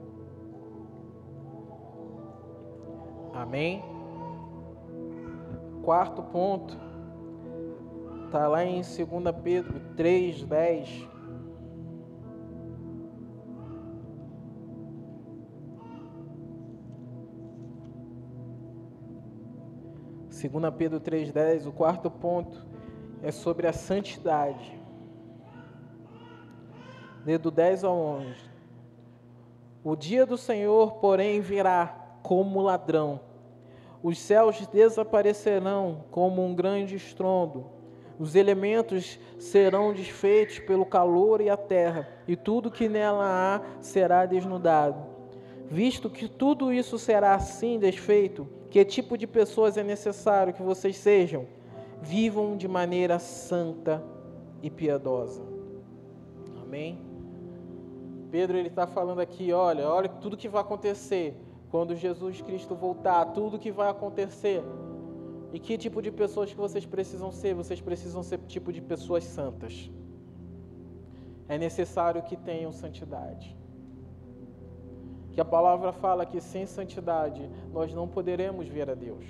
Amém? 3.34 3.82
Quarto 5.82 6.22
ponto 6.22 6.91
Está 8.32 8.48
lá 8.48 8.64
em 8.64 8.80
2 8.80 8.96
Pedro 9.44 9.78
3, 9.94 10.44
10. 10.44 11.08
Segunda 20.30 20.72
Pedro 20.72 20.98
3:10, 20.98 21.66
o 21.66 21.72
quarto 21.72 22.10
ponto 22.10 22.64
é 23.22 23.30
sobre 23.30 23.66
a 23.66 23.72
santidade. 23.74 24.80
Do 27.38 27.50
10 27.50 27.84
ao 27.84 27.94
11. 27.94 28.34
O 29.84 29.94
dia 29.94 30.24
do 30.24 30.38
Senhor, 30.38 30.92
porém, 30.94 31.42
virá 31.42 32.18
como 32.22 32.62
ladrão. 32.62 33.20
Os 34.02 34.18
céus 34.18 34.66
desaparecerão 34.68 36.06
como 36.10 36.42
um 36.42 36.54
grande 36.54 36.96
estrondo 36.96 37.81
os 38.22 38.36
elementos 38.36 39.18
serão 39.38 39.92
desfeitos 39.92 40.60
pelo 40.60 40.86
calor 40.86 41.40
e 41.40 41.50
a 41.50 41.56
terra, 41.56 42.08
e 42.28 42.36
tudo 42.36 42.70
que 42.70 42.88
nela 42.88 43.24
há 43.24 43.82
será 43.82 44.24
desnudado. 44.24 45.10
Visto 45.68 46.08
que 46.08 46.28
tudo 46.28 46.72
isso 46.72 46.98
será 46.98 47.34
assim 47.34 47.78
desfeito, 47.78 48.46
que 48.70 48.84
tipo 48.84 49.18
de 49.18 49.26
pessoas 49.26 49.76
é 49.76 49.82
necessário 49.82 50.54
que 50.54 50.62
vocês 50.62 50.96
sejam? 50.96 51.46
vivam 52.02 52.56
de 52.56 52.66
maneira 52.66 53.18
santa 53.20 54.02
e 54.60 54.68
piedosa. 54.68 55.42
Amém? 56.60 56.98
Pedro 58.30 58.58
ele 58.58 58.68
está 58.68 58.86
falando 58.86 59.20
aqui, 59.20 59.52
olha, 59.52 59.88
olha 59.88 60.08
tudo 60.08 60.36
que 60.36 60.48
vai 60.48 60.62
acontecer 60.62 61.36
quando 61.70 61.94
Jesus 61.94 62.42
Cristo 62.42 62.74
voltar, 62.74 63.26
tudo 63.26 63.58
que 63.58 63.70
vai 63.70 63.88
acontecer. 63.88 64.62
E 65.52 65.58
que 65.58 65.76
tipo 65.76 66.00
de 66.00 66.10
pessoas 66.10 66.50
que 66.50 66.56
vocês 66.66 66.86
precisam 66.86 67.30
ser? 67.30 67.54
Vocês 67.54 67.80
precisam 67.80 68.22
ser 68.22 68.38
tipo 68.54 68.72
de 68.72 68.80
pessoas 68.80 69.24
santas. 69.24 69.90
É 71.46 71.58
necessário 71.58 72.22
que 72.22 72.36
tenham 72.36 72.72
santidade. 72.72 73.54
Que 75.32 75.40
a 75.40 75.44
palavra 75.44 75.92
fala 75.92 76.24
que 76.24 76.40
sem 76.40 76.64
santidade 76.66 77.50
nós 77.72 77.92
não 77.92 78.08
poderemos 78.08 78.66
ver 78.66 78.88
a 78.88 78.94
Deus. 78.94 79.26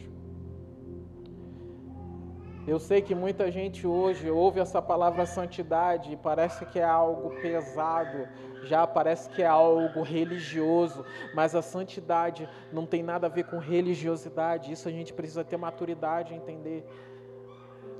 Eu 2.65 2.79
sei 2.79 3.03
que 3.03 3.15
muita 3.15 3.51
gente 3.51 3.85
hoje 3.85 4.31
ouve 4.31 4.61
essa 4.61 4.81
palavra 4.81 5.27
santidade 5.27 6.13
e 6.13 6.17
parece 6.17 6.65
que 6.67 6.79
é 6.79 6.85
algo 6.85 7.31
pesado, 7.41 8.29
já 8.63 8.87
parece 8.87 9.29
que 9.31 9.43
é 9.43 9.47
algo 9.47 10.03
religioso, 10.03 11.05
mas 11.35 11.55
a 11.55 11.63
santidade 11.63 12.49
não 12.73 12.87
tem 12.87 13.03
nada 13.03 13.27
a 13.27 13.31
ver 13.31 13.45
com 13.45 13.59
religiosidade, 13.59 14.73
isso 14.73 14.89
a 14.89 14.93
gente 14.93 15.13
precisa 15.13 15.45
ter 15.45 15.57
maturidade 15.57 16.35
entender. 16.35 16.87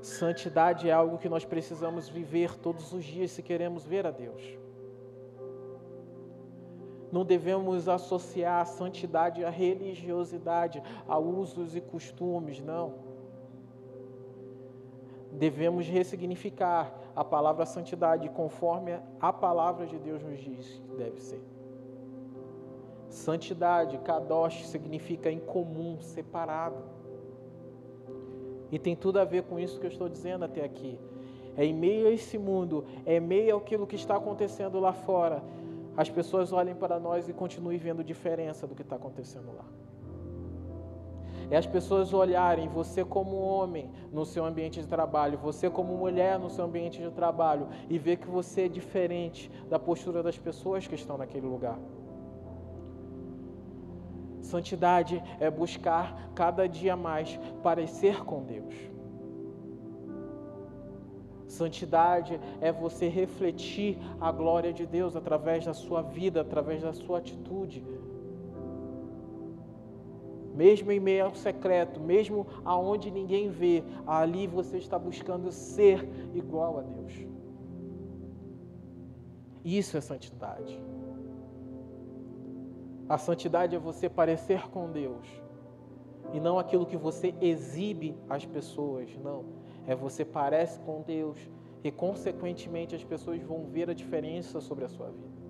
Santidade 0.01 0.89
é 0.89 0.91
algo 0.91 1.17
que 1.17 1.29
nós 1.29 1.45
precisamos 1.45 2.09
viver 2.09 2.55
todos 2.55 2.91
os 2.93 3.03
dias 3.03 3.31
se 3.31 3.41
queremos 3.41 3.85
ver 3.85 4.05
a 4.05 4.11
Deus. 4.11 4.41
Não 7.11 7.23
devemos 7.23 7.87
associar 7.87 8.61
a 8.61 8.65
santidade 8.65 9.45
à 9.45 9.49
religiosidade, 9.49 10.81
a 11.07 11.17
usos 11.17 11.75
e 11.75 11.81
costumes, 11.81 12.59
não 12.59 13.13
devemos 15.33 15.87
ressignificar 15.87 16.93
a 17.15 17.23
palavra 17.23 17.65
santidade 17.65 18.27
conforme 18.29 18.99
a 19.19 19.31
palavra 19.31 19.85
de 19.85 19.97
Deus 19.97 20.23
nos 20.23 20.39
diz 20.39 20.81
que 20.87 20.95
deve 20.95 21.21
ser. 21.21 21.41
Santidade, 23.09 23.97
kadosh, 23.99 24.67
significa 24.67 25.29
em 25.29 25.39
comum, 25.39 26.01
separado. 26.01 26.77
E 28.71 28.79
tem 28.79 28.95
tudo 28.95 29.19
a 29.19 29.25
ver 29.25 29.43
com 29.43 29.59
isso 29.59 29.79
que 29.79 29.85
eu 29.85 29.91
estou 29.91 30.09
dizendo 30.09 30.45
até 30.45 30.63
aqui. 30.63 30.99
É 31.55 31.63
em 31.63 31.73
meio 31.73 32.07
a 32.07 32.11
esse 32.11 32.39
mundo, 32.39 32.83
é 33.05 33.17
em 33.17 33.19
meio 33.19 33.57
àquilo 33.57 33.85
que 33.85 33.95
está 33.95 34.15
acontecendo 34.15 34.79
lá 34.79 34.91
fora, 34.91 35.43
as 35.95 36.09
pessoas 36.09 36.51
olhem 36.51 36.73
para 36.73 36.99
nós 36.99 37.29
e 37.29 37.33
continuem 37.33 37.77
vendo 37.77 38.03
diferença 38.03 38.65
do 38.65 38.73
que 38.73 38.81
está 38.81 38.95
acontecendo 38.95 39.55
lá 39.55 39.82
é 41.49 41.57
as 41.57 41.65
pessoas 41.65 42.13
olharem 42.13 42.67
você 42.67 43.03
como 43.03 43.37
homem 43.37 43.89
no 44.11 44.25
seu 44.25 44.45
ambiente 44.45 44.81
de 44.81 44.87
trabalho, 44.87 45.37
você 45.37 45.69
como 45.69 45.97
mulher 45.97 46.39
no 46.39 46.49
seu 46.49 46.65
ambiente 46.65 47.01
de 47.01 47.11
trabalho 47.11 47.67
e 47.89 47.97
ver 47.97 48.17
que 48.17 48.27
você 48.27 48.63
é 48.63 48.67
diferente 48.67 49.49
da 49.69 49.79
postura 49.79 50.23
das 50.23 50.37
pessoas 50.37 50.87
que 50.87 50.95
estão 50.95 51.17
naquele 51.17 51.45
lugar. 51.45 51.79
Santidade 54.41 55.23
é 55.39 55.49
buscar 55.49 56.31
cada 56.35 56.67
dia 56.67 56.95
mais 56.95 57.39
parecer 57.61 58.23
com 58.23 58.43
Deus. 58.43 58.73
Santidade 61.47 62.39
é 62.59 62.71
você 62.71 63.07
refletir 63.07 63.97
a 64.19 64.31
glória 64.31 64.73
de 64.73 64.85
Deus 64.85 65.15
através 65.15 65.65
da 65.65 65.73
sua 65.73 66.01
vida, 66.01 66.41
através 66.41 66.81
da 66.81 66.93
sua 66.93 67.19
atitude 67.19 67.83
mesmo 70.53 70.91
em 70.91 70.99
meio 70.99 71.25
ao 71.25 71.35
secreto, 71.35 71.99
mesmo 71.99 72.45
aonde 72.63 73.09
ninguém 73.09 73.49
vê, 73.49 73.83
ali 74.05 74.47
você 74.47 74.77
está 74.77 74.97
buscando 74.97 75.51
ser 75.51 76.07
igual 76.33 76.79
a 76.79 76.81
Deus. 76.81 77.13
Isso 79.63 79.97
é 79.97 80.01
santidade. 80.01 80.79
A 83.07 83.17
santidade 83.17 83.75
é 83.75 83.79
você 83.79 84.09
parecer 84.09 84.69
com 84.69 84.91
Deus 84.91 85.27
e 86.33 86.39
não 86.39 86.57
aquilo 86.57 86.85
que 86.85 86.97
você 86.97 87.33
exibe 87.41 88.15
às 88.29 88.45
pessoas, 88.45 89.09
não. 89.17 89.45
É 89.85 89.95
você 89.95 90.23
parece 90.23 90.79
com 90.79 91.01
Deus 91.01 91.39
e 91.83 91.91
consequentemente 91.91 92.95
as 92.95 93.03
pessoas 93.03 93.41
vão 93.41 93.65
ver 93.65 93.89
a 93.89 93.93
diferença 93.93 94.61
sobre 94.61 94.85
a 94.85 94.89
sua 94.89 95.09
vida. 95.09 95.42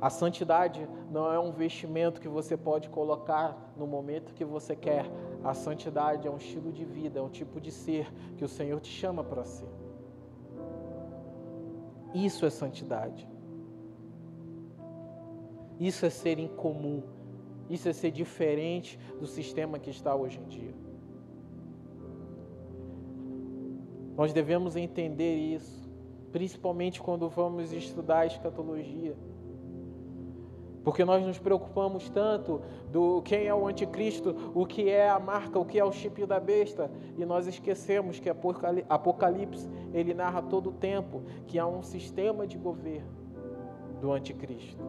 A 0.00 0.10
santidade 0.10 0.88
não 1.10 1.32
é 1.32 1.40
um 1.40 1.50
vestimento 1.50 2.20
que 2.20 2.28
você 2.28 2.56
pode 2.56 2.88
colocar 2.88 3.72
no 3.76 3.86
momento 3.86 4.32
que 4.32 4.44
você 4.44 4.76
quer. 4.76 5.06
A 5.42 5.54
santidade 5.54 6.26
é 6.26 6.30
um 6.30 6.36
estilo 6.36 6.72
de 6.72 6.84
vida, 6.84 7.18
é 7.18 7.22
um 7.22 7.28
tipo 7.28 7.60
de 7.60 7.72
ser 7.72 8.12
que 8.36 8.44
o 8.44 8.48
Senhor 8.48 8.80
te 8.80 8.90
chama 8.90 9.24
para 9.24 9.44
ser. 9.44 9.68
Isso 12.14 12.46
é 12.46 12.50
santidade. 12.50 13.28
Isso 15.80 16.06
é 16.06 16.10
ser 16.10 16.38
incomum. 16.38 17.02
Isso 17.68 17.88
é 17.88 17.92
ser 17.92 18.12
diferente 18.12 18.98
do 19.18 19.26
sistema 19.26 19.78
que 19.78 19.90
está 19.90 20.14
hoje 20.14 20.38
em 20.38 20.48
dia. 20.48 20.74
Nós 24.16 24.32
devemos 24.32 24.74
entender 24.74 25.36
isso, 25.36 25.88
principalmente 26.32 27.00
quando 27.00 27.28
vamos 27.28 27.72
estudar 27.72 28.20
a 28.20 28.26
escatologia. 28.26 29.16
Porque 30.88 31.04
nós 31.04 31.22
nos 31.22 31.38
preocupamos 31.38 32.08
tanto 32.08 32.62
do 32.90 33.20
quem 33.20 33.46
é 33.46 33.54
o 33.54 33.66
anticristo, 33.66 34.34
o 34.54 34.64
que 34.64 34.88
é 34.88 35.10
a 35.10 35.18
marca, 35.18 35.58
o 35.58 35.64
que 35.66 35.78
é 35.78 35.84
o 35.84 35.92
chip 35.92 36.24
da 36.24 36.40
besta, 36.40 36.90
e 37.14 37.26
nós 37.26 37.46
esquecemos 37.46 38.18
que 38.18 38.30
Apocalipse 38.88 39.68
ele 39.92 40.14
narra 40.14 40.40
todo 40.40 40.70
o 40.70 40.72
tempo 40.72 41.22
que 41.46 41.58
há 41.58 41.66
um 41.66 41.82
sistema 41.82 42.46
de 42.46 42.56
governo 42.56 43.12
do 44.00 44.10
anticristo. 44.10 44.82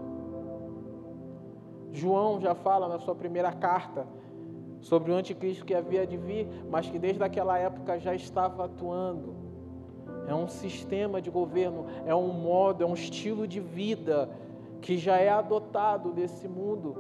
João 1.92 2.40
já 2.40 2.56
fala 2.56 2.88
na 2.88 3.00
sua 3.00 3.14
primeira 3.14 3.52
carta 3.52 4.08
sobre 4.80 5.12
o 5.12 5.16
anticristo 5.16 5.66
que 5.66 5.76
havia 5.76 6.08
de 6.08 6.16
vir, 6.16 6.48
mas 6.70 6.90
que 6.90 6.98
desde 6.98 7.22
aquela 7.22 7.60
época 7.60 8.00
já 8.00 8.16
estava 8.16 8.64
atuando. 8.64 9.36
É 10.30 10.34
um 10.34 10.48
sistema 10.48 11.22
de 11.22 11.30
governo, 11.30 11.88
é 12.06 12.16
um 12.16 12.32
modo, 12.32 12.86
é 12.86 12.88
um 12.88 12.94
estilo 12.94 13.46
de 13.46 13.60
vida 13.60 14.30
que 14.82 14.98
já 14.98 15.18
é 15.18 15.30
adotado 15.30 16.12
desse 16.12 16.48
mundo. 16.48 16.96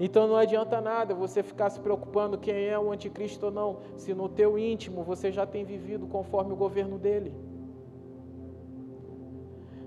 Então 0.00 0.26
não 0.26 0.36
adianta 0.36 0.80
nada 0.80 1.14
você 1.14 1.42
ficar 1.42 1.70
se 1.70 1.80
preocupando 1.80 2.38
quem 2.38 2.66
é 2.66 2.78
o 2.78 2.90
anticristo 2.90 3.46
ou 3.46 3.52
não, 3.52 3.78
se 3.96 4.14
no 4.14 4.28
teu 4.28 4.58
íntimo 4.58 5.02
você 5.02 5.30
já 5.30 5.46
tem 5.46 5.64
vivido 5.64 6.06
conforme 6.06 6.52
o 6.52 6.56
governo 6.56 6.98
dele. 6.98 7.32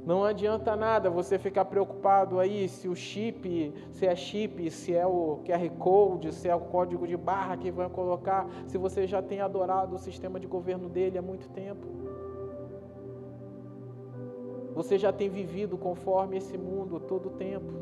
Não 0.06 0.24
adianta 0.24 0.76
nada 0.76 1.10
você 1.10 1.40
ficar 1.40 1.66
preocupado 1.66 2.40
aí 2.40 2.70
se 2.70 2.88
o 2.88 2.96
chip, 2.96 3.74
se 3.90 4.06
é 4.06 4.16
chip, 4.16 4.70
se 4.70 4.94
é 4.94 5.06
o 5.06 5.40
QR 5.44 5.68
Code, 5.80 6.32
se 6.32 6.48
é 6.48 6.54
o 6.54 6.60
código 6.62 7.08
de 7.08 7.18
barra 7.18 7.58
que 7.58 7.72
vai 7.72 7.90
colocar, 7.90 8.48
se 8.68 8.78
você 8.78 9.08
já 9.08 9.20
tem 9.20 9.42
adorado 9.42 9.96
o 9.96 9.98
sistema 9.98 10.40
de 10.40 10.46
governo 10.46 10.88
dele 10.88 11.18
há 11.18 11.24
muito 11.24 11.50
tempo. 11.50 12.05
Você 14.76 14.98
já 14.98 15.12
tem 15.12 15.30
vivido 15.30 15.78
conforme 15.78 16.38
esse 16.38 16.58
mundo 16.58 17.00
todo 17.00 17.30
o 17.30 17.32
tempo. 17.32 17.74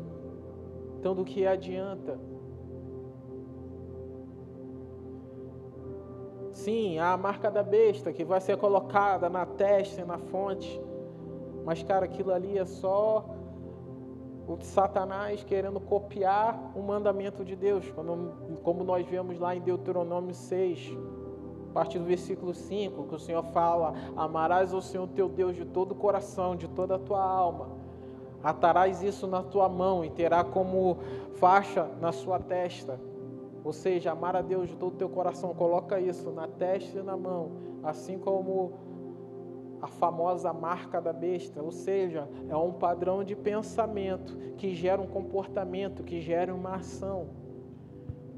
Então, 0.98 1.14
do 1.14 1.24
que 1.24 1.44
adianta? 1.44 2.18
Sim, 6.52 6.98
há 6.98 7.12
a 7.12 7.16
marca 7.16 7.50
da 7.50 7.64
besta 7.64 8.12
que 8.12 8.24
vai 8.24 8.40
ser 8.40 8.56
colocada 8.56 9.28
na 9.28 9.44
testa 9.44 10.02
e 10.02 10.04
na 10.04 10.18
fonte. 10.18 10.80
Mas, 11.64 11.82
cara, 11.82 12.04
aquilo 12.04 12.32
ali 12.32 12.56
é 12.56 12.64
só 12.64 13.24
o 14.46 14.56
Satanás 14.60 15.42
querendo 15.42 15.80
copiar 15.80 16.72
o 16.76 16.82
mandamento 16.82 17.44
de 17.44 17.56
Deus, 17.56 17.92
como 18.62 18.84
nós 18.84 19.04
vemos 19.04 19.38
lá 19.38 19.56
em 19.56 19.60
Deuteronômio 19.60 20.32
6 20.32 20.96
a 20.96 21.13
partir 21.74 21.98
do 21.98 22.04
versículo 22.04 22.54
5, 22.54 23.08
que 23.08 23.14
o 23.16 23.18
Senhor 23.18 23.42
fala: 23.52 23.92
Amarás 24.16 24.72
ao 24.72 24.80
Senhor 24.80 25.08
teu 25.08 25.28
Deus 25.28 25.56
de 25.56 25.64
todo 25.64 25.92
o 25.92 25.94
coração, 25.96 26.54
de 26.54 26.68
toda 26.68 26.94
a 26.94 26.98
tua 26.98 27.20
alma. 27.20 27.68
Atarás 28.42 29.02
isso 29.02 29.26
na 29.26 29.42
tua 29.42 29.68
mão 29.68 30.04
e 30.04 30.10
terá 30.10 30.44
como 30.44 30.98
faixa 31.34 31.88
na 32.00 32.12
sua 32.12 32.38
testa. 32.38 33.00
Ou 33.64 33.72
seja, 33.72 34.12
amar 34.12 34.36
a 34.36 34.42
Deus 34.42 34.68
de 34.68 34.76
todo 34.76 34.92
o 34.92 34.96
teu 34.96 35.08
coração, 35.08 35.54
coloca 35.54 35.98
isso 35.98 36.30
na 36.30 36.46
testa 36.46 36.98
e 36.98 37.02
na 37.02 37.16
mão, 37.16 37.52
assim 37.82 38.18
como 38.18 38.72
a 39.80 39.86
famosa 39.86 40.52
marca 40.52 41.00
da 41.00 41.12
besta, 41.12 41.62
ou 41.62 41.70
seja, 41.70 42.28
é 42.48 42.56
um 42.56 42.72
padrão 42.72 43.24
de 43.24 43.34
pensamento 43.34 44.36
que 44.56 44.74
gera 44.74 45.00
um 45.00 45.06
comportamento, 45.06 46.02
que 46.02 46.20
gera 46.20 46.54
uma 46.54 46.76
ação. 46.76 47.43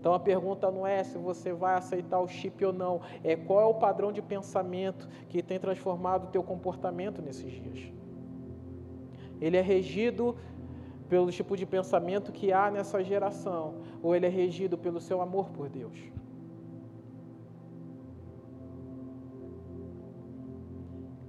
Então 0.06 0.14
a 0.14 0.20
pergunta 0.20 0.70
não 0.70 0.86
é 0.86 1.02
se 1.02 1.18
você 1.18 1.52
vai 1.52 1.74
aceitar 1.74 2.20
o 2.20 2.28
chip 2.28 2.64
ou 2.64 2.72
não, 2.72 3.00
é 3.24 3.34
qual 3.34 3.60
é 3.60 3.64
o 3.64 3.74
padrão 3.74 4.12
de 4.12 4.22
pensamento 4.22 5.08
que 5.28 5.42
tem 5.42 5.58
transformado 5.58 6.26
o 6.26 6.30
teu 6.30 6.44
comportamento 6.44 7.20
nesses 7.20 7.50
dias. 7.50 7.92
Ele 9.40 9.56
é 9.56 9.60
regido 9.60 10.36
pelo 11.08 11.32
tipo 11.32 11.56
de 11.56 11.66
pensamento 11.66 12.30
que 12.30 12.52
há 12.52 12.70
nessa 12.70 13.02
geração, 13.02 13.80
ou 14.00 14.14
ele 14.14 14.26
é 14.26 14.28
regido 14.28 14.78
pelo 14.78 15.00
seu 15.00 15.20
amor 15.20 15.50
por 15.50 15.68
Deus. 15.68 15.98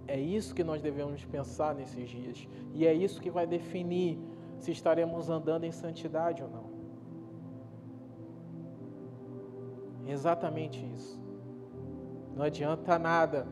É 0.07 0.19
isso 0.19 0.53
que 0.53 0.63
nós 0.63 0.83
devemos 0.83 1.25
pensar 1.25 1.73
nesses 1.73 2.07
dias, 2.07 2.47
e 2.75 2.85
é 2.85 2.93
isso 2.93 3.19
que 3.19 3.31
vai 3.31 3.47
definir 3.47 4.19
se 4.59 4.69
estaremos 4.69 5.31
andando 5.31 5.63
em 5.63 5.71
santidade 5.71 6.43
ou 6.43 6.49
não. 6.51 6.76
Exatamente 10.07 10.83
isso. 10.95 11.19
Não 12.35 12.45
adianta 12.45 12.97
nada 12.97 13.47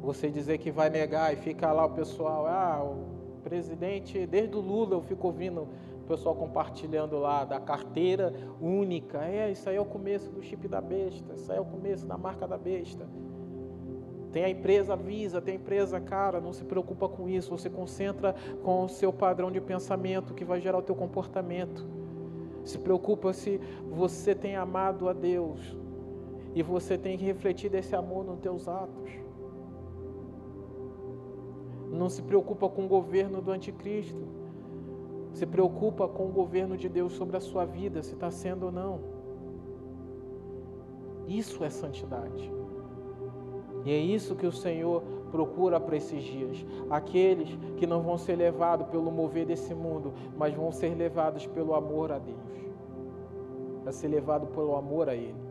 você 0.00 0.30
dizer 0.30 0.58
que 0.58 0.70
vai 0.70 0.90
negar 0.90 1.32
e 1.32 1.36
fica 1.36 1.72
lá 1.72 1.84
o 1.84 1.90
pessoal, 1.90 2.46
ah, 2.46 2.82
o 2.84 3.40
presidente, 3.42 4.26
desde 4.26 4.56
o 4.56 4.60
Lula 4.60 4.94
eu 4.94 5.02
fico 5.02 5.26
ouvindo 5.26 5.62
o 5.62 6.06
pessoal 6.06 6.34
compartilhando 6.36 7.18
lá 7.18 7.44
da 7.44 7.58
carteira 7.58 8.32
única. 8.60 9.24
É, 9.24 9.50
isso 9.50 9.68
aí 9.68 9.76
é 9.76 9.80
o 9.80 9.84
começo 9.84 10.30
do 10.30 10.42
chip 10.42 10.68
da 10.68 10.80
besta, 10.80 11.34
isso 11.34 11.50
aí 11.50 11.58
é 11.58 11.60
o 11.60 11.64
começo 11.64 12.06
da 12.06 12.16
marca 12.16 12.46
da 12.46 12.58
besta. 12.58 13.06
Tem 14.32 14.44
a 14.44 14.50
empresa 14.50 14.94
Visa, 14.94 15.40
tem 15.40 15.54
a 15.54 15.56
empresa 15.56 15.98
cara, 15.98 16.40
não 16.40 16.52
se 16.52 16.64
preocupa 16.64 17.08
com 17.08 17.28
isso, 17.28 17.50
você 17.50 17.70
concentra 17.70 18.34
com 18.62 18.84
o 18.84 18.88
seu 18.88 19.12
padrão 19.12 19.50
de 19.50 19.60
pensamento 19.60 20.34
que 20.34 20.44
vai 20.44 20.60
gerar 20.60 20.78
o 20.78 20.82
teu 20.82 20.94
comportamento. 20.94 21.95
Se 22.66 22.78
preocupa 22.78 23.32
se 23.32 23.60
você 23.88 24.34
tem 24.34 24.56
amado 24.56 25.08
a 25.08 25.12
Deus 25.12 25.76
e 26.52 26.62
você 26.64 26.98
tem 26.98 27.16
que 27.16 27.24
refletir 27.24 27.70
desse 27.70 27.94
amor 27.94 28.24
nos 28.24 28.40
teus 28.40 28.66
atos. 28.66 29.08
Não 31.92 32.08
se 32.08 32.20
preocupa 32.22 32.68
com 32.68 32.84
o 32.84 32.88
governo 32.88 33.40
do 33.40 33.52
anticristo. 33.52 34.20
Se 35.32 35.46
preocupa 35.46 36.08
com 36.08 36.26
o 36.26 36.32
governo 36.32 36.76
de 36.76 36.88
Deus 36.88 37.12
sobre 37.12 37.36
a 37.36 37.40
sua 37.40 37.64
vida, 37.64 38.02
se 38.02 38.14
está 38.14 38.32
sendo 38.32 38.66
ou 38.66 38.72
não. 38.72 39.00
Isso 41.28 41.62
é 41.62 41.70
santidade. 41.70 42.50
E 43.84 43.92
é 43.92 43.98
isso 43.98 44.34
que 44.34 44.46
o 44.46 44.52
Senhor 44.52 45.04
procura 45.26 45.78
para 45.78 45.96
esses 45.96 46.22
dias. 46.22 46.64
Aqueles 46.90 47.48
que 47.76 47.86
não 47.86 48.02
vão 48.02 48.16
ser 48.16 48.36
levados 48.36 48.86
pelo 48.88 49.10
mover 49.10 49.46
desse 49.46 49.74
mundo, 49.74 50.12
mas 50.36 50.54
vão 50.54 50.72
ser 50.72 50.94
levados 50.94 51.46
pelo 51.46 51.74
amor 51.74 52.12
a 52.12 52.18
Deus. 52.18 52.38
Para 53.82 53.92
ser 53.92 54.08
levado 54.08 54.46
pelo 54.48 54.74
amor 54.74 55.08
a 55.08 55.14
Ele. 55.14 55.46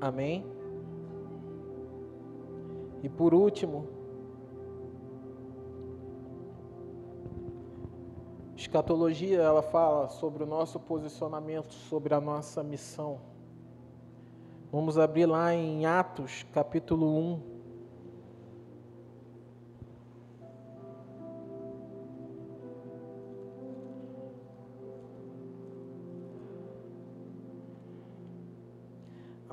Amém? 0.00 0.44
E 3.02 3.08
por 3.08 3.34
último, 3.34 3.86
escatologia 8.56 9.42
ela 9.42 9.62
fala 9.62 10.08
sobre 10.08 10.42
o 10.42 10.46
nosso 10.46 10.80
posicionamento, 10.80 11.72
sobre 11.72 12.14
a 12.14 12.20
nossa 12.20 12.62
missão. 12.62 13.20
Vamos 14.72 14.98
abrir 14.98 15.26
lá 15.26 15.54
em 15.54 15.86
Atos, 15.86 16.44
capítulo 16.52 17.06
1. 17.06 17.53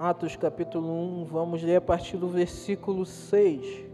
Atos 0.04 0.36
capítulo 0.36 1.22
1, 1.22 1.26
vamos 1.26 1.62
ler 1.62 1.76
a 1.76 1.82
partir 1.82 2.18
do 2.18 2.28
versículo 2.28 3.06
6. 3.06 3.86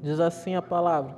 Diz 0.00 0.20
assim 0.20 0.54
a 0.54 0.62
palavra: 0.62 1.16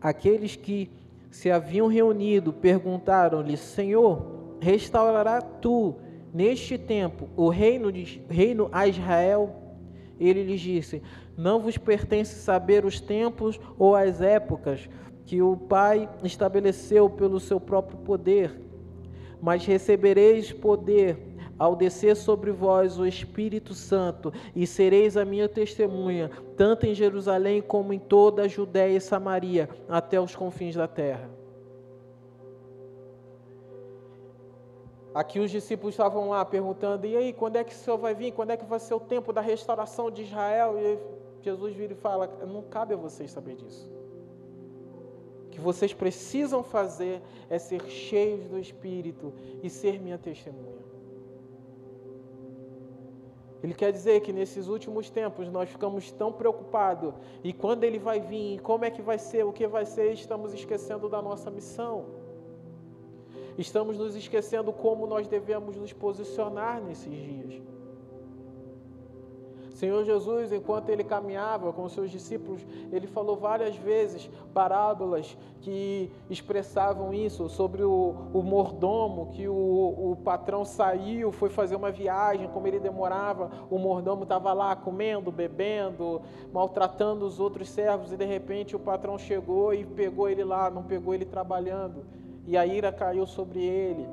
Aqueles 0.00 0.56
que 0.56 0.90
se 1.30 1.48
haviam 1.48 1.86
reunido 1.86 2.52
perguntaram-lhe: 2.52 3.56
Senhor, 3.56 4.56
restaurará 4.60 5.40
tu 5.40 5.94
neste 6.34 6.76
tempo 6.76 7.28
o 7.36 7.48
reino, 7.48 7.92
de, 7.92 8.20
reino 8.28 8.68
a 8.72 8.88
Israel? 8.88 9.54
Ele 10.18 10.42
lhes 10.42 10.60
disse: 10.60 11.00
Não 11.36 11.60
vos 11.60 11.78
pertence 11.78 12.34
saber 12.34 12.84
os 12.84 13.00
tempos 13.00 13.60
ou 13.78 13.94
as 13.94 14.20
épocas 14.20 14.90
que 15.24 15.40
o 15.40 15.56
Pai 15.56 16.08
estabeleceu 16.24 17.08
pelo 17.08 17.38
seu 17.38 17.60
próprio 17.60 17.98
poder, 17.98 18.69
mas 19.40 19.64
recebereis 19.64 20.52
poder 20.52 21.16
ao 21.58 21.76
descer 21.76 22.16
sobre 22.16 22.50
vós 22.50 22.98
o 22.98 23.06
Espírito 23.06 23.74
Santo, 23.74 24.32
e 24.56 24.66
sereis 24.66 25.14
a 25.14 25.26
minha 25.26 25.46
testemunha, 25.46 26.30
tanto 26.56 26.86
em 26.86 26.94
Jerusalém 26.94 27.60
como 27.60 27.92
em 27.92 27.98
toda 27.98 28.42
a 28.42 28.48
Judéia 28.48 28.96
e 28.96 29.00
Samaria, 29.00 29.68
até 29.86 30.18
os 30.18 30.34
confins 30.34 30.74
da 30.74 30.88
terra. 30.88 31.28
Aqui 35.12 35.38
os 35.38 35.50
discípulos 35.50 35.92
estavam 35.92 36.30
lá 36.30 36.44
perguntando: 36.46 37.06
e 37.06 37.14
aí, 37.14 37.32
quando 37.32 37.56
é 37.56 37.64
que 37.64 37.74
o 37.74 37.76
Senhor 37.76 37.98
vai 37.98 38.14
vir? 38.14 38.32
Quando 38.32 38.52
é 38.52 38.56
que 38.56 38.64
vai 38.64 38.78
ser 38.78 38.94
o 38.94 39.00
tempo 39.00 39.32
da 39.32 39.42
restauração 39.42 40.10
de 40.10 40.22
Israel? 40.22 40.78
E 40.78 40.98
Jesus 41.42 41.74
vira 41.74 41.92
e 41.92 41.96
fala: 41.96 42.26
não 42.46 42.62
cabe 42.62 42.94
a 42.94 42.96
vocês 42.96 43.30
saber 43.30 43.56
disso. 43.56 43.99
Que 45.50 45.60
vocês 45.60 45.92
precisam 45.92 46.62
fazer 46.62 47.20
é 47.48 47.58
ser 47.58 47.82
cheios 47.88 48.46
do 48.46 48.58
Espírito 48.58 49.32
e 49.62 49.68
ser 49.68 50.00
minha 50.00 50.18
testemunha. 50.18 50.80
Ele 53.62 53.74
quer 53.74 53.92
dizer 53.92 54.20
que 54.20 54.32
nesses 54.32 54.68
últimos 54.68 55.10
tempos 55.10 55.48
nós 55.50 55.68
ficamos 55.68 56.10
tão 56.10 56.32
preocupados 56.32 57.12
e 57.44 57.52
quando 57.52 57.84
ele 57.84 57.98
vai 57.98 58.18
vir, 58.18 58.60
como 58.60 58.84
é 58.86 58.90
que 58.90 59.02
vai 59.02 59.18
ser, 59.18 59.44
o 59.44 59.52
que 59.52 59.66
vai 59.66 59.84
ser, 59.84 60.12
estamos 60.12 60.54
esquecendo 60.54 61.08
da 61.08 61.20
nossa 61.20 61.50
missão. 61.50 62.06
Estamos 63.58 63.98
nos 63.98 64.16
esquecendo 64.16 64.72
como 64.72 65.06
nós 65.06 65.28
devemos 65.28 65.76
nos 65.76 65.92
posicionar 65.92 66.80
nesses 66.80 67.12
dias. 67.12 67.60
Senhor 69.74 70.04
Jesus, 70.04 70.52
enquanto 70.52 70.88
ele 70.88 71.04
caminhava 71.04 71.72
com 71.72 71.84
os 71.84 71.92
seus 71.92 72.10
discípulos, 72.10 72.66
ele 72.92 73.06
falou 73.06 73.36
várias 73.36 73.76
vezes 73.76 74.28
parábolas 74.52 75.36
que 75.60 76.10
expressavam 76.28 77.12
isso, 77.12 77.48
sobre 77.48 77.82
o, 77.82 78.14
o 78.32 78.42
mordomo, 78.42 79.30
que 79.32 79.46
o, 79.46 79.52
o, 79.54 80.16
patrão 80.24 80.64
saiu, 80.64 81.30
foi 81.30 81.50
fazer 81.50 81.76
uma 81.76 81.90
viagem, 81.90 82.48
como 82.48 82.66
ele 82.66 82.78
demorava, 82.78 83.50
o 83.70 83.78
mordomo 83.78 84.22
estava 84.22 84.52
lá 84.52 84.74
comendo, 84.74 85.30
bebendo, 85.30 86.22
maltratando 86.52 87.26
os 87.26 87.38
outros 87.38 87.68
servos, 87.68 88.12
e 88.12 88.16
de 88.16 88.24
repente 88.24 88.74
o 88.74 88.78
patrão 88.78 89.18
chegou 89.18 89.74
e 89.74 89.84
pegou 89.84 90.28
ele 90.28 90.44
lá, 90.44 90.70
não 90.70 90.82
pegou 90.82 91.14
ele 91.14 91.24
trabalhando 91.24 92.04
e 92.46 92.56
a 92.56 92.66
ira 92.66 92.90
caiu 92.90 93.26
sobre 93.26 93.62
ele. 93.62 94.08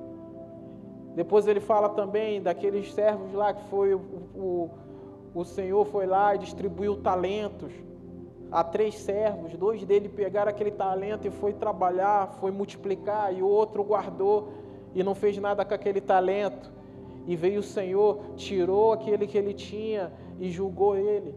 Depois 1.15 1.47
ele 1.47 1.59
fala 1.59 1.89
também 1.89 2.41
daqueles 2.41 2.93
servos 2.93 3.33
lá 3.33 3.51
que 3.51 3.63
foi 3.69 3.95
o, 3.95 3.99
o, 4.35 4.69
o 5.39 5.45
Senhor 5.45 5.85
foi 5.85 6.07
lá 6.07 6.33
e 6.33 6.39
distribuiu 6.39 6.97
talentos 6.97 7.71
a 8.51 8.63
três 8.63 8.95
servos, 8.95 9.55
dois 9.55 9.85
dele 9.85 10.09
pegaram 10.09 10.49
aquele 10.49 10.71
talento 10.71 11.27
e 11.27 11.29
foi 11.29 11.53
trabalhar, 11.53 12.31
foi 12.39 12.49
multiplicar, 12.49 13.31
e 13.31 13.43
o 13.43 13.47
outro 13.47 13.83
guardou 13.83 14.49
e 14.95 15.03
não 15.03 15.13
fez 15.13 15.37
nada 15.37 15.63
com 15.63 15.73
aquele 15.75 16.01
talento. 16.01 16.71
E 17.27 17.35
veio 17.35 17.59
o 17.59 17.63
Senhor, 17.63 18.19
tirou 18.35 18.93
aquele 18.93 19.27
que 19.27 19.37
ele 19.37 19.53
tinha 19.53 20.11
e 20.39 20.49
julgou 20.49 20.95
ele. 20.95 21.35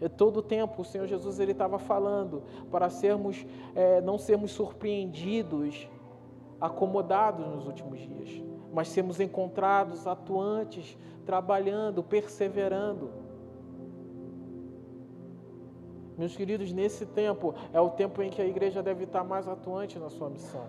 É 0.00 0.08
todo 0.08 0.38
o 0.38 0.42
tempo 0.42 0.82
o 0.82 0.84
Senhor 0.84 1.06
Jesus 1.06 1.38
ele 1.38 1.52
estava 1.52 1.78
falando 1.78 2.42
para 2.72 2.90
sermos, 2.90 3.46
é, 3.72 4.00
não 4.00 4.18
sermos 4.18 4.50
surpreendidos 4.50 5.88
acomodados 6.60 7.46
nos 7.46 7.66
últimos 7.66 8.00
dias, 8.00 8.42
mas 8.72 8.88
sermos 8.88 9.20
encontrados 9.20 10.06
atuantes, 10.06 10.96
trabalhando, 11.26 12.02
perseverando. 12.02 13.10
Meus 16.16 16.36
queridos, 16.36 16.72
nesse 16.72 17.06
tempo 17.06 17.54
é 17.72 17.80
o 17.80 17.90
tempo 17.90 18.22
em 18.22 18.30
que 18.30 18.40
a 18.40 18.46
igreja 18.46 18.82
deve 18.82 19.04
estar 19.04 19.24
mais 19.24 19.48
atuante 19.48 19.98
na 19.98 20.08
sua 20.08 20.28
missão. 20.30 20.66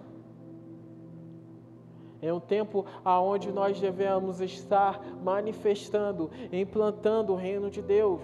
É 2.22 2.32
um 2.32 2.40
tempo 2.40 2.86
aonde 3.04 3.52
nós 3.52 3.80
devemos 3.80 4.40
estar 4.40 5.04
manifestando, 5.22 6.32
implantando 6.52 7.34
o 7.34 7.36
reino 7.36 7.70
de 7.70 7.82
Deus. 7.82 8.22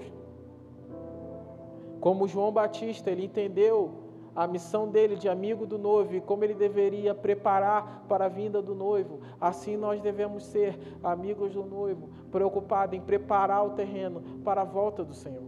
Como 1.99 2.27
João 2.27 2.49
Batista, 2.49 3.11
ele 3.11 3.25
entendeu 3.25 4.08
a 4.35 4.47
missão 4.47 4.87
dele 4.87 5.15
de 5.15 5.27
amigo 5.27 5.65
do 5.65 5.77
noivo 5.77 6.15
e 6.15 6.21
como 6.21 6.43
ele 6.43 6.53
deveria 6.53 7.13
preparar 7.13 8.05
para 8.07 8.25
a 8.25 8.29
vinda 8.29 8.61
do 8.61 8.75
noivo. 8.75 9.19
Assim 9.39 9.75
nós 9.75 10.01
devemos 10.01 10.45
ser 10.45 10.77
amigos 11.03 11.53
do 11.53 11.63
noivo, 11.63 12.09
preocupados 12.31 12.97
em 12.97 13.01
preparar 13.01 13.65
o 13.65 13.71
terreno 13.71 14.21
para 14.43 14.61
a 14.61 14.65
volta 14.65 15.03
do 15.03 15.13
Senhor. 15.13 15.43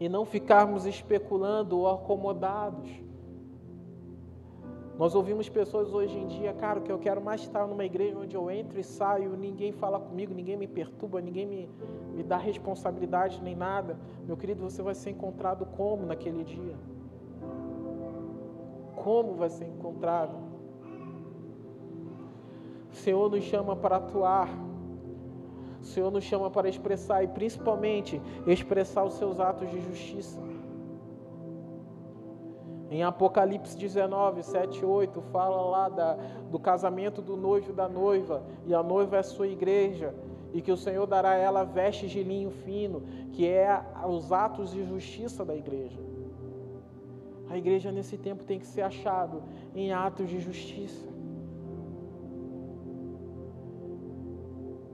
E 0.00 0.08
não 0.08 0.24
ficarmos 0.24 0.86
especulando 0.86 1.78
ou 1.78 1.88
acomodados 1.88 3.07
nós 4.98 5.14
ouvimos 5.14 5.48
pessoas 5.48 5.94
hoje 5.94 6.18
em 6.18 6.26
dia, 6.26 6.52
cara, 6.52 6.80
que 6.80 6.90
eu 6.90 6.98
quero 6.98 7.22
mais 7.22 7.42
estar 7.42 7.64
numa 7.68 7.84
igreja 7.84 8.18
onde 8.18 8.34
eu 8.34 8.50
entro 8.50 8.80
e 8.80 8.82
saio, 8.82 9.36
ninguém 9.36 9.70
fala 9.70 10.00
comigo, 10.00 10.34
ninguém 10.34 10.56
me 10.56 10.66
perturba, 10.66 11.20
ninguém 11.20 11.46
me, 11.46 11.70
me 12.16 12.24
dá 12.24 12.36
responsabilidade 12.36 13.40
nem 13.40 13.54
nada. 13.54 13.96
Meu 14.26 14.36
querido, 14.36 14.60
você 14.60 14.82
vai 14.82 14.96
ser 14.96 15.10
encontrado 15.10 15.64
como 15.66 16.04
naquele 16.04 16.42
dia? 16.42 16.74
Como 18.96 19.34
vai 19.34 19.48
ser 19.48 19.66
encontrado? 19.66 20.36
O 22.90 22.96
Senhor 22.96 23.30
nos 23.30 23.44
chama 23.44 23.76
para 23.76 23.98
atuar. 23.98 24.48
O 25.80 25.84
Senhor 25.84 26.10
nos 26.10 26.24
chama 26.24 26.50
para 26.50 26.68
expressar 26.68 27.22
e 27.22 27.28
principalmente 27.28 28.20
expressar 28.48 29.04
os 29.04 29.14
seus 29.14 29.38
atos 29.38 29.70
de 29.70 29.80
justiça. 29.80 30.40
Em 32.90 33.02
Apocalipse 33.02 33.76
19, 33.76 34.42
7 34.42 34.80
e 34.80 34.84
8, 34.84 35.20
fala 35.20 35.60
lá 35.62 35.88
da, 35.88 36.14
do 36.50 36.58
casamento 36.58 37.20
do 37.20 37.36
noivo 37.36 37.70
e 37.70 37.74
da 37.74 37.88
noiva, 37.88 38.42
e 38.64 38.74
a 38.74 38.82
noiva 38.82 39.16
é 39.16 39.18
a 39.20 39.22
sua 39.22 39.46
igreja, 39.46 40.14
e 40.54 40.62
que 40.62 40.72
o 40.72 40.76
Senhor 40.76 41.06
dará 41.06 41.30
a 41.30 41.36
ela 41.36 41.64
vestes 41.64 42.10
de 42.10 42.22
linho 42.22 42.50
fino, 42.50 43.02
que 43.32 43.46
é 43.46 43.82
os 44.06 44.32
atos 44.32 44.70
de 44.70 44.84
justiça 44.84 45.44
da 45.44 45.54
igreja. 45.54 46.00
A 47.50 47.56
igreja 47.56 47.92
nesse 47.92 48.16
tempo 48.16 48.44
tem 48.44 48.58
que 48.58 48.66
ser 48.66 48.82
achado 48.82 49.42
em 49.74 49.92
atos 49.92 50.28
de 50.28 50.38
justiça. 50.38 51.06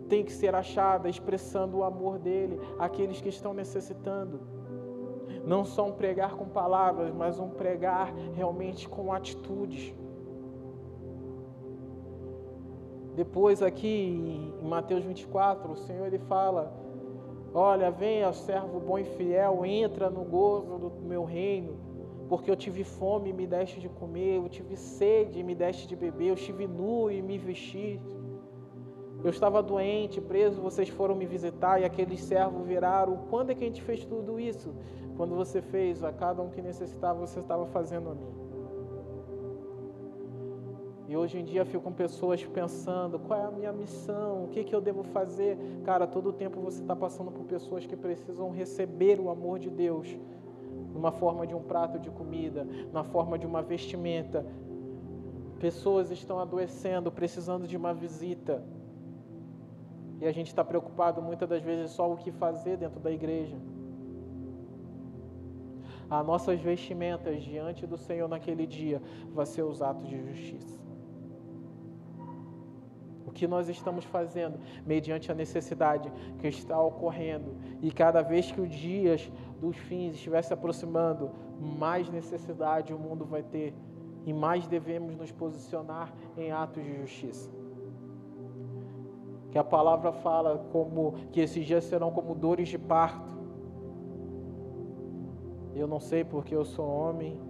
Tem 0.09 0.25
que 0.25 0.33
ser 0.33 0.55
achada 0.55 1.09
expressando 1.09 1.79
o 1.79 1.85
amor 1.85 2.19
dele 2.19 2.61
àqueles 2.79 3.21
que 3.21 3.29
estão 3.29 3.55
necessitando. 3.55 4.54
Não 5.47 5.65
só 5.65 5.87
um 5.87 5.93
pregar 5.93 6.35
com 6.37 6.47
palavras, 6.47 7.13
mas 7.15 7.39
um 7.39 7.51
pregar 7.51 8.15
realmente 8.35 8.89
com 8.89 9.13
atitudes. 9.13 9.95
Depois 13.15 13.63
aqui 13.63 14.53
em 14.63 14.67
Mateus 14.67 15.05
24, 15.05 15.73
o 15.73 15.77
Senhor 15.77 16.07
ele 16.07 16.19
fala: 16.19 16.73
Olha, 17.53 17.91
venha, 17.91 18.33
servo 18.33 18.81
bom 18.81 18.99
e 18.99 19.05
fiel, 19.05 19.65
entra 19.65 20.11
no 20.11 20.25
gozo 20.25 20.79
do 20.79 20.91
meu 21.03 21.23
reino, 21.23 21.77
porque 22.29 22.51
eu 22.51 22.57
tive 22.57 22.83
fome 22.83 23.31
e 23.31 23.33
me 23.33 23.47
deste 23.47 23.79
de 23.79 23.89
comer, 23.89 24.39
eu 24.39 24.49
tive 24.49 24.77
sede 24.77 25.39
e 25.39 25.43
me 25.45 25.55
deste 25.55 25.87
de 25.87 25.95
beber, 25.95 26.31
eu 26.31 26.35
estive 26.35 26.67
nu 26.67 27.11
e 27.11 27.23
me 27.23 27.39
vesti. 27.39 28.01
Eu 29.23 29.31
estava 29.31 29.63
doente, 29.63 30.21
preso, 30.21 30.61
vocês 30.61 30.89
foram 30.89 31.15
me 31.15 31.25
visitar 31.25 31.81
e 31.81 31.85
aqueles 31.85 32.21
servos 32.21 32.67
viraram. 32.67 33.17
Quando 33.31 33.51
é 33.51 33.55
que 33.55 33.63
a 33.65 33.67
gente 33.67 33.81
fez 33.81 34.05
tudo 34.05 34.39
isso? 34.39 34.75
Quando 35.17 35.35
você 35.35 35.63
fez 35.63 36.03
a 36.03 36.13
cada 36.13 36.43
um 36.43 36.51
que 36.51 36.61
necessitava, 36.61 37.21
você 37.21 37.39
estava 37.39 37.67
fazendo 37.67 38.11
a 38.11 38.15
mim. 38.15 38.45
E 41.07 41.17
hoje 41.17 41.39
em 41.39 41.45
dia 41.45 41.65
ficam 41.65 41.93
pessoas 41.93 42.45
pensando: 42.45 43.19
qual 43.19 43.39
é 43.39 43.45
a 43.45 43.51
minha 43.51 43.73
missão? 43.73 44.45
O 44.45 44.49
que, 44.49 44.65
que 44.65 44.75
eu 44.75 44.81
devo 44.81 45.05
fazer? 45.05 45.57
Cara, 45.85 46.07
todo 46.07 46.31
o 46.31 46.33
tempo 46.33 46.61
você 46.61 46.81
está 46.81 46.97
passando 46.97 47.31
por 47.31 47.45
pessoas 47.45 47.87
que 47.87 47.97
precisam 47.97 48.51
receber 48.51 49.21
o 49.21 49.31
amor 49.31 49.59
de 49.59 49.71
Deus, 49.71 50.09
numa 50.93 51.13
forma 51.13 51.47
de 51.47 51.55
um 51.55 51.63
prato 51.63 51.99
de 51.99 52.11
comida, 52.11 52.67
na 52.93 53.05
forma 53.05 53.39
de 53.39 53.47
uma 53.47 53.63
vestimenta. 53.63 54.45
Pessoas 55.61 56.11
estão 56.11 56.41
adoecendo, 56.41 57.13
precisando 57.13 57.67
de 57.67 57.77
uma 57.77 57.95
visita. 57.95 58.65
E 60.21 60.27
a 60.27 60.33
gente 60.33 60.49
está 60.49 60.65
preocupado 60.65 61.21
muitas 61.21 61.49
das 61.49 61.63
vezes 61.63 61.91
só 61.91 62.11
o 62.11 62.17
que 62.17 62.33
fazer 62.33 62.77
dentro 62.79 62.99
da 62.99 63.11
igreja. 63.11 63.57
As 66.11 66.27
nossas 66.27 66.61
vestimentas 66.61 67.43
diante 67.43 67.87
do 67.87 67.97
Senhor 67.97 68.29
naquele 68.29 68.67
dia 68.67 69.01
vai 69.33 69.47
ser 69.47 69.63
os 69.63 69.83
atos 69.83 70.09
de 70.09 70.21
justiça 70.21 70.85
que 73.35 73.47
nós 73.47 73.69
estamos 73.69 74.05
fazendo 74.05 74.59
mediante 74.87 75.31
a 75.31 75.35
necessidade 75.35 76.11
que 76.39 76.47
está 76.47 76.81
ocorrendo. 76.81 77.57
E 77.83 77.91
cada 77.91 78.23
vez 78.23 78.51
que 78.51 78.61
os 78.61 78.71
dias 78.71 79.31
dos 79.61 79.77
fins 79.77 80.15
estiver 80.15 80.41
se 80.43 80.55
aproximando, 80.55 81.31
mais 81.61 82.09
necessidade 82.09 82.95
o 82.95 82.99
mundo 82.99 83.25
vai 83.25 83.43
ter 83.43 83.75
e 84.25 84.33
mais 84.33 84.67
devemos 84.67 85.15
nos 85.17 85.31
posicionar 85.33 86.15
em 86.37 86.51
atos 86.51 86.83
de 86.83 86.97
justiça. 87.01 87.51
Que 89.51 89.59
a 89.59 89.65
palavra 89.65 90.13
fala 90.13 90.59
como 90.73 91.13
que 91.31 91.41
esses 91.41 91.67
dias 91.67 91.85
serão 91.85 92.11
como 92.11 92.35
dores 92.35 92.69
de 92.69 92.79
parto. 92.79 93.34
Eu 95.75 95.87
não 95.87 96.01
sei 96.01 96.25
porque 96.25 96.55
eu 96.55 96.65
sou 96.65 96.87
homem, 96.87 97.41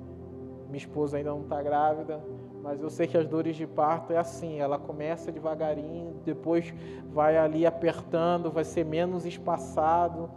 minha 0.67 0.79
esposa 0.79 1.19
ainda 1.19 1.31
não 1.31 1.43
está 1.43 1.63
grávida, 1.63 2.25
mas 2.63 2.81
eu 2.81 2.89
sei 2.89 3.07
que 3.07 3.17
as 3.19 3.27
dores 3.27 3.57
de 3.57 3.67
parto 3.67 4.13
é 4.13 4.17
assim, 4.17 4.59
ela 4.59 4.79
começa 4.79 5.31
devagarinho, 5.31 6.15
depois 6.25 6.73
vai 7.13 7.37
ali 7.37 7.67
apertando, 7.67 8.51
vai 8.51 8.65
ser 8.65 8.85
menos 8.85 9.27
espaçado. 9.27 10.31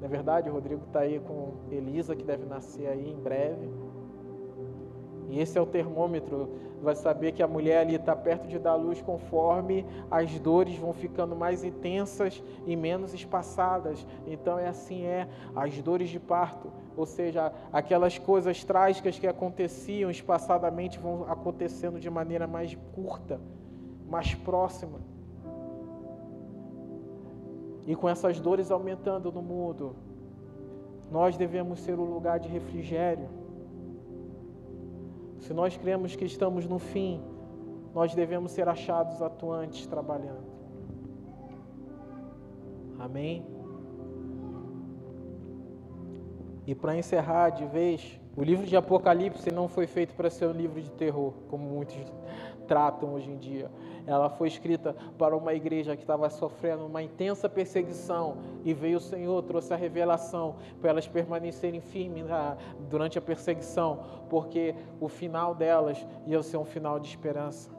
Na 0.00 0.06
é 0.06 0.08
verdade, 0.08 0.48
o 0.48 0.52
Rodrigo 0.52 0.84
está 0.86 1.00
aí 1.00 1.20
com 1.20 1.54
Elisa, 1.70 2.16
que 2.16 2.24
deve 2.24 2.46
nascer 2.46 2.86
aí 2.88 3.10
em 3.10 3.20
breve. 3.20 3.68
E 5.28 5.38
esse 5.40 5.58
é 5.58 5.60
o 5.60 5.66
termômetro, 5.66 6.48
vai 6.82 6.94
saber 6.94 7.32
que 7.32 7.42
a 7.42 7.46
mulher 7.46 7.80
ali 7.80 7.96
está 7.96 8.16
perto 8.16 8.48
de 8.48 8.58
dar 8.58 8.74
luz 8.76 9.02
conforme 9.02 9.84
as 10.10 10.38
dores 10.38 10.76
vão 10.76 10.92
ficando 10.92 11.36
mais 11.36 11.64
intensas 11.64 12.42
e 12.66 12.74
menos 12.74 13.12
espaçadas. 13.12 14.06
Então 14.26 14.58
é 14.58 14.68
assim 14.68 15.02
é 15.02 15.28
as 15.54 15.80
dores 15.82 16.08
de 16.08 16.18
parto, 16.18 16.72
ou 16.96 17.04
seja, 17.04 17.52
aquelas 17.72 18.16
coisas 18.16 18.64
trágicas 18.64 19.18
que 19.18 19.26
aconteciam 19.26 20.10
espaçadamente 20.10 20.98
vão 20.98 21.24
acontecendo 21.30 22.00
de 22.00 22.08
maneira 22.08 22.46
mais 22.46 22.76
curta, 22.94 23.40
mais 24.08 24.34
próxima. 24.34 24.98
E 27.86 27.94
com 27.94 28.08
essas 28.08 28.40
dores 28.40 28.70
aumentando 28.70 29.30
no 29.32 29.42
mundo, 29.42 29.96
nós 31.10 31.36
devemos 31.36 31.80
ser 31.80 31.98
o 31.98 32.04
lugar 32.04 32.38
de 32.38 32.48
refrigério 32.48 33.28
se 35.40 35.52
nós 35.52 35.76
cremos 35.76 36.16
que 36.16 36.24
estamos 36.24 36.66
no 36.66 36.78
fim, 36.78 37.22
nós 37.94 38.14
devemos 38.14 38.52
ser 38.52 38.68
achados 38.68 39.22
atuantes 39.22 39.86
trabalhando. 39.86 40.46
Amém? 42.98 43.44
E 46.66 46.74
para 46.74 46.96
encerrar 46.96 47.50
de 47.50 47.64
vez, 47.64 48.20
o 48.36 48.42
livro 48.42 48.66
de 48.66 48.76
Apocalipse 48.76 49.50
não 49.50 49.68
foi 49.68 49.86
feito 49.86 50.14
para 50.14 50.28
ser 50.28 50.46
um 50.46 50.52
livro 50.52 50.80
de 50.80 50.90
terror, 50.90 51.32
como 51.48 51.64
muitos 51.64 51.96
tratam 52.68 53.14
hoje 53.14 53.30
em 53.30 53.38
dia. 53.38 53.70
Ela 54.06 54.28
foi 54.28 54.46
escrita 54.46 54.94
para 55.18 55.36
uma 55.36 55.54
igreja 55.54 55.96
que 55.96 56.02
estava 56.02 56.30
sofrendo 56.30 56.86
uma 56.86 57.02
intensa 57.02 57.48
perseguição 57.48 58.36
e 58.64 58.72
veio 58.72 58.98
o 58.98 59.00
Senhor, 59.00 59.42
trouxe 59.42 59.74
a 59.74 59.76
revelação 59.76 60.56
para 60.80 60.90
elas 60.90 61.08
permanecerem 61.08 61.80
firmes 61.80 62.26
durante 62.88 63.18
a 63.18 63.22
perseguição, 63.22 64.04
porque 64.28 64.74
o 65.00 65.08
final 65.08 65.54
delas 65.54 66.06
ia 66.26 66.42
ser 66.42 66.58
um 66.58 66.64
final 66.64 67.00
de 67.00 67.08
esperança. 67.08 67.70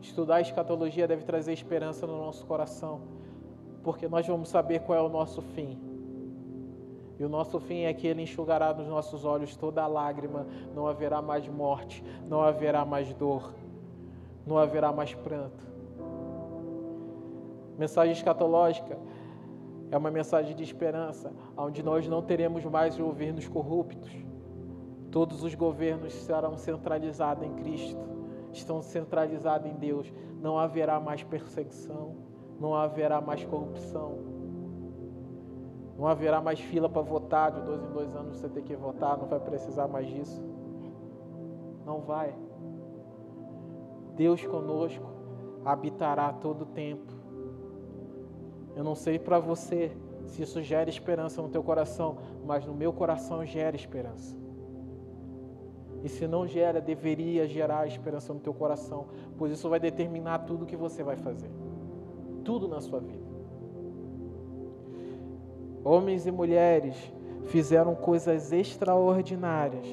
Estudar 0.00 0.36
a 0.36 0.40
escatologia 0.40 1.06
deve 1.06 1.24
trazer 1.24 1.52
esperança 1.52 2.06
no 2.06 2.16
nosso 2.16 2.44
coração, 2.46 3.02
porque 3.84 4.08
nós 4.08 4.26
vamos 4.26 4.48
saber 4.48 4.80
qual 4.80 4.98
é 4.98 5.02
o 5.02 5.08
nosso 5.08 5.40
fim. 5.40 5.91
E 7.22 7.24
o 7.24 7.28
nosso 7.28 7.60
fim 7.60 7.82
é 7.82 7.94
que 7.94 8.04
Ele 8.04 8.22
enxugará 8.22 8.72
dos 8.72 8.88
nossos 8.88 9.24
olhos 9.24 9.54
toda 9.54 9.86
lágrima, 9.86 10.44
não 10.74 10.88
haverá 10.88 11.22
mais 11.22 11.46
morte, 11.46 12.02
não 12.28 12.42
haverá 12.42 12.84
mais 12.84 13.14
dor, 13.14 13.54
não 14.44 14.58
haverá 14.58 14.92
mais 14.92 15.14
pranto. 15.14 15.64
Mensagem 17.78 18.12
escatológica 18.12 18.98
é 19.92 19.96
uma 19.96 20.10
mensagem 20.10 20.56
de 20.56 20.64
esperança, 20.64 21.32
onde 21.56 21.80
nós 21.80 22.08
não 22.08 22.22
teremos 22.22 22.64
mais 22.64 22.98
governos 22.98 23.46
corruptos. 23.46 24.10
Todos 25.12 25.44
os 25.44 25.54
governos 25.54 26.12
serão 26.12 26.56
centralizados 26.56 27.44
em 27.44 27.54
Cristo, 27.54 28.04
estão 28.52 28.82
centralizados 28.82 29.70
em 29.70 29.74
Deus. 29.76 30.12
Não 30.40 30.58
haverá 30.58 30.98
mais 30.98 31.22
perseguição, 31.22 32.16
não 32.58 32.74
haverá 32.74 33.20
mais 33.20 33.44
corrupção, 33.44 34.31
não 36.02 36.08
haverá 36.08 36.40
mais 36.40 36.58
fila 36.58 36.88
para 36.88 37.00
votar, 37.00 37.52
de 37.52 37.60
dois 37.60 37.80
em 37.80 37.92
dois 37.92 38.16
anos 38.16 38.36
você 38.36 38.48
tem 38.48 38.64
que 38.64 38.74
votar, 38.74 39.16
não 39.16 39.28
vai 39.28 39.38
precisar 39.38 39.86
mais 39.86 40.08
disso. 40.08 40.42
Não 41.86 42.00
vai. 42.00 42.34
Deus 44.16 44.44
conosco 44.44 45.06
habitará 45.64 46.32
todo 46.32 46.62
o 46.62 46.66
tempo. 46.66 47.12
Eu 48.74 48.82
não 48.82 48.96
sei 48.96 49.16
para 49.16 49.38
você 49.38 49.96
se 50.26 50.42
isso 50.42 50.60
gera 50.60 50.90
esperança 50.90 51.40
no 51.40 51.48
teu 51.48 51.62
coração, 51.62 52.16
mas 52.44 52.66
no 52.66 52.74
meu 52.74 52.92
coração 52.92 53.46
gera 53.46 53.76
esperança. 53.76 54.36
E 56.02 56.08
se 56.08 56.26
não 56.26 56.48
gera, 56.48 56.80
deveria 56.80 57.46
gerar 57.46 57.86
esperança 57.86 58.34
no 58.34 58.40
teu 58.40 58.52
coração, 58.52 59.06
pois 59.38 59.52
isso 59.52 59.68
vai 59.68 59.78
determinar 59.78 60.40
tudo 60.40 60.66
que 60.66 60.76
você 60.76 61.04
vai 61.04 61.14
fazer. 61.14 61.52
Tudo 62.42 62.66
na 62.66 62.80
sua 62.80 62.98
vida. 62.98 63.21
Homens 65.84 66.26
e 66.26 66.30
mulheres 66.30 66.96
fizeram 67.46 67.94
coisas 67.94 68.52
extraordinárias, 68.52 69.86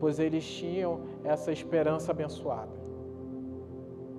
pois 0.00 0.18
eles 0.18 0.44
tinham 0.44 1.00
essa 1.22 1.52
esperança 1.52 2.10
abençoada. 2.10 2.76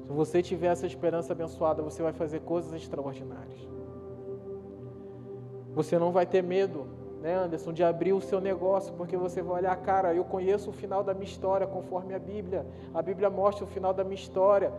Se 0.08 0.14
você 0.14 0.42
tiver 0.42 0.68
essa 0.68 0.88
esperança 0.88 1.34
abençoada, 1.34 1.84
você 1.84 2.02
vai 2.02 2.14
fazer 2.14 2.40
coisas 2.40 2.74
extraordinárias. 2.74 3.68
Você 5.76 6.00
não 6.00 6.12
vai 6.12 6.26
ter 6.26 6.42
medo, 6.42 6.88
né, 7.22 7.36
Anderson, 7.36 7.74
de 7.74 7.84
abrir 7.84 8.14
o 8.14 8.22
seu 8.22 8.40
negócio, 8.40 8.94
porque 8.94 9.18
você 9.18 9.42
vai 9.42 9.60
olhar, 9.60 9.76
cara, 9.76 10.14
eu 10.14 10.24
conheço 10.24 10.70
o 10.70 10.74
final 10.74 11.04
da 11.04 11.14
minha 11.14 11.26
história 11.26 11.68
conforme 11.68 12.14
a 12.14 12.20
Bíblia. 12.20 12.66
A 12.94 13.02
Bíblia 13.02 13.30
mostra 13.30 13.66
o 13.66 13.68
final 13.68 13.94
da 13.94 14.04
minha 14.04 14.16
história. 14.16 14.72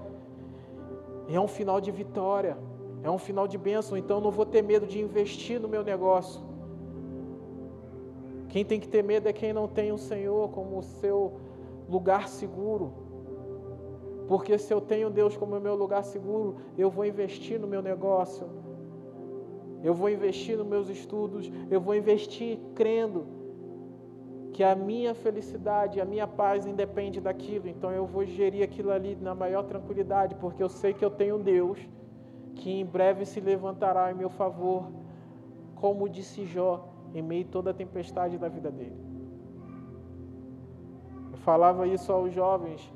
é 1.28 1.38
um 1.38 1.46
final 1.46 1.78
de 1.78 1.90
vitória, 1.90 2.56
é 3.02 3.10
um 3.10 3.18
final 3.18 3.46
de 3.46 3.58
bênção. 3.58 3.96
Então 3.96 4.20
não 4.20 4.30
vou 4.30 4.46
ter 4.46 4.62
medo 4.62 4.86
de 4.86 5.00
investir 5.00 5.60
no 5.60 5.68
meu 5.68 5.82
negócio. 5.82 6.40
Quem 8.48 8.64
tem 8.64 8.80
que 8.80 8.88
ter 8.88 9.02
medo 9.02 9.28
é 9.28 9.32
quem 9.32 9.52
não 9.52 9.68
tem 9.68 9.92
o 9.92 9.98
Senhor 9.98 10.50
como 10.50 10.78
o 10.78 10.82
seu 10.82 11.40
lugar 11.88 12.28
seguro. 12.28 12.92
Porque 14.26 14.58
se 14.58 14.72
eu 14.72 14.80
tenho 14.80 15.10
Deus 15.10 15.36
como 15.36 15.58
meu 15.60 15.74
lugar 15.74 16.02
seguro, 16.04 16.56
eu 16.76 16.90
vou 16.90 17.04
investir 17.04 17.58
no 17.58 17.66
meu 17.66 17.80
negócio, 17.80 18.46
eu 19.82 19.94
vou 19.94 20.10
investir 20.10 20.56
nos 20.58 20.66
meus 20.66 20.88
estudos, 20.88 21.50
eu 21.70 21.80
vou 21.80 21.94
investir 21.94 22.58
crendo 22.74 23.26
que 24.52 24.62
a 24.62 24.74
minha 24.74 25.14
felicidade, 25.14 26.00
a 26.00 26.04
minha 26.04 26.26
paz 26.26 26.66
independe 26.66 27.20
daquilo. 27.20 27.68
Então 27.68 27.90
eu 27.90 28.04
vou 28.04 28.24
gerir 28.24 28.62
aquilo 28.62 28.90
ali 28.90 29.16
na 29.16 29.34
maior 29.34 29.62
tranquilidade, 29.62 30.34
porque 30.34 30.62
eu 30.62 30.68
sei 30.68 30.92
que 30.92 31.04
eu 31.04 31.10
tenho 31.10 31.38
Deus 31.38 31.78
que 32.58 32.70
em 32.70 32.84
breve 32.84 33.24
se 33.24 33.40
levantará 33.40 34.10
em 34.10 34.14
meu 34.14 34.30
favor, 34.30 34.90
como 35.74 36.08
disse 36.08 36.44
Jó, 36.44 36.88
em 37.14 37.22
meio 37.22 37.46
a 37.46 37.48
toda 37.50 37.70
a 37.70 37.74
tempestade 37.74 38.36
da 38.36 38.48
vida 38.48 38.70
dele. 38.70 38.96
Eu 41.32 41.38
falava 41.38 41.86
isso 41.86 42.12
aos 42.12 42.32
jovens 42.32 42.92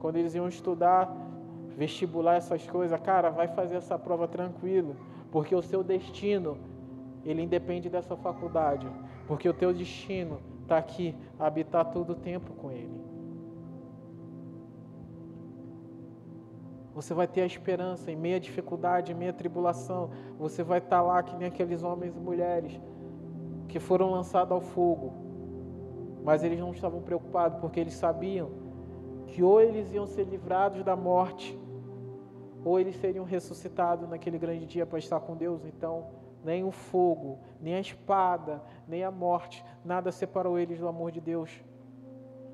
quando 0.00 0.16
eles 0.16 0.34
iam 0.34 0.48
estudar 0.48 1.14
vestibular 1.76 2.36
essas 2.36 2.66
coisas, 2.66 2.98
cara, 3.00 3.30
vai 3.30 3.48
fazer 3.48 3.76
essa 3.76 3.98
prova 3.98 4.28
tranquilo, 4.28 4.96
porque 5.30 5.54
o 5.54 5.62
seu 5.62 5.82
destino 5.82 6.56
ele 7.24 7.42
independe 7.42 7.88
dessa 7.88 8.16
faculdade, 8.16 8.86
porque 9.26 9.48
o 9.48 9.54
teu 9.54 9.72
destino 9.72 10.38
está 10.62 10.78
aqui, 10.78 11.14
habitar 11.38 11.90
todo 11.90 12.10
o 12.10 12.14
tempo 12.14 12.52
com 12.54 12.70
Ele. 12.70 13.13
Você 16.94 17.12
vai 17.12 17.26
ter 17.26 17.40
a 17.40 17.46
esperança 17.46 18.10
em 18.10 18.16
meia 18.16 18.38
dificuldade, 18.38 19.10
em 19.10 19.14
meia 19.14 19.32
tribulação. 19.32 20.10
Você 20.38 20.62
vai 20.62 20.78
estar 20.78 20.98
tá 20.98 21.02
lá 21.02 21.22
que 21.22 21.34
nem 21.36 21.48
aqueles 21.48 21.82
homens 21.82 22.16
e 22.16 22.20
mulheres 22.20 22.80
que 23.66 23.80
foram 23.80 24.12
lançados 24.12 24.52
ao 24.52 24.60
fogo. 24.60 25.12
Mas 26.22 26.44
eles 26.44 26.58
não 26.60 26.70
estavam 26.70 27.02
preocupados 27.02 27.58
porque 27.58 27.80
eles 27.80 27.94
sabiam 27.94 28.50
que 29.26 29.42
ou 29.42 29.60
eles 29.60 29.92
iam 29.92 30.06
ser 30.06 30.24
livrados 30.24 30.84
da 30.84 30.94
morte, 30.94 31.58
ou 32.64 32.78
eles 32.78 32.94
seriam 32.96 33.24
ressuscitados 33.24 34.08
naquele 34.08 34.38
grande 34.38 34.64
dia 34.64 34.86
para 34.86 34.98
estar 34.98 35.18
com 35.18 35.36
Deus. 35.36 35.64
Então, 35.66 36.06
nem 36.44 36.62
o 36.62 36.70
fogo, 36.70 37.40
nem 37.60 37.74
a 37.74 37.80
espada, 37.80 38.62
nem 38.86 39.02
a 39.02 39.10
morte, 39.10 39.64
nada 39.84 40.12
separou 40.12 40.58
eles 40.58 40.78
do 40.78 40.86
amor 40.86 41.10
de 41.10 41.20
Deus, 41.20 41.50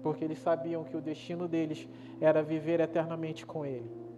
porque 0.02 0.24
eles 0.24 0.38
sabiam 0.38 0.84
que 0.84 0.96
o 0.96 1.00
destino 1.00 1.46
deles 1.46 1.86
era 2.20 2.42
viver 2.42 2.80
eternamente 2.80 3.44
com 3.44 3.66
Ele. 3.66 4.09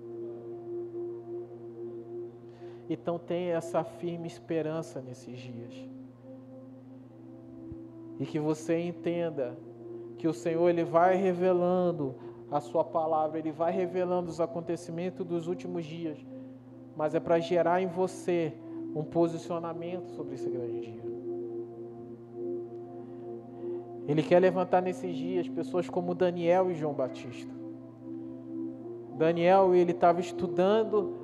Então 2.92 3.18
tenha 3.18 3.54
essa 3.54 3.82
firme 3.82 4.26
esperança 4.26 5.00
nesses 5.00 5.38
dias. 5.38 5.74
E 8.20 8.26
que 8.26 8.38
você 8.38 8.78
entenda 8.78 9.56
que 10.18 10.28
o 10.28 10.34
Senhor 10.34 10.68
ele 10.68 10.84
vai 10.84 11.16
revelando 11.16 12.14
a 12.50 12.60
sua 12.60 12.84
palavra, 12.84 13.38
ele 13.38 13.50
vai 13.50 13.72
revelando 13.72 14.28
os 14.28 14.40
acontecimentos 14.40 15.24
dos 15.24 15.46
últimos 15.46 15.86
dias, 15.86 16.18
mas 16.94 17.14
é 17.14 17.20
para 17.20 17.40
gerar 17.40 17.80
em 17.80 17.86
você 17.86 18.52
um 18.94 19.02
posicionamento 19.02 20.10
sobre 20.10 20.34
esse 20.34 20.50
grande 20.50 20.80
dia. 20.82 21.02
Ele 24.06 24.22
quer 24.22 24.38
levantar 24.38 24.82
nesses 24.82 25.16
dias 25.16 25.48
pessoas 25.48 25.88
como 25.88 26.14
Daniel 26.14 26.70
e 26.70 26.74
João 26.74 26.92
Batista. 26.92 27.50
Daniel, 29.16 29.74
ele 29.74 29.92
estava 29.92 30.20
estudando 30.20 31.21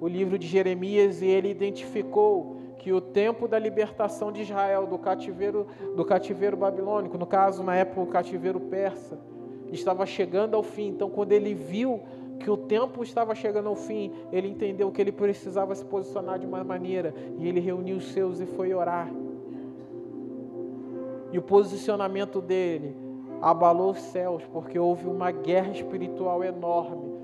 o 0.00 0.08
livro 0.08 0.38
de 0.38 0.46
Jeremias 0.46 1.20
e 1.20 1.26
ele 1.26 1.50
identificou 1.50 2.56
que 2.78 2.92
o 2.92 3.00
tempo 3.00 3.46
da 3.46 3.58
libertação 3.58 4.32
de 4.32 4.40
Israel 4.40 4.86
do 4.86 4.98
cativeiro 4.98 5.66
do 5.94 6.02
cativeiro 6.02 6.56
babilônico, 6.56 7.18
no 7.18 7.26
caso 7.26 7.62
na 7.62 7.76
época 7.76 8.00
o 8.00 8.06
cativeiro 8.06 8.58
persa, 8.58 9.18
estava 9.70 10.06
chegando 10.06 10.56
ao 10.56 10.62
fim. 10.62 10.88
Então, 10.88 11.10
quando 11.10 11.32
ele 11.32 11.54
viu 11.54 12.00
que 12.38 12.50
o 12.50 12.56
tempo 12.56 13.02
estava 13.02 13.34
chegando 13.34 13.68
ao 13.68 13.76
fim, 13.76 14.10
ele 14.32 14.48
entendeu 14.48 14.90
que 14.90 15.00
ele 15.00 15.12
precisava 15.12 15.74
se 15.74 15.84
posicionar 15.84 16.38
de 16.38 16.46
uma 16.46 16.64
maneira 16.64 17.14
e 17.38 17.46
ele 17.46 17.60
reuniu 17.60 17.98
os 17.98 18.10
seus 18.12 18.40
e 18.40 18.46
foi 18.46 18.72
orar. 18.72 19.12
E 21.30 21.38
o 21.38 21.42
posicionamento 21.42 22.40
dele 22.40 22.96
abalou 23.42 23.90
os 23.90 24.00
céus, 24.00 24.42
porque 24.52 24.78
houve 24.78 25.06
uma 25.06 25.30
guerra 25.30 25.70
espiritual 25.70 26.42
enorme 26.42 27.19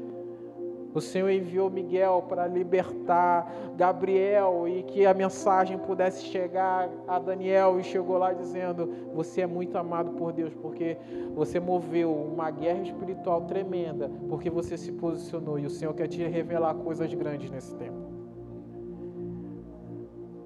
o 0.96 1.00
Senhor 1.00 1.28
enviou 1.28 1.68
Miguel 1.68 2.24
para 2.26 2.46
libertar 2.46 3.52
Gabriel 3.76 4.66
e 4.66 4.82
que 4.82 5.04
a 5.04 5.12
mensagem 5.12 5.76
pudesse 5.76 6.24
chegar 6.24 6.88
a 7.06 7.18
Daniel 7.18 7.78
e 7.78 7.84
chegou 7.84 8.16
lá 8.16 8.32
dizendo: 8.32 8.90
Você 9.14 9.42
é 9.42 9.46
muito 9.46 9.76
amado 9.76 10.12
por 10.12 10.32
Deus, 10.32 10.54
porque 10.54 10.96
você 11.34 11.60
moveu 11.60 12.10
uma 12.10 12.50
guerra 12.50 12.80
espiritual 12.80 13.42
tremenda, 13.42 14.10
porque 14.26 14.48
você 14.48 14.78
se 14.78 14.90
posicionou 14.90 15.58
e 15.58 15.66
o 15.66 15.70
Senhor 15.70 15.92
quer 15.92 16.08
te 16.08 16.26
revelar 16.26 16.74
coisas 16.76 17.12
grandes 17.12 17.50
nesse 17.50 17.74
tempo. 17.74 17.98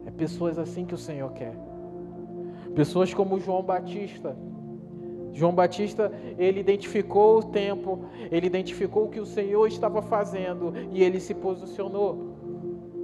É 0.05 0.11
pessoas 0.11 0.59
assim 0.59 0.84
que 0.84 0.94
o 0.94 0.98
Senhor 0.98 1.32
quer. 1.32 1.55
Pessoas 2.74 3.14
como 3.14 3.38
João 3.38 3.62
Batista 3.62 4.36
João 5.32 5.52
Batista, 5.52 6.12
ele 6.38 6.60
identificou 6.60 7.38
o 7.38 7.42
tempo, 7.42 8.04
ele 8.30 8.46
identificou 8.46 9.04
o 9.04 9.08
que 9.08 9.20
o 9.20 9.26
Senhor 9.26 9.66
estava 9.66 10.02
fazendo 10.02 10.72
e 10.92 11.02
ele 11.02 11.20
se 11.20 11.34
posicionou. 11.34 12.30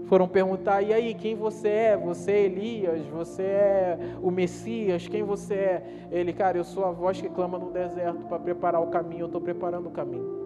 Foram 0.06 0.28
perguntar: 0.28 0.82
"E 0.82 0.92
aí, 0.92 1.14
quem 1.14 1.34
você 1.34 1.68
é? 1.68 1.96
Você 1.96 2.32
é 2.32 2.44
Elias? 2.44 3.06
Você 3.06 3.42
é 3.42 3.98
o 4.22 4.30
Messias? 4.30 5.08
Quem 5.08 5.22
você 5.22 5.54
é?" 5.54 5.82
Ele, 6.10 6.32
cara, 6.32 6.58
eu 6.58 6.64
sou 6.64 6.84
a 6.84 6.90
voz 6.90 7.20
que 7.20 7.28
clama 7.28 7.58
no 7.58 7.70
deserto 7.70 8.24
para 8.26 8.38
preparar 8.38 8.82
o 8.82 8.86
caminho, 8.86 9.22
eu 9.22 9.26
estou 9.26 9.40
preparando 9.40 9.88
o 9.88 9.90
caminho. 9.90 10.36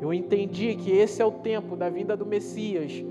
Eu 0.00 0.14
entendi 0.14 0.76
que 0.76 0.90
esse 0.90 1.20
é 1.20 1.24
o 1.24 1.30
tempo 1.30 1.76
da 1.76 1.90
vinda 1.90 2.16
do 2.16 2.24
Messias 2.24 3.04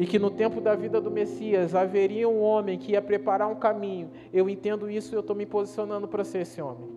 e 0.00 0.06
que 0.06 0.18
no 0.18 0.30
tempo 0.30 0.62
da 0.62 0.74
vida 0.74 0.98
do 0.98 1.10
Messias 1.10 1.74
haveria 1.74 2.26
um 2.26 2.40
homem 2.40 2.78
que 2.78 2.92
ia 2.92 3.02
preparar 3.02 3.46
um 3.48 3.54
caminho. 3.54 4.10
Eu 4.32 4.48
entendo 4.48 4.90
isso 4.90 5.14
e 5.14 5.14
eu 5.14 5.20
estou 5.20 5.36
me 5.36 5.44
posicionando 5.44 6.08
para 6.08 6.24
ser 6.24 6.38
esse 6.38 6.62
homem. 6.62 6.88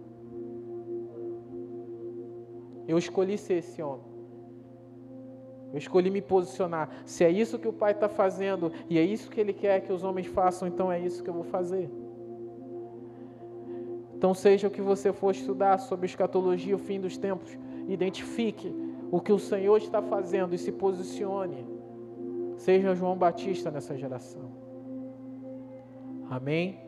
Eu 2.87 2.97
escolhi 2.97 3.37
ser 3.37 3.55
esse 3.55 3.83
homem. 3.83 4.05
Eu 5.73 5.79
escolhi 5.79 6.09
me 6.09 6.21
posicionar. 6.21 6.89
Se 7.05 7.25
é 7.25 7.29
isso 7.29 7.59
que 7.59 7.67
o 7.67 7.73
Pai 7.73 7.91
está 7.91 8.07
fazendo 8.07 8.71
e 8.89 8.97
é 8.97 9.03
isso 9.03 9.29
que 9.29 9.41
Ele 9.41 9.51
quer 9.51 9.81
que 9.81 9.91
os 9.91 10.05
homens 10.05 10.27
façam, 10.27 10.65
então 10.65 10.89
é 10.89 10.97
isso 10.97 11.21
que 11.21 11.29
eu 11.29 11.33
vou 11.33 11.43
fazer. 11.43 11.91
Então, 14.15 14.33
seja 14.33 14.69
o 14.69 14.71
que 14.71 14.81
você 14.81 15.11
for 15.11 15.31
estudar 15.31 15.77
sobre 15.79 16.05
escatologia, 16.05 16.73
o 16.73 16.79
fim 16.79 17.01
dos 17.01 17.17
tempos, 17.17 17.57
identifique 17.89 18.73
o 19.11 19.19
que 19.19 19.33
o 19.33 19.39
Senhor 19.39 19.75
está 19.75 20.01
fazendo 20.01 20.55
e 20.55 20.57
se 20.57 20.71
posicione. 20.71 21.72
Seja 22.63 22.95
João 22.95 23.17
Batista 23.17 23.69
nessa 23.69 23.93
geração. 23.97 24.49
Amém? 26.29 26.79